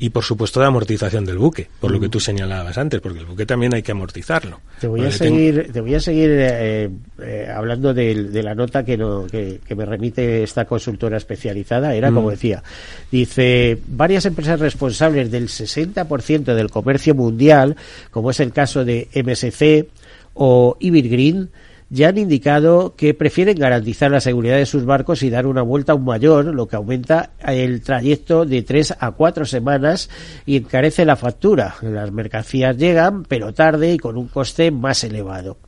y 0.00 0.10
por 0.10 0.24
supuesto 0.24 0.58
de 0.58 0.66
amortización 0.66 1.24
del 1.24 1.38
buque, 1.38 1.68
por 1.78 1.92
lo 1.92 2.00
que 2.00 2.08
tú 2.08 2.18
señalabas 2.18 2.76
antes, 2.76 3.00
porque 3.00 3.20
el 3.20 3.24
buque 3.24 3.46
también 3.46 3.72
hay 3.72 3.84
que 3.84 3.92
amortizarlo. 3.92 4.60
Te 4.80 4.88
voy 4.88 5.04
a 5.04 5.12
seguir, 5.12 5.60
tengo... 5.60 5.72
te 5.72 5.80
voy 5.82 5.94
a 5.94 6.00
seguir 6.00 6.30
eh, 6.32 6.90
eh, 7.22 7.48
hablando 7.54 7.94
de, 7.94 8.24
de, 8.24 8.42
la 8.42 8.56
nota 8.56 8.84
que, 8.84 8.96
no, 8.96 9.28
que, 9.28 9.60
que, 9.64 9.76
me 9.76 9.86
remite 9.86 10.42
esta 10.42 10.64
consultora 10.64 11.18
especializada. 11.18 11.94
Era 11.94 12.10
mm. 12.10 12.14
como 12.16 12.30
decía, 12.32 12.64
dice, 13.12 13.78
varias 13.86 14.26
empresas 14.26 14.58
responsables 14.58 15.30
del 15.30 15.46
60% 15.46 16.52
del 16.52 16.68
comercio 16.68 17.14
mundial, 17.14 17.76
como 18.10 18.32
es 18.32 18.40
el 18.40 18.52
caso 18.52 18.84
de 18.84 19.06
MSC 19.14 19.86
o 20.34 20.76
Ibergreen, 20.80 21.48
ya 21.88 22.08
han 22.08 22.18
indicado 22.18 22.94
que 22.96 23.14
prefieren 23.14 23.58
garantizar 23.58 24.10
la 24.10 24.20
seguridad 24.20 24.56
de 24.56 24.66
sus 24.66 24.84
barcos 24.84 25.22
y 25.22 25.30
dar 25.30 25.46
una 25.46 25.62
vuelta 25.62 25.92
aún 25.92 26.04
mayor, 26.04 26.46
lo 26.46 26.66
que 26.66 26.76
aumenta 26.76 27.30
el 27.46 27.80
trayecto 27.80 28.44
de 28.44 28.62
tres 28.62 28.94
a 28.98 29.12
cuatro 29.12 29.44
semanas 29.44 30.10
y 30.46 30.56
encarece 30.56 31.04
la 31.04 31.16
factura. 31.16 31.76
Las 31.82 32.10
mercancías 32.10 32.76
llegan, 32.76 33.22
pero 33.24 33.54
tarde 33.54 33.92
y 33.92 33.98
con 33.98 34.16
un 34.16 34.26
coste 34.28 34.70
más 34.70 35.04
elevado. 35.04 35.58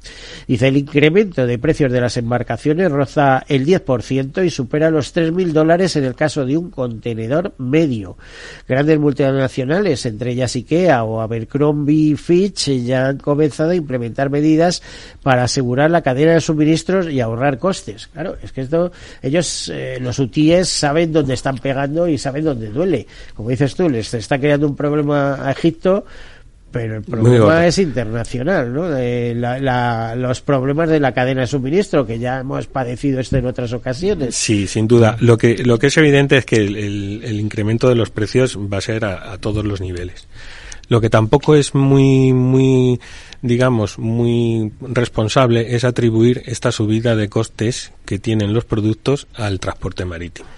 Dice, 0.48 0.68
el 0.68 0.76
incremento 0.76 1.46
de 1.46 1.58
precios 1.58 1.92
de 1.92 2.00
las 2.00 2.16
embarcaciones 2.16 2.90
roza 2.90 3.44
el 3.46 3.64
10% 3.64 4.44
y 4.44 4.50
supera 4.50 4.90
los 4.90 5.14
3.000 5.14 5.52
dólares 5.52 5.94
en 5.96 6.04
el 6.04 6.14
caso 6.16 6.44
de 6.44 6.56
un 6.56 6.70
contenedor 6.70 7.54
medio. 7.58 8.16
Grandes 8.66 8.98
multinacionales, 8.98 10.04
entre 10.06 10.32
ellas 10.32 10.56
IKEA 10.56 11.04
o 11.04 11.20
Abercrombie 11.20 12.16
Fitch, 12.16 12.70
ya 12.84 13.06
han 13.08 13.18
comenzado 13.18 13.70
a 13.70 13.76
implementar 13.76 14.30
medidas 14.30 14.82
para 15.22 15.44
asegurar 15.44 15.90
la 15.90 16.02
cadena 16.08 16.32
de 16.32 16.40
suministros 16.40 17.10
y 17.10 17.20
ahorrar 17.20 17.58
costes. 17.58 18.06
Claro, 18.06 18.36
es 18.42 18.50
que 18.52 18.62
esto, 18.62 18.90
ellos, 19.20 19.70
eh, 19.74 19.98
los 20.00 20.18
UTIs, 20.18 20.66
saben 20.66 21.12
dónde 21.12 21.34
están 21.34 21.58
pegando 21.58 22.08
y 22.08 22.16
saben 22.16 22.44
dónde 22.44 22.68
duele. 22.68 23.06
Como 23.34 23.50
dices 23.50 23.74
tú, 23.74 23.90
les 23.90 24.14
está 24.14 24.38
creando 24.38 24.66
un 24.66 24.74
problema 24.74 25.46
a 25.46 25.50
Egipto, 25.50 26.06
pero 26.70 26.96
el 26.96 27.02
problema 27.02 27.66
es 27.66 27.78
internacional, 27.78 28.72
¿no? 28.72 28.88
De 28.88 29.34
la, 29.34 29.58
la, 29.58 30.14
los 30.16 30.40
problemas 30.40 30.88
de 30.88 30.98
la 30.98 31.12
cadena 31.12 31.42
de 31.42 31.46
suministro, 31.46 32.06
que 32.06 32.18
ya 32.18 32.40
hemos 32.40 32.66
padecido 32.66 33.20
esto 33.20 33.36
en 33.36 33.46
otras 33.46 33.72
ocasiones. 33.74 34.34
Sí, 34.34 34.66
sin 34.66 34.88
duda. 34.88 35.16
Lo 35.20 35.36
que, 35.36 35.58
lo 35.64 35.78
que 35.78 35.88
es 35.88 35.96
evidente 35.98 36.38
es 36.38 36.46
que 36.46 36.56
el, 36.56 36.76
el, 36.76 37.20
el 37.22 37.40
incremento 37.40 37.88
de 37.88 37.96
los 37.96 38.08
precios 38.10 38.58
va 38.58 38.78
a 38.78 38.82
ser 38.82 39.04
a, 39.04 39.32
a 39.32 39.38
todos 39.38 39.64
los 39.64 39.80
niveles. 39.80 40.26
Lo 40.88 41.00
que 41.00 41.10
tampoco 41.10 41.54
es 41.54 41.74
muy, 41.74 42.32
muy, 42.32 43.00
digamos, 43.42 43.98
muy 43.98 44.72
responsable 44.80 45.74
es 45.74 45.84
atribuir 45.84 46.42
esta 46.46 46.72
subida 46.72 47.14
de 47.14 47.28
costes 47.28 47.92
que 48.04 48.18
tienen 48.18 48.54
los 48.54 48.64
productos 48.64 49.26
al 49.34 49.60
transporte 49.60 50.04
marítimo. 50.04 50.48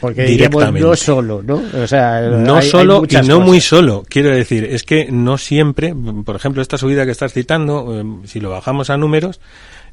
Porque 0.00 0.24
directamente 0.24 0.80
no 0.80 0.96
solo, 0.96 1.42
¿no? 1.42 1.62
O 1.74 1.86
sea, 1.86 2.20
no 2.22 2.56
hay, 2.56 2.68
solo 2.68 3.02
hay 3.02 3.08
y 3.10 3.14
no 3.28 3.34
cosas. 3.34 3.46
muy 3.46 3.60
solo. 3.60 4.04
Quiero 4.08 4.30
decir, 4.30 4.64
es 4.64 4.82
que 4.82 5.10
no 5.10 5.38
siempre, 5.38 5.94
por 6.24 6.34
ejemplo, 6.34 6.62
esta 6.62 6.78
subida 6.78 7.04
que 7.04 7.12
estás 7.12 7.32
citando, 7.32 8.00
eh, 8.00 8.26
si 8.26 8.40
lo 8.40 8.50
bajamos 8.50 8.90
a 8.90 8.96
números, 8.96 9.40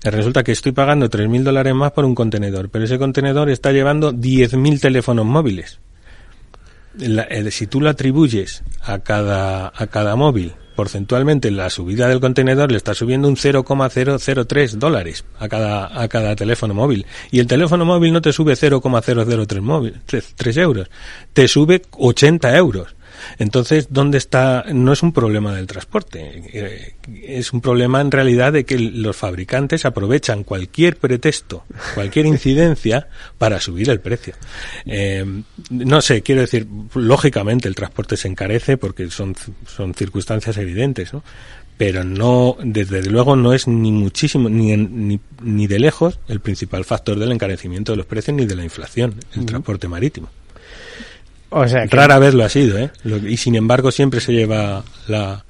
eh, 0.03 0.09
resulta 0.09 0.43
que 0.43 0.51
estoy 0.51 0.71
pagando 0.71 1.09
3.000 1.09 1.43
dólares 1.43 1.75
más 1.75 1.91
por 1.91 2.05
un 2.05 2.15
contenedor, 2.15 2.69
pero 2.69 2.85
ese 2.85 2.97
contenedor 2.97 3.49
está 3.49 3.71
llevando 3.71 4.11
10.000 4.13 4.79
teléfonos 4.79 5.25
móviles. 5.25 5.79
La, 6.97 7.27
si 7.51 7.67
tú 7.67 7.81
lo 7.81 7.89
atribuyes 7.89 8.63
a 8.81 8.99
cada, 8.99 9.71
a 9.75 9.87
cada 9.87 10.15
móvil 10.15 10.53
porcentualmente 10.75 11.51
la 11.51 11.69
subida 11.69 12.07
del 12.07 12.19
contenedor 12.19 12.71
le 12.71 12.77
está 12.77 12.93
subiendo 12.93 13.27
un 13.27 13.37
0,003 13.37 14.79
dólares 14.79 15.25
a 15.39 15.47
cada, 15.47 16.01
a 16.01 16.07
cada 16.07 16.35
teléfono 16.35 16.73
móvil. 16.73 17.05
Y 17.31 17.39
el 17.39 17.47
teléfono 17.47 17.85
móvil 17.85 18.13
no 18.13 18.21
te 18.21 18.33
sube 18.33 18.55
0,003 18.55 19.61
móvil, 19.61 20.01
3, 20.05 20.33
3 20.35 20.57
euros, 20.57 20.89
te 21.33 21.47
sube 21.47 21.81
80 21.91 22.57
euros. 22.57 22.95
Entonces, 23.39 23.87
¿dónde 23.89 24.17
está? 24.17 24.65
No 24.73 24.93
es 24.93 25.03
un 25.03 25.11
problema 25.13 25.53
del 25.55 25.67
transporte, 25.67 26.43
eh, 26.53 26.95
es 27.23 27.53
un 27.53 27.61
problema 27.61 28.01
en 28.01 28.11
realidad 28.11 28.53
de 28.53 28.65
que 28.65 28.77
los 28.79 29.15
fabricantes 29.15 29.85
aprovechan 29.85 30.43
cualquier 30.43 30.97
pretexto, 30.97 31.63
cualquier 31.95 32.25
incidencia 32.35 33.07
para 33.37 33.59
subir 33.59 33.89
el 33.89 33.99
precio. 33.99 34.33
Eh, 34.85 35.25
no 35.69 36.01
sé, 36.01 36.21
quiero 36.21 36.41
decir, 36.41 36.67
lógicamente 36.93 37.67
el 37.67 37.75
transporte 37.75 38.17
se 38.17 38.27
encarece 38.27 38.77
porque 38.77 39.09
son, 39.09 39.35
son 39.67 39.93
circunstancias 39.93 40.57
evidentes, 40.57 41.13
¿no? 41.13 41.23
pero 41.77 42.03
no, 42.03 42.55
desde 42.63 43.03
luego 43.09 43.35
no 43.35 43.53
es 43.53 43.67
ni 43.67 43.91
muchísimo, 43.91 44.49
ni, 44.49 44.75
ni, 44.77 45.19
ni 45.41 45.67
de 45.67 45.79
lejos 45.79 46.19
el 46.27 46.39
principal 46.39 46.85
factor 46.85 47.17
del 47.17 47.31
encarecimiento 47.31 47.91
de 47.91 47.97
los 47.97 48.05
precios 48.05 48.37
ni 48.37 48.45
de 48.45 48.55
la 48.55 48.63
inflación, 48.63 49.15
el 49.33 49.39
uh 49.39 49.43
-huh. 49.43 49.47
transporte 49.47 49.87
marítimo. 49.87 50.29
Rara 51.89 52.19
vez 52.19 52.33
lo 52.33 52.43
ha 52.43 52.49
sido, 52.49 52.77
¿eh? 52.77 52.89
Y 53.27 53.37
sin 53.37 53.55
embargo 53.55 53.91
siempre 53.91 54.19
se 54.19 54.33
lleva 54.33 54.83
la, 55.07 55.43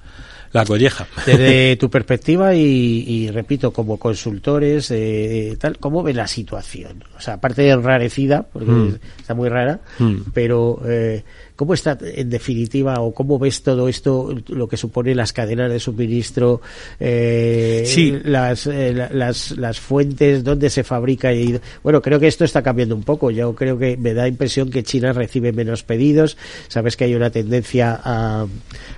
la 0.53 0.65
colleja. 0.65 1.07
Desde 1.25 1.75
tu 1.77 1.89
perspectiva 1.89 2.55
y, 2.55 3.03
y 3.07 3.31
repito, 3.31 3.73
como 3.73 3.97
consultores, 3.97 4.91
eh, 4.91 5.57
tal, 5.59 5.79
¿cómo 5.79 6.03
ve 6.03 6.13
la 6.13 6.27
situación? 6.27 7.03
O 7.17 7.21
sea, 7.21 7.35
aparte 7.35 7.63
de 7.63 7.71
enrarecida, 7.71 8.43
porque 8.43 8.71
mm. 8.71 8.99
está 9.19 9.33
muy 9.33 9.49
rara, 9.49 9.81
mm. 9.97 10.15
pero 10.33 10.79
eh, 10.85 11.23
¿cómo 11.55 11.73
está 11.73 11.97
en 12.01 12.29
definitiva 12.29 12.99
o 13.01 13.13
cómo 13.13 13.39
ves 13.39 13.63
todo 13.63 13.87
esto, 13.87 14.35
lo 14.47 14.67
que 14.67 14.77
supone 14.77 15.15
las 15.15 15.33
cadenas 15.33 15.71
de 15.71 15.79
suministro, 15.79 16.61
eh, 16.99 17.83
sí. 17.85 18.19
las, 18.23 18.67
eh, 18.67 18.93
las, 19.11 19.51
las 19.51 19.79
fuentes, 19.79 20.43
dónde 20.43 20.69
se 20.69 20.83
fabrica? 20.83 21.33
Y, 21.33 21.59
bueno, 21.83 22.01
creo 22.01 22.19
que 22.19 22.27
esto 22.27 22.45
está 22.45 22.61
cambiando 22.61 22.95
un 22.95 23.03
poco. 23.03 23.31
Yo 23.31 23.55
creo 23.55 23.77
que 23.77 23.97
me 23.97 24.13
da 24.13 24.27
impresión 24.27 24.69
que 24.69 24.83
China 24.83 25.13
recibe 25.13 25.51
menos 25.51 25.83
pedidos. 25.83 26.37
Sabes 26.67 26.95
que 26.95 27.05
hay 27.05 27.15
una 27.15 27.29
tendencia 27.29 27.99
a, 28.03 28.45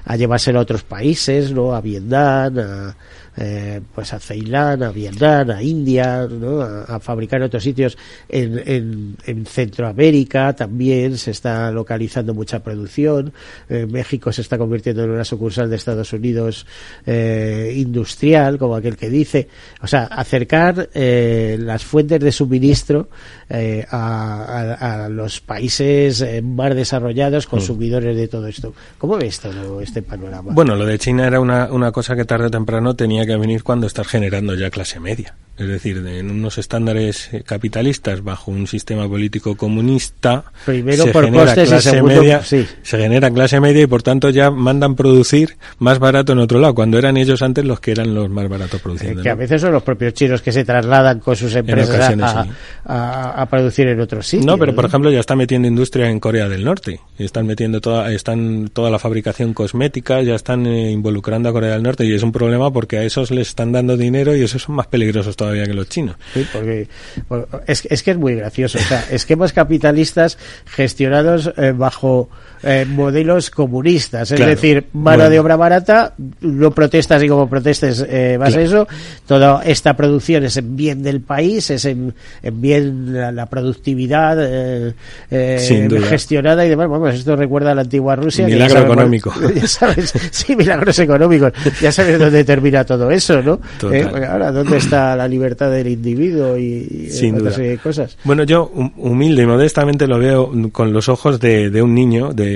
a 0.05 0.15
llevárselo 0.17 0.59
a 0.59 0.63
otros 0.63 0.83
países, 0.83 1.44
¿no? 1.51 1.73
A 1.73 1.81
Vietnam, 1.81 2.57
a, 2.59 2.95
eh, 3.37 3.81
pues 3.93 4.13
a 4.13 4.19
Ceilán, 4.19 4.83
a 4.83 4.91
Vietnam, 4.91 5.51
a 5.51 5.61
India, 5.61 6.27
¿no? 6.29 6.61
a, 6.61 6.99
fabricar 6.99 7.39
en 7.39 7.47
otros 7.47 7.63
sitios. 7.63 7.97
En, 8.29 8.61
en, 8.65 9.17
en, 9.25 9.45
Centroamérica 9.45 10.53
también 10.53 11.17
se 11.17 11.31
está 11.31 11.71
localizando 11.71 12.33
mucha 12.33 12.63
producción. 12.63 13.33
Eh, 13.69 13.85
México 13.85 14.31
se 14.31 14.41
está 14.41 14.57
convirtiendo 14.57 15.03
en 15.03 15.11
una 15.11 15.25
sucursal 15.25 15.69
de 15.69 15.75
Estados 15.75 16.13
Unidos 16.13 16.65
eh, 17.05 17.73
industrial, 17.75 18.57
como 18.57 18.75
aquel 18.75 18.97
que 18.97 19.09
dice. 19.09 19.47
O 19.81 19.87
sea, 19.87 20.03
acercar 20.03 20.89
eh, 20.93 21.57
las 21.59 21.83
fuentes 21.83 22.19
de 22.19 22.31
suministro 22.31 23.09
eh, 23.49 23.85
a, 23.89 24.75
a, 24.79 25.05
a, 25.05 25.09
los 25.09 25.41
países 25.41 26.25
más 26.43 26.75
desarrollados, 26.75 27.47
consumidores 27.47 28.15
de 28.15 28.27
todo 28.27 28.47
esto. 28.47 28.73
¿Cómo 28.97 29.17
ves 29.17 29.39
todo 29.39 29.81
este 29.81 30.01
panorama? 30.01 30.53
Bueno, 30.53 30.75
lo 30.75 30.85
de 30.85 30.97
China 30.97 31.27
era 31.27 31.39
una, 31.39 31.71
una 31.71 31.91
cosa 31.91 32.15
que 32.15 32.25
tarde 32.25 32.45
o 32.45 32.51
temprano 32.51 32.95
tenía 32.95 33.24
tenía 33.25 33.35
que 33.35 33.41
venir 33.41 33.63
cuando 33.63 33.87
estás 33.87 34.07
generando 34.07 34.53
ya 34.55 34.69
clase 34.69 34.99
media. 34.99 35.35
Es 35.57 35.69
decir, 35.69 36.05
en 36.05 36.31
unos 36.31 36.57
estándares 36.57 37.29
eh, 37.33 37.41
capitalistas 37.45 38.21
bajo 38.21 38.51
un 38.51 38.67
sistema 38.67 39.07
político 39.07 39.55
comunista 39.55 40.43
Primero 40.65 41.05
se 41.05 41.11
por 41.11 41.23
genera 41.23 41.45
costes 41.45 41.69
clase 41.69 41.89
segundo- 41.91 42.21
media, 42.21 42.43
sí. 42.43 42.67
se 42.81 42.97
genera 42.97 43.31
clase 43.31 43.61
media 43.61 43.83
y 43.83 43.87
por 43.87 44.03
tanto 44.03 44.29
ya 44.31 44.51
mandan 44.51 44.95
producir 44.95 45.55
más 45.79 45.97
barato 45.99 46.33
en 46.33 46.39
otro 46.39 46.59
lado, 46.59 46.75
cuando 46.75 46.97
eran 46.97 47.15
ellos 47.15 47.41
antes 47.41 47.63
los 47.63 47.79
que 47.79 47.91
eran 47.91 48.13
los 48.13 48.29
más 48.29 48.49
baratos 48.49 48.81
produciendo. 48.81 49.21
Eh, 49.21 49.23
que 49.23 49.29
a 49.29 49.35
veces 49.35 49.61
son 49.61 49.71
los 49.71 49.81
propios 49.81 50.13
chinos 50.13 50.41
que 50.41 50.51
se 50.51 50.65
trasladan 50.65 51.21
con 51.21 51.37
sus 51.37 51.55
empresas 51.55 51.89
a- 51.89 51.95
ocasiones, 51.99 52.25
a, 52.25 52.43
sí. 52.43 52.49
a- 52.87 53.41
a 53.41 53.45
producir 53.45 53.87
en 53.87 54.01
otros 54.01 54.27
sitios. 54.27 54.45
No, 54.45 54.57
pero 54.57 54.75
por 54.75 54.83
ejemplo 54.83 55.09
ya 55.09 55.21
están 55.21 55.37
metiendo 55.37 55.69
industria 55.69 56.09
en 56.09 56.19
Corea 56.19 56.49
del 56.49 56.65
Norte. 56.65 56.99
Están 57.17 57.45
metiendo 57.47 57.79
toda, 57.79 58.11
están 58.11 58.69
toda 58.73 58.89
la 58.91 58.99
fabricación 58.99 59.53
cosmética, 59.53 60.21
ya 60.21 60.35
están 60.35 60.65
eh, 60.67 60.91
involucrando 60.91 61.47
a 61.47 61.53
Corea 61.53 61.71
del 61.75 61.83
Norte 61.83 62.03
y 62.05 62.13
es 62.13 62.23
un 62.23 62.33
problema 62.33 62.73
porque 62.73 62.97
a 62.97 63.03
esos 63.15 63.31
les 63.31 63.47
están 63.49 63.71
dando 63.71 63.95
dinero 63.95 64.35
y 64.35 64.43
esos 64.43 64.63
son 64.63 64.75
más 64.75 64.87
peligrosos 64.87 65.35
todavía 65.37 65.63
que 65.65 65.73
los 65.73 65.87
chinos. 65.87 66.17
Sí, 66.33 66.45
porque, 66.51 66.87
por- 67.27 67.47
es, 67.65 67.85
es 67.89 68.03
que 68.03 68.11
es 68.11 68.17
muy 68.17 68.35
gracioso. 68.35 68.77
O 68.77 68.81
sea, 68.81 69.05
esquemas 69.09 69.53
capitalistas 69.53 70.37
gestionados 70.65 71.51
eh, 71.57 71.71
bajo 71.75 72.29
eh, 72.65 72.85
modelos 72.89 73.49
comunistas. 73.49 74.31
Es 74.31 74.35
Claro. 74.35 74.51
decir, 74.51 74.87
mano 74.93 75.17
Bueno. 75.19 75.29
de 75.29 75.39
obra 75.39 75.55
barata, 75.55 76.13
no 76.41 76.71
protestas 76.71 77.23
y 77.23 77.27
como 77.27 77.47
protestes 77.49 78.05
eh, 78.09 78.35
vas 78.39 78.55
a 78.55 78.61
eso. 78.61 78.87
Toda 79.27 79.63
esta 79.63 79.95
producción 79.95 80.43
es 80.43 80.57
en 80.57 80.75
bien 80.75 81.01
del 81.03 81.21
país, 81.21 81.69
es 81.69 81.85
en, 81.85 82.13
en 82.43 82.61
bien 82.61 83.13
la, 83.13 83.31
la 83.31 83.45
productividad 83.45 84.37
eh, 84.41 84.93
eh, 85.31 85.89
gestionada 86.09 86.65
y 86.65 86.69
demás. 86.69 86.89
Vamos, 86.89 87.13
esto 87.15 87.35
recuerda 87.35 87.71
a 87.71 87.75
la 87.75 87.81
antigua 87.81 88.15
Rusia. 88.15 88.47
ya 88.47 88.55
Milagro 88.55 88.81
económico. 88.81 89.33
Ya 89.55 89.67
sabes, 89.67 90.13
sí, 90.31 90.55
milagros 90.55 90.97
económicos. 90.99 91.53
Ya 91.81 91.91
sabes 91.91 92.19
dónde 92.19 92.43
termina 92.43 92.83
todo 92.83 93.09
eso, 93.11 93.41
¿no? 93.41 93.59
Eh, 93.91 94.05
ahora, 94.29 94.51
¿dónde 94.51 94.77
está 94.77 95.15
la 95.15 95.27
libertad 95.27 95.71
del 95.71 95.87
individuo 95.87 96.57
y, 96.57 97.09
y 97.11 97.29
otra 97.31 97.51
serie 97.51 97.69
de 97.71 97.77
cosas? 97.77 98.17
Bueno, 98.23 98.43
yo 98.43 98.69
hum- 98.73 98.91
humilde 98.97 99.43
y 99.43 99.45
modestamente 99.45 100.07
lo 100.07 100.17
veo 100.19 100.51
con 100.71 100.91
los 100.91 101.09
ojos 101.09 101.39
de, 101.39 101.69
de 101.69 101.81
un 101.81 101.93
niño, 101.93 102.33
de, 102.33 102.54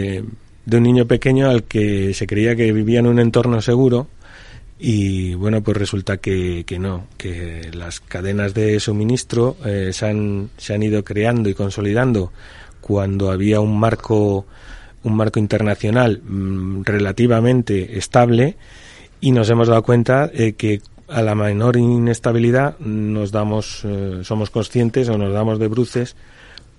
de 0.65 0.77
un 0.77 0.83
niño 0.83 1.05
pequeño 1.05 1.49
al 1.49 1.63
que 1.63 2.13
se 2.13 2.27
creía 2.27 2.55
que 2.55 2.71
vivía 2.71 2.99
en 2.99 3.07
un 3.07 3.19
entorno 3.19 3.61
seguro 3.61 4.07
y 4.77 5.33
bueno, 5.33 5.61
pues 5.61 5.75
resulta 5.75 6.17
que, 6.17 6.63
que 6.65 6.79
no, 6.79 7.07
que 7.17 7.69
las 7.73 7.99
cadenas 7.99 8.53
de 8.53 8.79
suministro 8.79 9.57
eh, 9.65 9.91
se, 9.91 10.05
han, 10.07 10.49
se 10.57 10.73
han 10.73 10.83
ido 10.83 11.03
creando 11.03 11.49
y 11.49 11.53
consolidando 11.53 12.31
cuando 12.79 13.31
había 13.31 13.59
un 13.59 13.77
marco 13.79 14.45
un 15.03 15.15
marco 15.15 15.39
internacional 15.39 16.21
mm, 16.23 16.83
relativamente 16.83 17.97
estable 17.97 18.55
y 19.21 19.31
nos 19.31 19.49
hemos 19.49 19.67
dado 19.67 19.83
cuenta 19.83 20.31
que 20.57 20.81
a 21.09 21.21
la 21.21 21.35
menor 21.35 21.75
inestabilidad 21.75 22.77
nos 22.79 23.31
damos 23.31 23.81
eh, 23.83 24.19
somos 24.23 24.49
conscientes 24.49 25.09
o 25.09 25.17
nos 25.17 25.33
damos 25.33 25.59
de 25.59 25.67
bruces 25.67 26.15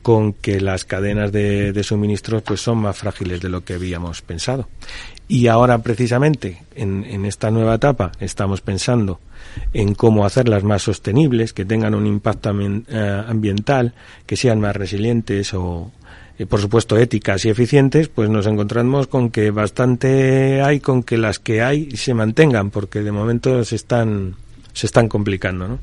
con 0.02 0.32
que 0.32 0.60
las 0.60 0.84
cadenas 0.84 1.32
de, 1.32 1.78
suministros 1.82 2.42
pues 2.42 2.60
son 2.60 2.78
más 2.78 2.96
frágiles 2.98 3.40
de 3.40 3.48
lo 3.48 3.64
que 3.64 3.74
habíamos 3.74 4.22
pensado. 4.22 4.68
Y 5.28 5.46
ahora 5.46 5.78
precisamente 5.78 6.62
en, 6.74 7.04
en 7.04 7.24
esta 7.24 7.50
nueva 7.50 7.76
etapa 7.76 8.12
estamos 8.20 8.60
pensando 8.60 9.20
en 9.72 9.94
cómo 9.94 10.24
hacerlas 10.24 10.64
más 10.64 10.82
sostenibles, 10.82 11.52
que 11.52 11.64
tengan 11.64 11.94
un 11.94 12.06
impacto 12.06 12.50
eh, 12.50 13.24
ambiental, 13.26 13.94
que 14.26 14.36
sean 14.36 14.60
más 14.60 14.74
resilientes 14.74 15.54
o, 15.54 15.92
eh, 16.38 16.46
por 16.46 16.60
supuesto, 16.60 16.96
éticas 16.96 17.44
y 17.44 17.50
eficientes, 17.50 18.08
pues 18.08 18.30
nos 18.30 18.46
encontramos 18.46 19.06
con 19.06 19.30
que 19.30 19.50
bastante 19.50 20.62
hay 20.62 20.80
con 20.80 21.02
que 21.02 21.18
las 21.18 21.38
que 21.38 21.62
hay 21.62 21.90
se 21.92 22.14
mantengan, 22.14 22.70
porque 22.70 23.02
de 23.02 23.12
momento 23.12 23.64
se 23.64 23.76
están, 23.76 24.36
se 24.72 24.86
están 24.86 25.08
complicando, 25.08 25.68
¿no? 25.68 25.78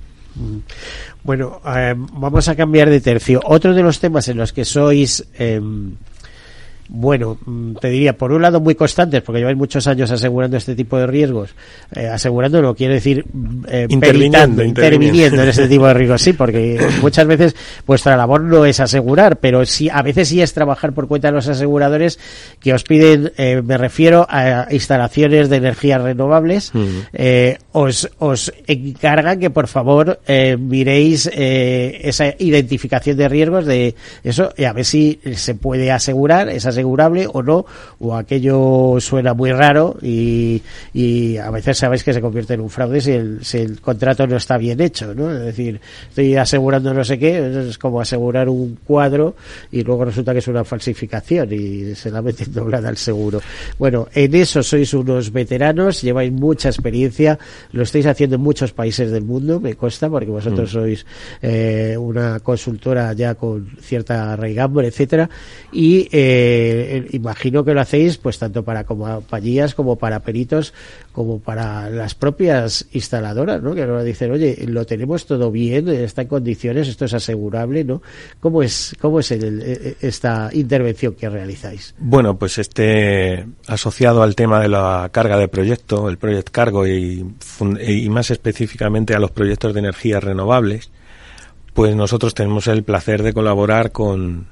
Bueno, 1.23 1.61
eh, 1.65 1.95
vamos 1.97 2.47
a 2.47 2.55
cambiar 2.55 2.89
de 2.89 3.01
tercio. 3.01 3.41
Otro 3.43 3.73
de 3.73 3.83
los 3.83 3.99
temas 3.99 4.27
en 4.27 4.37
los 4.37 4.53
que 4.53 4.65
sois, 4.65 5.25
eh, 5.37 5.61
bueno, 6.89 7.37
mm, 7.45 7.75
te 7.75 7.89
diría, 7.89 8.17
por 8.17 8.31
un 8.31 8.41
lado 8.41 8.59
muy 8.59 8.75
constantes, 8.75 9.21
porque 9.21 9.39
lleváis 9.39 9.57
muchos 9.57 9.87
años 9.87 10.11
asegurando 10.11 10.57
este 10.57 10.75
tipo 10.75 10.97
de 10.97 11.07
riesgos. 11.07 11.55
Eh, 11.95 12.07
asegurando 12.07 12.61
no 12.61 12.75
quiere 12.75 12.95
decir 12.95 13.25
mm, 13.31 13.63
eh, 13.67 13.87
Interviniendo, 13.89 14.63
interviniendo. 14.63 15.41
en 15.43 15.49
este 15.49 15.67
tipo 15.67 15.87
de 15.87 15.93
riesgos, 15.93 16.21
sí, 16.21 16.33
porque 16.33 16.79
muchas 17.01 17.27
veces 17.27 17.55
vuestra 17.85 18.17
labor 18.17 18.41
no 18.41 18.65
es 18.65 18.79
asegurar, 18.79 19.37
pero 19.39 19.65
sí, 19.65 19.89
a 19.89 20.01
veces 20.01 20.29
sí 20.29 20.41
es 20.41 20.53
trabajar 20.53 20.93
por 20.93 21.07
cuenta 21.07 21.29
de 21.29 21.33
los 21.33 21.47
aseguradores 21.47 22.19
que 22.59 22.73
os 22.73 22.83
piden, 22.83 23.31
eh, 23.37 23.61
me 23.63 23.77
refiero 23.77 24.25
a 24.29 24.67
instalaciones 24.71 25.49
de 25.49 25.57
energías 25.57 26.01
renovables, 26.01 26.71
eh, 27.13 27.57
os, 27.71 28.09
os 28.19 28.53
encargan 28.67 29.39
que 29.39 29.49
por 29.49 29.67
favor 29.67 30.19
eh, 30.27 30.57
miréis 30.57 31.29
eh, 31.33 32.01
esa 32.03 32.33
identificación 32.39 33.17
de 33.17 33.29
riesgos 33.29 33.65
de 33.65 33.95
eso 34.23 34.53
y 34.57 34.63
a 34.63 34.73
ver 34.73 34.85
si 34.85 35.19
se 35.35 35.55
puede 35.55 35.91
asegurar, 35.91 36.49
es 36.49 36.65
asegurable 36.77 37.27
o 37.31 37.41
no, 37.41 37.65
o 37.99 38.15
aquello 38.15 38.97
suena 38.99 39.33
muy 39.33 39.51
raro 39.51 39.97
y, 40.01 40.61
y 40.93 41.37
a 41.37 41.49
veces 41.49 41.77
sabéis 41.77 42.03
que 42.03 42.13
se 42.13 42.21
convierte 42.21 42.53
en 42.53 42.61
un 42.61 42.69
fraude 42.69 43.01
si 43.01 43.11
el, 43.11 43.43
si 43.43 43.57
el 43.57 43.81
contrato 43.81 44.27
no 44.27 44.37
está 44.37 44.57
bien 44.57 44.79
hecho, 44.79 45.13
¿no? 45.15 45.31
Es 45.31 45.39
decir, 45.39 45.81
estoy 46.09 46.35
asegurando 46.35 46.93
no 46.93 47.03
sé 47.03 47.17
qué, 47.17 47.67
es 47.69 47.77
como 47.77 47.99
asegurar 47.99 48.49
un 48.49 48.77
cuadro 48.85 49.35
y 49.71 49.83
luego 49.83 50.05
resulta 50.05 50.33
que 50.33 50.39
es 50.39 50.47
una 50.47 50.63
falsificación 50.63 51.51
y 51.51 51.95
se 51.95 52.11
la 52.11 52.21
meten 52.21 52.53
doblada 52.53 52.89
al 52.89 52.97
seguro. 52.97 53.41
Bueno, 53.79 54.07
en 54.13 54.35
eso 54.35 54.61
sois 54.61 54.93
unos 54.93 55.31
veteranos, 55.31 56.01
lleváis 56.01 56.31
mucha 56.31 56.69
experiencia, 56.69 57.39
lo 57.71 57.83
estáis 57.83 58.05
haciendo 58.05 58.35
en 58.35 58.41
muchos 58.41 58.71
países 58.71 59.11
del 59.11 59.23
mundo, 59.23 59.59
me 59.59 59.75
consta, 59.75 60.09
porque 60.09 60.29
vosotros 60.29 60.69
sois 60.69 61.05
eh, 61.41 61.95
una 61.97 62.39
consultora 62.39 63.13
ya 63.13 63.35
con 63.35 63.67
cierta 63.81 64.35
raigambre, 64.35 64.87
etcétera, 64.87 65.29
y 65.71 66.07
eh, 66.11 66.66
imagino 67.11 67.63
que 67.63 67.73
lo 67.73 67.81
hacéis 67.81 68.17
pues 68.17 68.39
tanto 68.39 68.63
para 68.63 68.85
compañías 68.85 69.75
como 69.75 69.95
para 69.95 70.21
peritos, 70.21 70.73
como 71.11 71.39
para 71.39 71.89
las 71.89 72.15
propias 72.15 72.87
instaladoras, 72.91 73.61
¿no? 73.61 73.75
Que 73.75 73.83
ahora 73.83 74.03
dicen, 74.03 74.31
oye, 74.31 74.65
lo 74.67 74.85
tenemos 74.85 75.25
todo 75.25 75.51
bien, 75.51 75.87
está 75.89 76.23
en 76.23 76.27
condiciones, 76.27 76.87
esto 76.87 77.05
es 77.05 77.13
asegurable, 77.13 77.83
¿no? 77.83 78.01
¿Cómo 78.39 78.63
es, 78.63 78.95
cómo 78.99 79.19
es 79.19 79.31
eh, 79.31 79.97
esta 80.01 80.49
intervención 80.53 81.13
que 81.13 81.29
realizáis? 81.29 81.95
Bueno, 81.97 82.37
pues 82.37 82.57
este 82.57 83.45
asociado 83.67 84.23
al 84.23 84.35
tema 84.35 84.59
de 84.59 84.69
la 84.69 85.09
carga 85.11 85.37
de 85.37 85.47
proyecto, 85.47 86.09
el 86.09 86.17
Project 86.17 86.49
Cargo 86.49 86.87
y 86.87 87.25
más 88.09 88.31
específicamente 88.31 89.15
a 89.15 89.19
los 89.19 89.31
proyectos 89.31 89.73
de 89.73 89.79
energías 89.79 90.23
renovables, 90.23 90.91
pues 91.77 91.95
nosotros 91.95 92.33
tenemos 92.33 92.65
el 92.65 92.83
placer 92.83 93.21
de 93.21 93.33
colaborar 93.33 93.91
con 93.91 94.47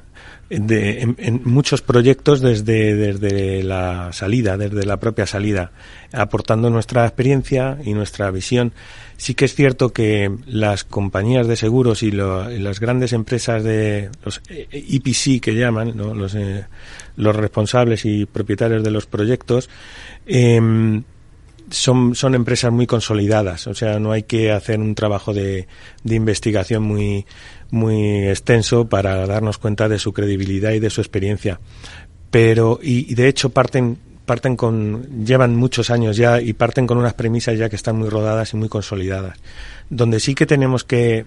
de- 0.50 1.02
en, 1.02 1.42
muchos 1.46 1.82
proyectos 1.82 2.42
desde, 2.42 2.96
desde 2.96 3.64
la 3.64 4.12
salida, 4.14 4.58
desde 4.58 4.86
la 4.86 4.98
propia 4.98 5.26
salida, 5.26 5.72
aportando 6.14 6.70
nuestra 6.70 7.06
experiencia 7.06 7.78
y 7.84 7.94
nuestra 7.94 8.30
visión. 8.32 8.72
Sí 9.18 9.34
que 9.34 9.46
es 9.46 9.56
cierto 9.56 9.94
que 9.94 10.30
las 10.46 10.84
compañías 10.84 11.48
de 11.48 11.56
seguros 11.56 12.04
y, 12.04 12.12
lo- 12.12 12.50
las 12.50 12.80
grandes 12.80 13.14
empresas 13.14 13.64
de 13.64 14.10
los 14.24 14.42
eh, 14.50 14.68
EPC 14.72 15.42
que 15.42 15.56
llaman, 15.56 15.94
¿no? 15.96 16.14
los, 16.14 16.36
eh, 16.36 16.66
los 17.16 17.36
responsables 17.36 18.06
y 18.06 18.26
propietarios 18.26 18.84
de 18.84 18.92
los 18.92 19.06
proyectos, 19.06 19.70
em, 20.28 21.04
son, 21.72 22.14
son 22.14 22.36
empresas 22.36 22.72
muy 22.72 22.86
consolidadas, 22.86 23.66
o 23.66 23.74
sea, 23.74 23.98
no 24.00 24.12
hay 24.12 24.22
que 24.24 24.52
hacer 24.52 24.80
un 24.80 24.94
trabajo 24.94 25.34
de, 25.34 25.68
de 26.04 26.16
investigación 26.16 26.84
muy, 26.84 27.26
muy 27.76 28.28
extenso 28.28 28.88
para 28.88 29.26
darnos 29.28 29.58
cuenta 29.58 29.88
de 29.88 30.00
su 30.00 30.14
credibilidad 30.14 30.72
y 30.72 30.80
de 30.80 30.90
su 30.90 31.02
experiencia. 31.02 31.60
Pero, 32.32 32.80
y, 32.82 33.14
de 33.14 33.28
hecho 33.28 33.50
parten, 33.50 33.98
parten 34.26 34.56
con, 34.56 35.26
llevan 35.26 35.56
muchos 35.56 35.90
años 35.90 36.18
ya 36.18 36.42
y 36.42 36.54
parten 36.54 36.88
con 36.88 36.98
unas 36.98 37.14
premisas 37.14 37.58
ya 37.58 37.70
que 37.70 37.76
están 37.76 37.98
muy 37.98 38.10
rodadas 38.10 38.54
y 38.54 38.58
muy 38.58 38.70
consolidadas. 38.70 39.38
Donde 39.90 40.20
sí 40.20 40.34
que 40.36 40.46
tenemos 40.46 40.84
que, 40.84 41.26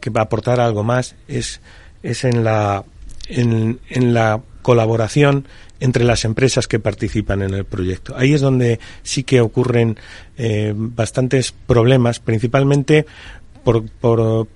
que 0.00 0.10
aportar 0.16 0.60
algo 0.60 0.82
más 0.82 1.14
es, 1.28 1.60
es 2.02 2.24
en 2.24 2.42
la, 2.42 2.84
en, 3.28 3.78
en 3.88 4.14
la 4.14 4.42
colaboración 4.62 5.46
entre 5.80 6.04
las 6.04 6.24
empresas 6.24 6.68
que 6.68 6.78
participan 6.78 7.42
en 7.42 7.54
el 7.54 7.64
proyecto. 7.64 8.14
Ahí 8.16 8.34
es 8.34 8.42
donde 8.42 8.78
sí 9.02 9.24
que 9.24 9.40
ocurren 9.40 9.96
eh, 10.36 10.74
bastantes 10.76 11.52
problemas, 11.52 12.20
principalmente 12.20 13.06
por, 13.64 13.88
por 13.90 14.46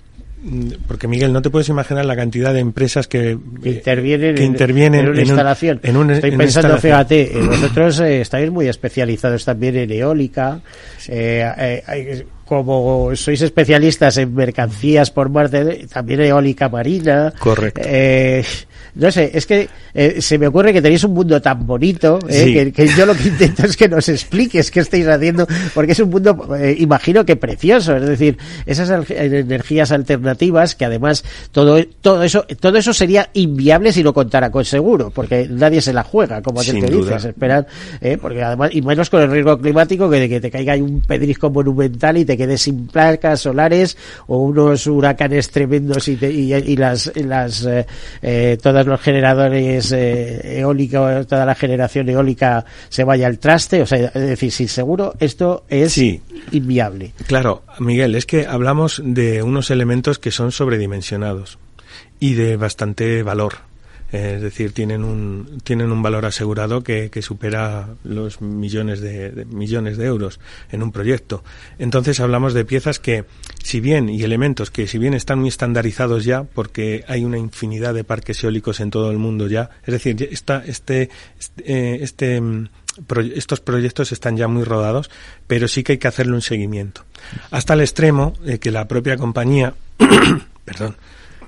porque 0.87 1.07
Miguel 1.07 1.33
no 1.33 1.41
te 1.41 1.49
puedes 1.49 1.69
imaginar 1.69 2.05
la 2.05 2.15
cantidad 2.15 2.53
de 2.53 2.59
empresas 2.59 3.07
que, 3.07 3.37
que 3.63 3.69
eh, 3.69 3.73
intervienen, 3.73 4.35
que 4.35 4.43
en, 4.43 4.47
intervienen 4.51 4.99
en 5.01 5.07
una 5.09 5.17
en 5.17 5.23
un- 5.23 5.27
instalación. 5.29 5.79
en 5.83 5.97
un- 5.97 6.11
Estoy 6.11 6.31
pensando, 6.37 6.75
instalación. 6.75 6.81
fíjate, 6.81 7.37
eh, 7.37 7.41
vosotros 7.47 7.99
eh, 8.01 8.21
estáis 8.21 8.51
muy 8.51 8.67
especializados 8.67 9.43
también 9.45 9.75
en 9.77 9.91
eólica. 9.91 10.61
eh, 11.07 11.49
eh, 11.57 11.83
hay- 11.87 12.23
como 12.45 13.15
sois 13.15 13.41
especialistas 13.41 14.17
en 14.17 14.33
mercancías 14.33 15.11
por 15.11 15.29
mar, 15.29 15.49
también 15.91 16.21
eólica 16.21 16.69
marina. 16.69 17.33
Correcto. 17.39 17.81
Eh, 17.83 18.43
no 18.95 19.11
sé, 19.11 19.31
es 19.33 19.45
que 19.45 19.67
eh, 19.93 20.21
se 20.21 20.37
me 20.37 20.47
ocurre 20.47 20.71
que 20.71 20.81
tenéis 20.81 21.03
un 21.03 21.13
mundo 21.13 21.41
tan 21.41 21.65
bonito 21.67 22.17
eh, 22.29 22.43
Sí. 22.45 22.53
que, 22.53 22.71
que 22.71 22.87
yo 22.87 23.05
lo 23.05 23.13
que 23.15 23.27
intento 23.27 23.65
es 23.65 23.75
que 23.75 23.89
nos 23.89 24.07
expliques 24.07 24.71
qué 24.71 24.79
estáis 24.81 25.05
haciendo, 25.07 25.45
porque 25.73 25.91
es 25.91 25.99
un 25.99 26.09
mundo, 26.09 26.55
eh, 26.57 26.75
imagino 26.79 27.25
que 27.25 27.35
precioso, 27.35 27.95
es 27.97 28.05
decir, 28.07 28.37
esas 28.65 28.89
energías 29.09 29.91
alternativas 29.91 30.75
que 30.75 30.85
además 30.85 31.23
todo 31.51 31.83
todo 32.01 32.23
eso 32.23 32.45
todo 32.59 32.77
eso 32.77 32.93
sería 32.93 33.29
inviable 33.33 33.91
si 33.91 34.03
no 34.03 34.13
contara 34.13 34.49
con 34.51 34.63
seguro, 34.63 35.09
porque 35.13 35.47
nadie 35.49 35.81
se 35.81 35.91
la 35.93 36.03
juega, 36.03 36.41
como 36.41 36.61
aquel 36.61 36.75
Sin 36.75 36.85
que 36.85 36.91
duda. 36.91 37.15
dices, 37.15 37.25
esperar, 37.25 37.67
eh, 38.01 38.17
porque 38.21 38.43
además 38.43 38.69
y 38.73 38.81
menos 38.81 39.09
con 39.09 39.21
el 39.21 39.31
riesgo 39.31 39.57
climático 39.59 40.09
que 40.09 40.19
de 40.19 40.29
que 40.29 40.39
te 40.39 40.51
caiga 40.51 40.73
ahí 40.73 40.81
un 40.81 41.01
pedrisco 41.01 41.49
monumental 41.49 42.17
y 42.17 42.23
te 42.25 42.34
quedes 42.37 42.61
sin 42.61 42.87
placas 42.87 43.41
solares 43.41 43.97
o 44.27 44.37
unos 44.39 44.87
huracanes 44.87 45.49
tremendos 45.49 46.07
y, 46.07 46.15
te- 46.15 46.31
y, 46.31 46.53
y 46.53 46.75
las 46.77 47.11
las 47.15 47.65
eh, 47.65 47.85
eh, 48.21 48.57
todos 48.61 48.85
los 48.85 48.99
generadores 49.01 49.91
eh, 49.91 50.59
eólicos 50.59 51.27
toda 51.27 51.45
la 51.45 51.55
generación 51.55 52.09
eólica 52.09 52.65
se 52.89 53.03
vaya 53.03 53.27
al 53.27 53.39
traste 53.39 53.81
o 53.81 53.85
sea 53.85 54.07
es 54.07 54.13
decir 54.13 54.51
sin 54.51 54.67
seguro 54.67 55.13
esto 55.19 55.65
es 55.69 55.93
Sí. 55.93 56.21
inviable 56.51 57.13
Claro, 57.27 57.63
Miguel, 57.79 58.15
es 58.15 58.25
que 58.25 58.45
hablamos 58.45 59.01
de 59.03 59.41
unos 59.43 59.71
elementos 59.71 60.19
que 60.19 60.31
son 60.31 60.51
sobredimensionados 60.51 61.57
y 62.19 62.33
de 62.35 62.55
bastante 62.57 63.23
valor. 63.23 63.53
Eh, 64.15 64.35
Es 64.37 64.41
decir, 64.41 64.71
tienen 64.71 65.03
un, 65.03 65.59
tienen 65.63 65.91
un 65.91 66.01
valor 66.01 66.25
asegurado 66.25 66.81
que, 66.83 67.09
que 67.09 67.21
supera 67.21 67.89
los 68.03 68.39
millones 68.41 69.01
de, 69.01 69.31
de- 69.31 69.45
millones 69.45 69.97
de 69.97 70.05
euros 70.05 70.39
en 70.71 70.81
un 70.83 70.91
proyecto. 70.91 71.43
Entonces 71.79 72.19
hablamos 72.21 72.53
de 72.53 72.63
piezas 72.65 72.99
que, 72.99 73.25
si 73.63 73.79
bien, 73.81 74.07
y 74.09 74.23
elementos 74.23 74.71
que 74.71 74.87
si 74.87 74.97
bien 74.97 75.13
están 75.13 75.39
muy 75.39 75.49
estandarizados 75.49 76.23
ya, 76.23 76.43
porque 76.43 77.03
hay 77.07 77.25
una 77.25 77.37
infinidad 77.37 77.93
de 77.93 78.03
parques 78.03 78.43
eólicos 78.43 78.79
en 78.79 78.89
todo 78.89 79.11
el 79.11 79.17
mundo 79.17 79.47
ya, 79.47 79.69
es 79.85 79.91
decir, 79.93 80.15
ya 80.15 80.25
está, 80.31 80.63
este, 80.65 81.09
este, 81.39 81.63
eh, 81.65 81.97
este, 82.01 82.39
mm, 82.39 82.69
estos 83.35 83.59
proyectos 83.59 84.11
están 84.13 84.37
ya 84.37 84.47
muy 84.47 84.63
rodados, 84.63 85.09
pero 85.47 85.67
sí 85.67 85.83
que 85.83 85.93
hay 85.93 85.97
que 85.97 86.07
hacerle 86.07 86.33
un 86.33 86.41
seguimiento. 86.41 87.03
Hasta 87.51 87.73
el 87.73 87.81
extremo 87.81 88.33
de 88.45 88.59
que 88.59 88.71
la 88.71 88.87
propia 88.87 89.17
compañía, 89.17 89.73
perdón, 90.65 90.95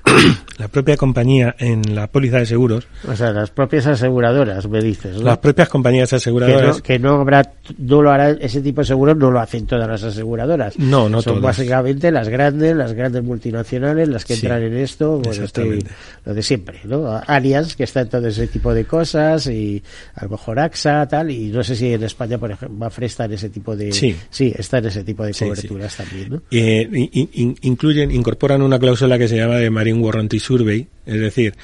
la 0.57 0.67
propia 0.67 0.97
compañía 0.97 1.55
en 1.59 1.95
la 1.95 2.07
póliza 2.07 2.37
de 2.39 2.45
seguros, 2.45 2.87
o 3.07 3.15
sea 3.15 3.31
las 3.31 3.49
propias 3.51 3.85
aseguradoras 3.87 4.67
me 4.67 4.81
dices 4.81 5.17
¿no? 5.17 5.23
las 5.23 5.37
propias 5.37 5.69
compañías 5.69 6.09
que 6.09 6.15
aseguradoras, 6.15 6.77
no, 6.77 6.83
que 6.83 6.99
no 6.99 7.21
habrá 7.21 7.53
no 7.77 8.01
lo 8.01 8.11
hará 8.11 8.31
ese 8.31 8.61
tipo 8.61 8.81
de 8.81 8.87
seguros 8.87 9.15
no 9.17 9.29
lo 9.31 9.39
hacen 9.39 9.65
todas 9.67 9.87
las 9.87 10.03
aseguradoras 10.03 10.77
No, 10.79 11.09
no 11.09 11.21
son 11.21 11.35
todas. 11.41 11.57
básicamente 11.57 12.11
las 12.11 12.29
grandes 12.29 12.75
las 12.75 12.93
grandes 12.93 13.23
multinacionales 13.23 14.07
las 14.07 14.25
que 14.25 14.35
Sí, 14.35 14.45
entran 14.45 14.63
en 14.63 14.77
esto 14.77 15.19
bueno, 15.19 15.43
estoy- 15.43 15.85
lo 16.25 16.33
de 16.33 16.41
siempre 16.43 16.79
no 16.85 17.07
Allianz 17.27 17.75
que 17.75 17.83
está 17.83 18.01
en 18.01 18.09
todo 18.09 18.27
ese 18.27 18.47
tipo 18.47 18.73
de 18.73 18.85
cosas 18.85 19.47
y 19.47 19.83
a 20.15 20.23
lo 20.25 20.31
mejor 20.31 20.59
AXA 20.59 21.07
tal 21.07 21.29
y 21.31 21.47
no 21.49 21.63
sé 21.63 21.75
si 21.75 21.93
en 21.93 22.03
España 22.03 22.37
por 22.37 22.51
ejemplo 22.51 22.77
Mafre 22.77 23.05
está 23.05 23.25
en 23.25 23.33
ese 23.33 23.49
tipo 23.49 23.75
de 23.75 23.91
Sí. 23.91 24.15
está 24.57 24.79
en 24.79 24.85
ese 24.87 25.03
tipo 25.03 25.23
de 25.23 25.33
Sí, 25.33 25.45
coberturas 25.45 25.95
también 25.97 26.29
¿no? 26.29 26.41
eh, 26.51 26.87
in- 27.13 27.29
in- 27.33 27.55
incluyen, 27.61 28.11
incorporan 28.11 28.61
una 28.61 28.79
cláusula 28.79 29.17
que 29.17 29.27
se 29.27 29.37
llama 29.37 29.55
de 29.55 29.69
Marine 29.69 29.96
Warranty 30.01 30.39
Survey, 30.39 30.87
es 31.05 31.19
decir, 31.19 31.55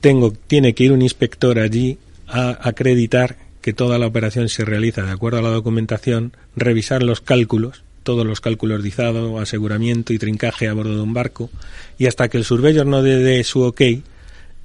tengo, 0.00 0.32
tiene 0.32 0.74
que 0.74 0.84
ir 0.84 0.92
un 0.92 1.02
inspector 1.02 1.58
allí 1.58 1.98
a 2.26 2.58
acreditar 2.68 3.36
que 3.60 3.72
toda 3.72 3.98
la 3.98 4.06
operación 4.06 4.48
se 4.48 4.64
realiza 4.64 5.02
de 5.02 5.10
acuerdo 5.10 5.38
a 5.38 5.42
la 5.42 5.50
documentación, 5.50 6.32
revisar 6.56 7.02
los 7.02 7.20
cálculos, 7.20 7.82
todos 8.02 8.26
los 8.26 8.40
cálculos 8.40 8.82
de 8.82 8.88
izado, 8.88 9.38
aseguramiento 9.38 10.12
y 10.12 10.18
trincaje 10.18 10.68
a 10.68 10.72
bordo 10.72 10.94
de 10.94 11.02
un 11.02 11.12
barco, 11.12 11.50
y 11.98 12.06
hasta 12.06 12.28
que 12.28 12.38
el 12.38 12.44
surveyor 12.44 12.86
no 12.86 13.02
dé 13.02 13.42
su 13.44 13.62
ok, 13.62 13.82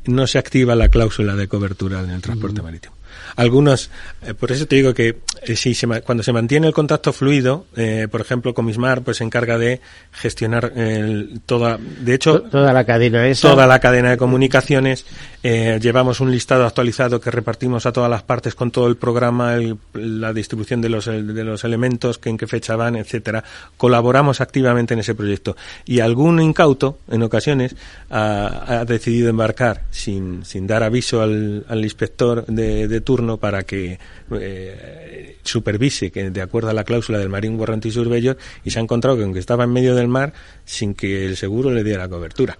no 0.06 0.28
se 0.28 0.38
activa 0.38 0.76
la 0.76 0.90
cláusula 0.90 1.36
de 1.36 1.48
cobertura 1.48 2.02
en 2.02 2.12
el 2.12 2.22
transporte 2.22 2.62
marítimo. 2.62 2.96
Algunos, 3.36 3.90
eh, 4.26 4.34
por 4.34 4.52
eso 4.52 4.66
te 4.68 4.76
digo 4.76 4.94
que 4.94 5.18
eh, 5.42 5.56
si 5.56 5.74
se 5.74 5.88
cuando 6.02 6.24
se 6.24 6.32
mantiene 6.34 6.68
el 6.68 6.74
contacto 6.74 7.12
fluido, 7.14 7.66
eh, 7.76 8.08
por 8.10 8.22
ejemplo, 8.22 8.54
Comismar 8.54 9.02
pues 9.02 9.18
se 9.18 9.24
encarga 9.24 9.58
de 9.58 9.82
gestionar 10.12 10.72
el- 10.76 11.42
toda, 11.46 11.78
de 11.78 12.14
hecho, 12.14 12.42
To- 12.42 12.50
toda 12.50 12.74
la 12.74 12.84
cadena 12.86 13.28
esa 13.28 13.50
toda 13.50 13.68
la 13.68 13.80
cadena 13.80 14.12
de 14.12 14.18
comunicaciones. 14.18 15.06
eh, 15.46 15.78
llevamos 15.82 16.22
un 16.22 16.32
listado 16.32 16.66
actualizado 16.66 17.20
que 17.20 17.30
repartimos 17.30 17.86
a 17.86 17.92
todas 17.92 18.10
las 18.10 18.24
partes 18.24 18.56
con 18.56 18.72
todo 18.72 18.88
el 18.88 18.96
programa, 18.96 19.56
el- 19.56 19.78
la 19.94 20.32
distribución 20.32 20.80
de 20.82 20.88
los, 20.90 21.06
de 21.06 21.44
los 21.44 21.64
elementos, 21.66 22.18
que 22.18 22.30
en 22.30 22.38
qué 22.38 22.48
fecha 22.48 22.76
van, 22.78 22.96
etcétera. 22.96 23.44
Colaboramos 23.76 24.40
activamente 24.42 24.94
en 24.94 25.02
ese 25.02 25.16
proyecto. 25.16 25.58
Y 25.86 26.00
algún 26.00 26.40
incauto, 26.42 27.00
en 27.10 27.24
ocasiones, 27.24 27.76
ha, 28.10 28.80
ha 28.80 28.86
decidido 28.86 29.30
embarcar 29.30 29.84
sin, 29.92 30.46
sin 30.46 30.66
dar 30.66 30.82
aviso 30.84 31.22
al, 31.22 31.66
al 31.68 31.84
inspector 31.84 32.46
de, 32.46 32.88
de 32.88 33.02
turno 33.02 33.23
para 33.38 33.64
que 33.64 34.00
eh, 34.32 35.38
supervise 35.44 36.12
que 36.12 36.30
de 36.30 36.42
acuerdo 36.42 36.70
a 36.70 36.74
la 36.74 36.84
cláusula 36.84 37.18
del 37.18 37.30
Marine 37.30 37.56
Warranty 37.56 37.92
Surveyor 37.92 38.38
y 38.64 38.72
se 38.72 38.80
ha 38.80 38.82
encontrado 38.82 39.18
que 39.18 39.24
aunque 39.24 39.40
estaba 39.40 39.64
en 39.64 39.72
medio 39.72 39.96
del 39.96 40.08
mar 40.08 40.34
sin 40.66 40.94
que 40.94 41.26
el 41.26 41.38
seguro 41.38 41.72
le 41.72 41.84
diera 41.84 42.08
cobertura. 42.08 42.58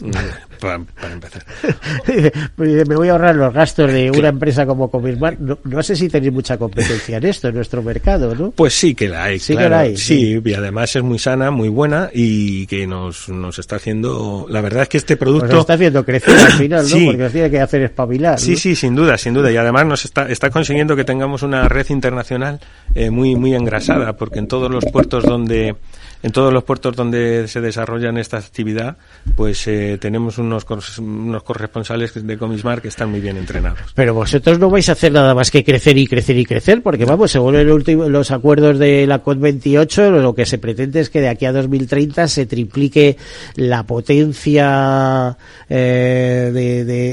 Mm, 0.00 0.10
para, 0.60 0.80
para 1.00 1.12
empezar. 1.12 1.44
Me 2.56 2.96
voy 2.96 3.08
a 3.08 3.12
ahorrar 3.12 3.36
los 3.36 3.54
gastos 3.54 3.92
de 3.92 4.10
una 4.10 4.28
empresa 4.28 4.66
como 4.66 4.90
Comismar. 4.90 5.40
No, 5.40 5.58
no 5.62 5.82
sé 5.84 5.94
si 5.94 6.08
tenéis 6.08 6.32
mucha 6.32 6.56
competencia 6.58 7.18
en 7.18 7.26
esto, 7.26 7.48
en 7.48 7.54
nuestro 7.54 7.80
mercado, 7.80 8.34
¿no? 8.34 8.50
Pues 8.50 8.74
sí 8.74 8.94
que 8.94 9.08
la 9.08 9.24
hay, 9.24 9.38
Sí 9.38 9.52
que 9.52 9.58
claro. 9.58 9.70
la 9.70 9.80
hay, 9.80 9.96
Sí, 9.96 10.40
y 10.44 10.54
además 10.54 10.96
es 10.96 11.02
muy 11.02 11.18
sana, 11.18 11.52
muy 11.52 11.68
buena 11.68 12.10
y 12.12 12.66
que 12.66 12.86
nos, 12.86 13.28
nos 13.28 13.58
está 13.58 13.76
haciendo... 13.76 14.46
La 14.48 14.60
verdad 14.60 14.82
es 14.82 14.88
que 14.88 14.98
este 14.98 15.16
producto... 15.16 15.46
Pues 15.46 15.60
está 15.60 15.74
haciendo 15.74 16.04
crecer 16.04 16.36
al 16.38 16.52
final, 16.52 16.82
¿no? 16.82 16.88
Sí. 16.88 17.06
Porque 17.06 17.22
nos 17.22 17.32
tiene 17.32 17.50
que 17.50 17.60
hacer 17.60 17.82
espabilar. 17.82 18.40
Sí, 18.40 18.52
¿no? 18.52 18.56
sí, 18.56 18.74
sin 18.74 18.94
duda, 18.96 19.16
sin 19.16 19.32
duda. 19.34 19.52
Y 19.52 19.56
además 19.56 19.86
nos 19.86 20.04
está, 20.04 20.28
está 20.28 20.50
consiguiendo 20.50 20.96
que 20.96 21.04
tengamos 21.04 21.42
una 21.42 21.68
red 21.68 21.86
internacional 21.90 22.58
eh, 22.94 23.10
muy, 23.10 23.36
muy 23.36 23.54
engrasada, 23.54 24.16
porque 24.16 24.40
en 24.40 24.48
todos 24.48 24.70
los 24.70 24.84
puertos 24.86 25.24
donde, 25.24 25.76
en 26.24 26.32
todos 26.32 26.52
los 26.54 26.64
puertos 26.64 26.96
donde 26.96 27.46
se 27.48 27.60
desarrollan 27.60 28.16
esta 28.16 28.38
actividad, 28.38 28.96
pues 29.36 29.66
eh, 29.68 29.98
tenemos 30.00 30.38
unos, 30.38 30.64
unos 30.98 31.42
corresponsales 31.42 32.26
de 32.26 32.38
Comismar 32.38 32.80
que 32.80 32.88
están 32.88 33.10
muy 33.10 33.20
bien 33.20 33.36
entrenados. 33.36 33.78
Pero 33.94 34.14
vosotros 34.14 34.58
no 34.58 34.70
vais 34.70 34.88
a 34.88 34.92
hacer 34.92 35.12
nada 35.12 35.34
más 35.34 35.50
que 35.50 35.62
crecer 35.62 35.98
y 35.98 36.06
crecer 36.06 36.38
y 36.38 36.46
crecer, 36.46 36.82
porque 36.82 37.04
vamos, 37.04 37.30
según 37.30 37.56
el 37.56 37.70
último, 37.70 38.08
los 38.08 38.30
acuerdos 38.30 38.78
de 38.78 39.06
la 39.06 39.22
COP28, 39.22 40.22
lo 40.22 40.34
que 40.34 40.46
se 40.46 40.56
pretende 40.56 41.00
es 41.00 41.10
que 41.10 41.20
de 41.20 41.28
aquí 41.28 41.44
a 41.44 41.52
2030 41.52 42.26
se 42.26 42.46
triplique 42.46 43.18
la 43.56 43.82
potencia 43.82 45.36
eh, 45.68 46.50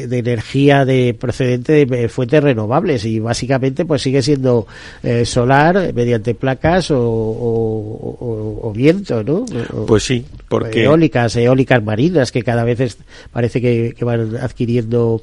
de, 0.10 0.18
energía 0.20 0.86
de 0.86 1.16
procedente 1.20 1.86
de 1.86 2.08
fuentes 2.10 2.42
renovables 2.42 3.04
y 3.06 3.20
básicamente 3.20 3.84
pues 3.86 4.02
sigue 4.04 4.22
siendo 4.22 4.68
eh, 5.04 5.26
solar 5.26 5.94
mediante 5.94 6.34
placas 6.34 6.92
o, 6.92 6.98
o- 7.00 8.60
o 8.70 8.72
viento, 9.02 9.24
¿no? 9.24 9.46
O- 9.82 9.86
Pues 9.86 10.04
sí, 10.04 10.26
porque... 10.48 10.84
eólicas, 10.84 11.36
eólicas 11.36 11.84
marinas 11.84 12.32
que 12.32 12.44
cada 12.44 12.64
vez 12.64 12.80
es- 12.80 12.98
parece 13.32 13.62
que, 13.62 13.94
que 13.98 14.06
van 14.06 14.36
adquiriendo 14.38 15.22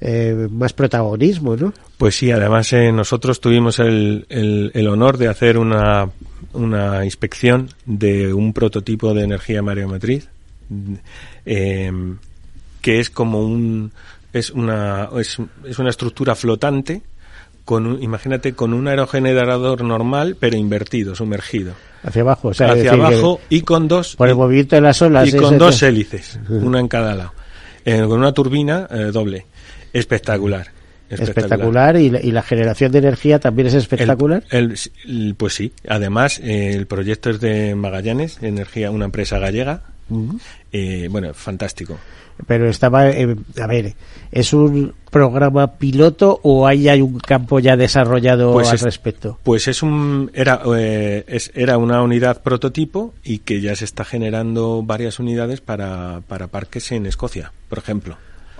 eh, 0.00 0.46
más 0.50 0.72
protagonismo, 0.72 1.56
¿no? 1.56 1.72
Pues 1.96 2.16
sí, 2.16 2.30
además 2.30 2.72
eh, 2.72 2.92
nosotros 2.92 3.40
tuvimos 3.40 3.78
el, 3.80 4.26
el, 4.28 4.70
el 4.74 4.86
honor 4.88 5.18
de 5.18 5.28
hacer 5.28 5.58
una, 5.58 6.08
una 6.52 7.04
inspección 7.04 7.68
de 7.84 8.32
un 8.32 8.52
prototipo 8.52 9.12
de 9.14 9.24
energía 9.24 9.62
mareomotriz 9.62 10.28
eh, 11.46 11.90
que 12.80 13.00
es 13.00 13.10
como 13.10 13.42
un 13.42 13.90
es 14.32 14.50
una 14.50 15.08
es, 15.18 15.38
es 15.66 15.78
una 15.78 15.88
estructura 15.90 16.34
flotante 16.34 17.00
con 17.68 17.86
un- 17.86 18.02
imagínate 18.02 18.54
con 18.54 18.72
un 18.72 18.88
aerogenerador 18.88 19.84
normal 19.84 20.38
pero 20.40 20.56
invertido 20.56 21.14
sumergido. 21.14 21.74
Hacia 22.02 22.22
abajo, 22.22 22.48
o 22.48 22.54
sea, 22.54 22.68
hacia 22.72 22.92
abajo 22.92 23.40
y 23.50 23.60
con 23.60 23.88
dos 23.88 24.16
por 24.16 24.26
el 24.30 24.36
movimiento 24.36 24.74
de 24.76 24.80
las 24.80 25.02
olas. 25.02 25.28
y 25.28 25.32
con 25.36 25.58
dos 25.58 25.82
hélices, 25.82 26.38
una 26.48 26.80
en 26.80 26.88
cada 26.88 27.14
lado, 27.14 27.32
Eh, 27.84 28.00
con 28.08 28.20
una 28.20 28.32
turbina 28.32 28.86
eh, 28.90 29.10
doble, 29.12 29.44
espectacular, 29.92 30.68
espectacular 31.10 31.96
y 31.96 32.08
la, 32.10 32.20
y 32.22 32.30
la 32.32 32.42
generación 32.42 32.90
de 32.92 32.98
energía 33.00 33.38
también 33.38 33.68
es 33.68 33.74
espectacular. 33.74 34.44
El- 34.50 34.74
pues 35.36 35.52
sí, 35.54 35.72
además 35.86 36.40
eh, 36.42 36.72
el 36.74 36.86
proyecto 36.86 37.28
es 37.28 37.38
de 37.40 37.74
Magallanes, 37.74 38.38
energía, 38.42 38.90
una 38.90 39.04
empresa 39.04 39.38
gallega, 39.38 39.82
eh, 40.72 41.08
bueno, 41.10 41.34
fantástico. 41.34 41.96
Pero 42.46 42.68
estaba, 42.68 43.10
eh, 43.10 43.34
a 43.60 43.66
ver, 43.66 43.94
¿es 44.30 44.52
un 44.52 44.94
programa 45.10 45.72
piloto 45.76 46.38
o 46.44 46.68
ahí 46.68 46.88
hay 46.88 47.00
un 47.02 47.18
campo 47.18 47.58
ya 47.58 47.76
desarrollado 47.76 48.52
Pues 48.52 48.68
al 48.68 48.76
es- 48.76 48.82
respecto? 48.82 49.38
Pues 49.42 49.66
es 49.66 49.82
un 49.82 50.30
era 50.34 50.62
eh, 50.76 51.24
es- 51.26 51.50
era 51.56 51.78
una 51.78 52.00
unidad 52.00 52.42
prototipo 52.42 53.12
y 53.24 53.38
que 53.38 53.60
ya 53.60 53.74
se 53.74 53.84
está 53.84 54.04
generando 54.04 54.82
varias 54.84 55.18
unidades 55.18 55.60
para, 55.60 56.20
para 56.28 56.46
parques 56.46 56.92
en 56.92 57.06
Escocia, 57.06 57.52
por 57.68 57.78
ejemplo. 57.78 58.16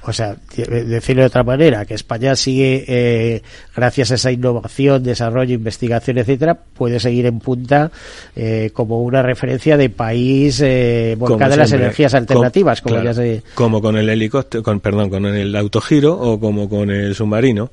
O 0.09 0.13
sea, 0.13 0.37
decirlo 0.57 1.23
de 1.23 1.27
otra 1.27 1.43
manera, 1.43 1.85
que 1.85 1.93
España 1.93 2.35
sigue, 2.35 2.85
eh, 2.89 3.43
gracias 3.77 4.11
a 4.11 4.15
esa 4.15 4.33
innovación, 4.33 5.03
desarrollo, 5.03 5.55
investigación, 5.55 6.17
etcétera, 6.17 6.55
puede 6.55 6.99
seguir 6.99 7.27
en 7.27 7.41
punta 7.41 7.91
eh, 8.35 8.71
como 8.73 9.03
una 9.03 9.23
referencia 9.23 9.77
de 9.77 9.91
país 9.91 10.63
eh, 10.65 11.15
volcado 11.19 11.53
en 11.53 11.59
las 11.59 11.73
energías 11.73 12.15
alternativas, 12.15 12.81
como, 12.81 13.03
ya 13.03 13.13
se... 13.13 13.43
Como 13.55 13.83
con 13.83 13.99
el 13.99 14.09
helicóptero, 14.09 14.63
con, 14.63 14.81
perdón, 14.81 15.11
con 15.11 15.27
el 15.27 15.55
autogiro 15.55 16.19
o 16.19 16.41
como 16.41 16.71
con 16.71 16.91
el 16.91 17.15
submarino. 17.15 17.71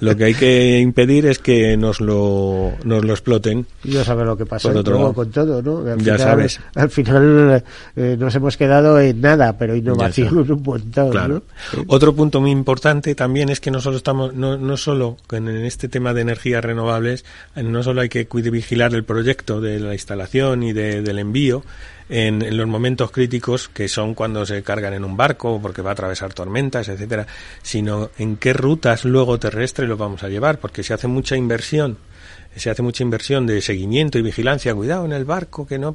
Lo 0.00 0.14
que 0.14 0.24
hay 0.24 0.34
que 0.34 0.78
impedir 0.80 1.24
es 1.24 1.38
que 1.38 1.76
nos 1.78 2.02
lo, 2.02 2.72
nos 2.84 3.02
lo 3.02 3.12
exploten. 3.12 3.66
Ya 3.84 4.04
sabes 4.04 4.26
lo 4.26 4.36
que 4.36 4.44
pasa 4.44 4.70
luego 4.72 5.14
con 5.14 5.30
todo, 5.30 5.62
¿no? 5.62 5.90
Al 5.90 5.98
ya 5.98 6.14
final, 6.14 6.18
sabes. 6.18 6.60
Al 6.74 6.90
final 6.90 7.64
eh, 7.96 8.16
nos 8.18 8.34
hemos 8.34 8.58
quedado 8.58 9.00
en 9.00 9.20
nada, 9.22 9.56
pero 9.56 9.74
innovación 9.74 10.38
un 10.50 10.62
montón, 10.62 11.10
claro. 11.10 11.42
Otro 11.86 12.14
punto 12.14 12.40
muy 12.40 12.50
importante 12.50 13.14
también 13.14 13.48
es 13.48 13.60
que 13.60 13.70
no 13.70 13.80
solo 13.80 13.96
estamos, 13.96 14.34
no, 14.34 14.56
no 14.58 14.76
solo 14.76 15.16
en 15.30 15.48
este 15.48 15.88
tema 15.88 16.12
de 16.14 16.22
energías 16.22 16.64
renovables, 16.64 17.24
no 17.56 17.82
solo 17.82 18.00
hay 18.00 18.08
que 18.08 18.26
vigilar 18.30 18.94
el 18.94 19.04
proyecto 19.04 19.60
de 19.60 19.80
la 19.80 19.92
instalación 19.92 20.62
y 20.62 20.72
del 20.72 21.18
envío, 21.18 21.62
en, 22.08 22.56
los 22.56 22.66
momentos 22.66 23.10
críticos 23.10 23.68
que 23.68 23.88
son 23.88 24.14
cuando 24.14 24.46
se 24.46 24.62
cargan 24.62 24.94
en 24.94 25.04
un 25.04 25.16
barco 25.16 25.60
porque 25.60 25.82
va 25.82 25.90
a 25.90 25.92
atravesar 25.92 26.32
tormentas, 26.32 26.88
etcétera, 26.88 27.26
sino 27.62 28.10
en 28.18 28.36
qué 28.36 28.52
rutas 28.52 29.04
luego 29.04 29.38
terrestres 29.38 29.88
lo 29.88 29.96
vamos 29.96 30.22
a 30.22 30.28
llevar, 30.28 30.58
porque 30.58 30.82
se 30.82 30.94
hace 30.94 31.08
mucha 31.08 31.36
inversión 31.36 31.98
se 32.58 32.70
hace 32.70 32.82
mucha 32.82 33.02
inversión 33.02 33.46
de 33.46 33.60
seguimiento 33.60 34.18
y 34.18 34.22
vigilancia, 34.22 34.74
cuidado 34.74 35.04
en 35.04 35.12
el 35.12 35.24
barco, 35.24 35.66
que 35.66 35.78
no 35.78 35.94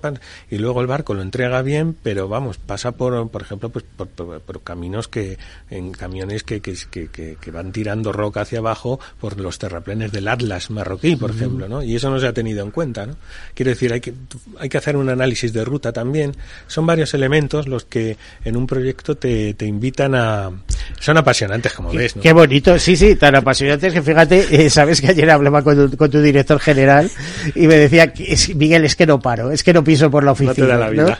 y 0.49 0.57
luego 0.57 0.81
el 0.81 0.87
barco 0.87 1.13
lo 1.13 1.21
entrega 1.21 1.61
bien, 1.61 1.95
pero 2.01 2.27
vamos, 2.27 2.57
pasa 2.57 2.91
por, 2.91 3.29
por 3.29 3.41
ejemplo, 3.41 3.69
pues 3.69 3.85
por, 3.95 4.61
caminos 4.63 5.07
que, 5.07 5.37
en 5.69 5.91
camiones 5.91 6.43
que, 6.43 6.61
que, 6.61 6.75
que, 7.09 7.51
van 7.51 7.71
tirando 7.71 8.11
roca 8.11 8.41
hacia 8.41 8.59
abajo 8.59 8.99
por 9.19 9.39
los 9.39 9.59
terraplenes 9.59 10.11
del 10.11 10.27
Atlas 10.27 10.69
marroquí, 10.69 11.15
por 11.15 11.31
ejemplo, 11.31 11.67
¿no? 11.67 11.83
Y 11.83 11.95
eso 11.95 12.09
no 12.09 12.19
se 12.19 12.27
ha 12.27 12.33
tenido 12.33 12.63
en 12.63 12.71
cuenta, 12.71 13.05
¿no? 13.05 13.15
Quiero 13.53 13.69
decir, 13.69 13.93
hay 13.93 14.01
que, 14.01 14.13
hay 14.59 14.69
que 14.69 14.77
hacer 14.77 14.97
un 14.97 15.09
análisis 15.09 15.53
de 15.53 15.63
ruta 15.63 15.91
también. 15.91 16.35
Son 16.67 16.85
varios 16.85 17.13
elementos 17.13 17.67
los 17.67 17.85
que 17.85 18.17
en 18.43 18.57
un 18.57 18.67
proyecto 18.67 19.15
te, 19.15 19.53
te 19.53 19.65
invitan 19.65 20.15
a... 20.15 20.51
Son 20.99 21.17
apasionantes, 21.17 21.73
como 21.73 21.93
ves, 21.93 22.15
¿no? 22.15 22.21
Qué 22.21 22.33
bonito, 22.33 22.77
sí, 22.79 22.95
sí, 22.97 23.15
tan 23.15 23.35
apasionantes 23.35 23.93
que 23.93 24.01
fíjate, 24.01 24.65
eh, 24.65 24.69
sabes 24.69 24.99
que 24.99 25.07
ayer 25.07 25.29
hablaba 25.29 25.61
con 25.61 25.89
tu, 25.89 25.97
con 25.97 26.09
tu 26.09 26.19
director 26.19 26.52
general 26.59 27.09
y 27.55 27.67
me 27.67 27.75
decía, 27.75 28.13
Miguel, 28.55 28.85
es 28.85 28.95
que 28.95 29.05
no 29.05 29.19
paro, 29.19 29.51
es 29.51 29.63
que 29.63 29.73
no 29.73 29.83
piso 29.83 30.09
por 30.09 30.23
la 30.23 30.31
oficina. 30.31 30.53
No 30.53 30.55
te 30.55 30.67
da 30.67 30.77
la 30.77 30.89
vida. 30.89 31.19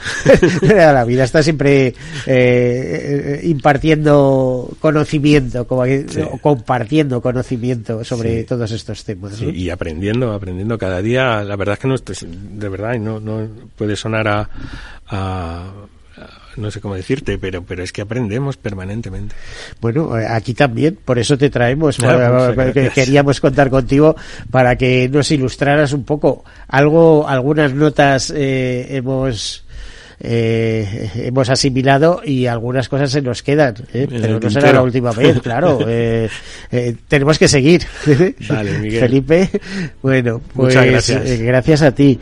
da 0.76 0.94
la 0.94 1.06
vida, 1.06 1.24
está 1.24 1.44
siempre 1.44 1.94
eh, 2.26 3.42
impartiendo 3.44 4.70
conocimiento, 4.80 5.66
como, 5.68 5.84
o 5.84 6.38
compartiendo 6.40 7.22
conocimiento 7.22 8.04
sobre 8.04 8.44
todos 8.44 8.72
estos 8.72 9.04
temas. 9.04 9.42
y 9.42 9.70
aprendiendo, 9.70 10.34
aprendiendo 10.34 10.78
cada 10.78 11.02
día. 11.02 11.44
La 11.44 11.56
verdad 11.56 11.74
es 11.74 11.80
que 11.80 11.88
no, 11.88 11.96
de 11.96 12.70
verdad, 12.70 12.98
no, 13.00 13.20
no 13.20 13.48
puede 13.76 13.96
sonar 13.96 14.28
a 14.28 14.50
no 16.58 16.72
sé 16.72 16.82
cómo 16.82 16.96
decirte, 16.96 17.38
pero, 17.38 17.64
pero 17.64 17.84
es 17.84 17.92
que 17.92 18.02
aprendemos 18.02 18.58
permanentemente. 18.58 19.36
Bueno, 19.82 20.18
eh, 20.18 20.26
aquí 20.28 20.54
también, 20.54 20.98
por 21.04 21.20
eso 21.20 21.38
te 21.38 21.50
traemos, 21.50 21.98
pues, 22.56 22.94
queríamos 22.94 23.40
contar 23.40 23.70
contigo 23.70 24.16
para 24.52 24.76
que 24.76 25.10
nos 25.10 25.30
ilustraras 25.32 25.94
un 25.94 26.04
poco. 26.04 26.44
Algo, 26.68 27.28
algunas 27.28 27.74
notas 27.74 28.32
eh, 28.36 28.88
hemos 28.90 29.63
eh, 30.20 31.10
hemos 31.16 31.50
asimilado 31.50 32.22
y 32.24 32.46
algunas 32.48 32.90
cosas 32.90 33.12
se 33.12 33.22
nos 33.22 33.44
quedan, 33.44 33.76
¿eh? 33.94 34.08
pero 34.10 34.40
no 34.40 34.50
será 34.50 34.74
la 34.74 34.82
última 34.82 35.12
vez, 35.12 35.42
claro. 35.42 35.80
Eh, 36.72 36.96
tenemos 37.08 37.38
que 37.38 37.48
seguir. 37.48 37.84
Felipe, 38.40 39.50
bueno, 40.02 40.42
pues 40.56 40.76
gracias. 40.76 41.40
gracias. 41.40 41.82
a 41.84 41.92
ti. 41.92 42.20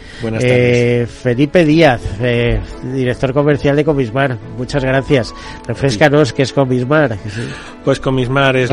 Felipe 1.21 1.63
Díaz, 1.63 2.01
director 2.93 3.33
comercial 3.33 3.75
de 3.75 3.85
Comismar, 3.85 4.37
muchas 4.57 4.83
gracias. 4.83 5.33
Refrescanos 5.67 6.33
qué 6.33 6.43
es 6.43 6.53
Comismar. 6.53 7.17
Pues 7.85 7.99
Comismar 7.99 8.57
es, 8.57 8.69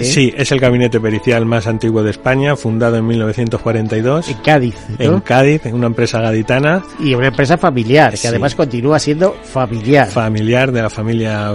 sí, 0.00 0.32
es 0.36 0.50
el 0.52 0.60
gabinete 0.60 1.00
pericial 1.00 1.46
más 1.46 1.66
antiguo 1.66 2.02
de 2.02 2.10
España, 2.10 2.56
fundado 2.56 2.96
en 2.96 3.06
1942. 3.06 4.28
En 4.28 4.36
Cádiz. 4.38 4.76
En 4.98 5.20
Cádiz, 5.20 5.66
en 5.66 5.74
una 5.74 5.86
empresa 5.86 6.20
gaditana. 6.20 6.82
Y 6.98 7.14
una 7.14 7.28
empresa 7.28 7.56
familiar, 7.56 8.14
que 8.20 8.28
además 8.28 8.54
continúa 8.62 9.00
siendo 9.00 9.34
familiar. 9.42 10.08
Familiar 10.08 10.70
de 10.70 10.82
la 10.82 10.88
familia 10.88 11.50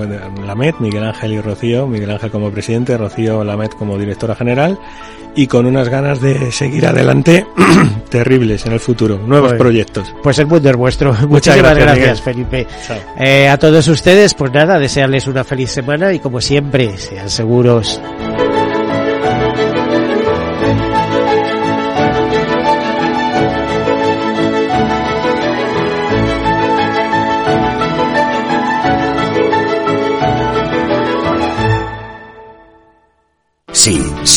Lamet, 0.46 0.76
Miguel 0.80 1.06
Ángel 1.06 1.32
y 1.32 1.40
Rocío, 1.40 1.88
Miguel 1.88 2.12
Ángel 2.12 2.30
como 2.30 2.52
presidente, 2.52 2.98
Rocío 2.98 3.46
Lamet 3.46 3.74
como 3.76 3.98
directora 3.98 4.36
general 4.36 4.78
y 5.34 5.48
con 5.48 5.66
unas 5.66 5.88
ganas 5.88 6.20
de 6.20 6.52
seguir 6.52 6.86
adelante 6.86 7.48
terribles 8.10 8.66
en 8.66 8.74
el 8.74 8.82
futuro, 8.82 9.18
nuevos 9.26 9.52
pues, 9.52 9.60
proyectos. 9.60 10.14
Pues 10.22 10.38
el 10.40 10.48
mundo 10.48 10.70
es 10.70 10.76
vuestro. 10.76 11.14
Muchas 11.30 11.56
gracias, 11.56 12.22
Felipe. 12.22 12.68
Eh, 13.18 13.48
a 13.48 13.58
todos 13.58 13.88
ustedes, 13.88 14.34
pues 14.34 14.52
nada, 14.52 14.78
desearles 14.78 15.28
una 15.28 15.46
feliz 15.46 15.72
semana 15.72 16.12
y 16.12 16.20
como 16.20 16.42
siempre, 16.42 16.98
sean 16.98 17.30
seguros. 17.30 18.02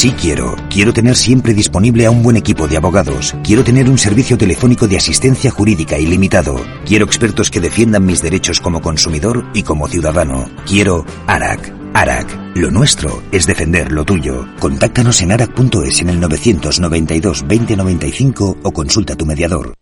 Sí 0.01 0.13
quiero. 0.13 0.57
Quiero 0.71 0.95
tener 0.95 1.15
siempre 1.15 1.53
disponible 1.53 2.07
a 2.07 2.11
un 2.11 2.23
buen 2.23 2.39
equipo 2.39 2.67
de 2.67 2.79
abogados. 2.79 3.35
Quiero 3.45 3.63
tener 3.65 3.91
un 3.91 3.99
servicio 3.99 4.39
telefónico 4.39 4.89
de 4.89 4.97
asistencia 4.97 5.51
jurídica 5.51 5.99
ilimitado. 5.99 6.57
Quiero 6.87 7.05
expertos 7.05 7.51
que 7.51 7.61
defiendan 7.61 8.07
mis 8.07 8.23
derechos 8.23 8.61
como 8.61 8.81
consumidor 8.81 9.45
y 9.53 9.63
como 9.63 9.89
ciudadano. 9.89 10.49
Quiero 10.67 11.05
ARAC. 11.27 11.75
ARAC. 11.93 12.55
Lo 12.55 12.71
nuestro 12.71 13.23
es 13.31 13.47
defender 13.47 13.93
lo 13.93 14.07
tuyo. 14.07 14.47
Contáctanos 14.59 15.21
en 15.21 15.33
arac.es 15.33 16.01
en 16.01 16.09
el 16.09 16.19
992 16.19 17.45
2095 17.47 18.57
o 18.63 18.73
consulta 18.73 19.13
a 19.13 19.17
tu 19.17 19.27
mediador. 19.27 19.75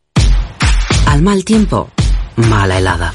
Al 1.06 1.22
mal 1.22 1.44
tiempo, 1.44 1.90
mala 2.34 2.78
helada. 2.78 3.14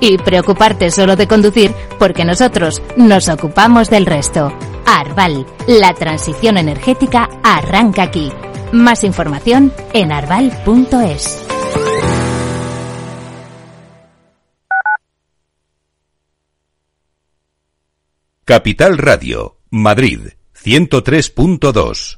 y 0.00 0.18
preocuparte 0.18 0.90
solo 0.90 1.16
de 1.16 1.26
conducir 1.26 1.72
porque 1.98 2.24
nosotros 2.24 2.82
nos 2.96 3.28
ocupamos 3.28 3.90
del 3.90 4.06
resto. 4.06 4.52
Arval, 4.86 5.46
la 5.66 5.94
transición 5.94 6.56
energética 6.56 7.28
arranca 7.42 8.02
aquí. 8.04 8.32
Más 8.72 9.04
información 9.04 9.72
en 9.92 10.12
arval.es. 10.12 11.44
Capital 18.44 18.96
Radio, 18.96 19.58
Madrid, 19.68 20.20
103.2. 20.54 22.17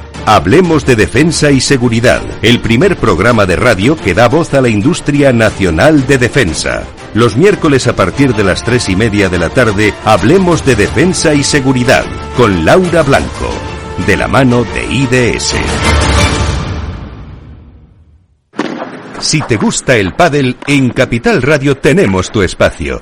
Hablemos 0.25 0.85
de 0.85 0.95
Defensa 0.95 1.49
y 1.51 1.59
Seguridad, 1.59 2.21
el 2.43 2.61
primer 2.61 2.95
programa 2.97 3.47
de 3.47 3.55
radio 3.55 3.95
que 3.95 4.13
da 4.13 4.27
voz 4.27 4.53
a 4.53 4.61
la 4.61 4.69
industria 4.69 5.33
nacional 5.33 6.05
de 6.05 6.19
defensa. 6.19 6.83
Los 7.15 7.35
miércoles 7.35 7.87
a 7.87 7.95
partir 7.95 8.35
de 8.35 8.43
las 8.43 8.63
tres 8.63 8.87
y 8.89 8.95
media 8.95 9.29
de 9.29 9.39
la 9.39 9.49
tarde, 9.49 9.93
hablemos 10.05 10.63
de 10.63 10.75
Defensa 10.75 11.33
y 11.33 11.43
Seguridad 11.43 12.05
con 12.37 12.63
Laura 12.63 13.01
Blanco, 13.01 13.49
de 14.05 14.15
la 14.15 14.27
mano 14.27 14.63
de 14.63 14.85
IDS. 14.85 15.55
Si 19.19 19.41
te 19.41 19.57
gusta 19.57 19.97
el 19.97 20.13
pádel, 20.13 20.57
en 20.67 20.91
Capital 20.91 21.41
Radio 21.41 21.77
tenemos 21.77 22.31
tu 22.31 22.43
espacio. 22.43 23.01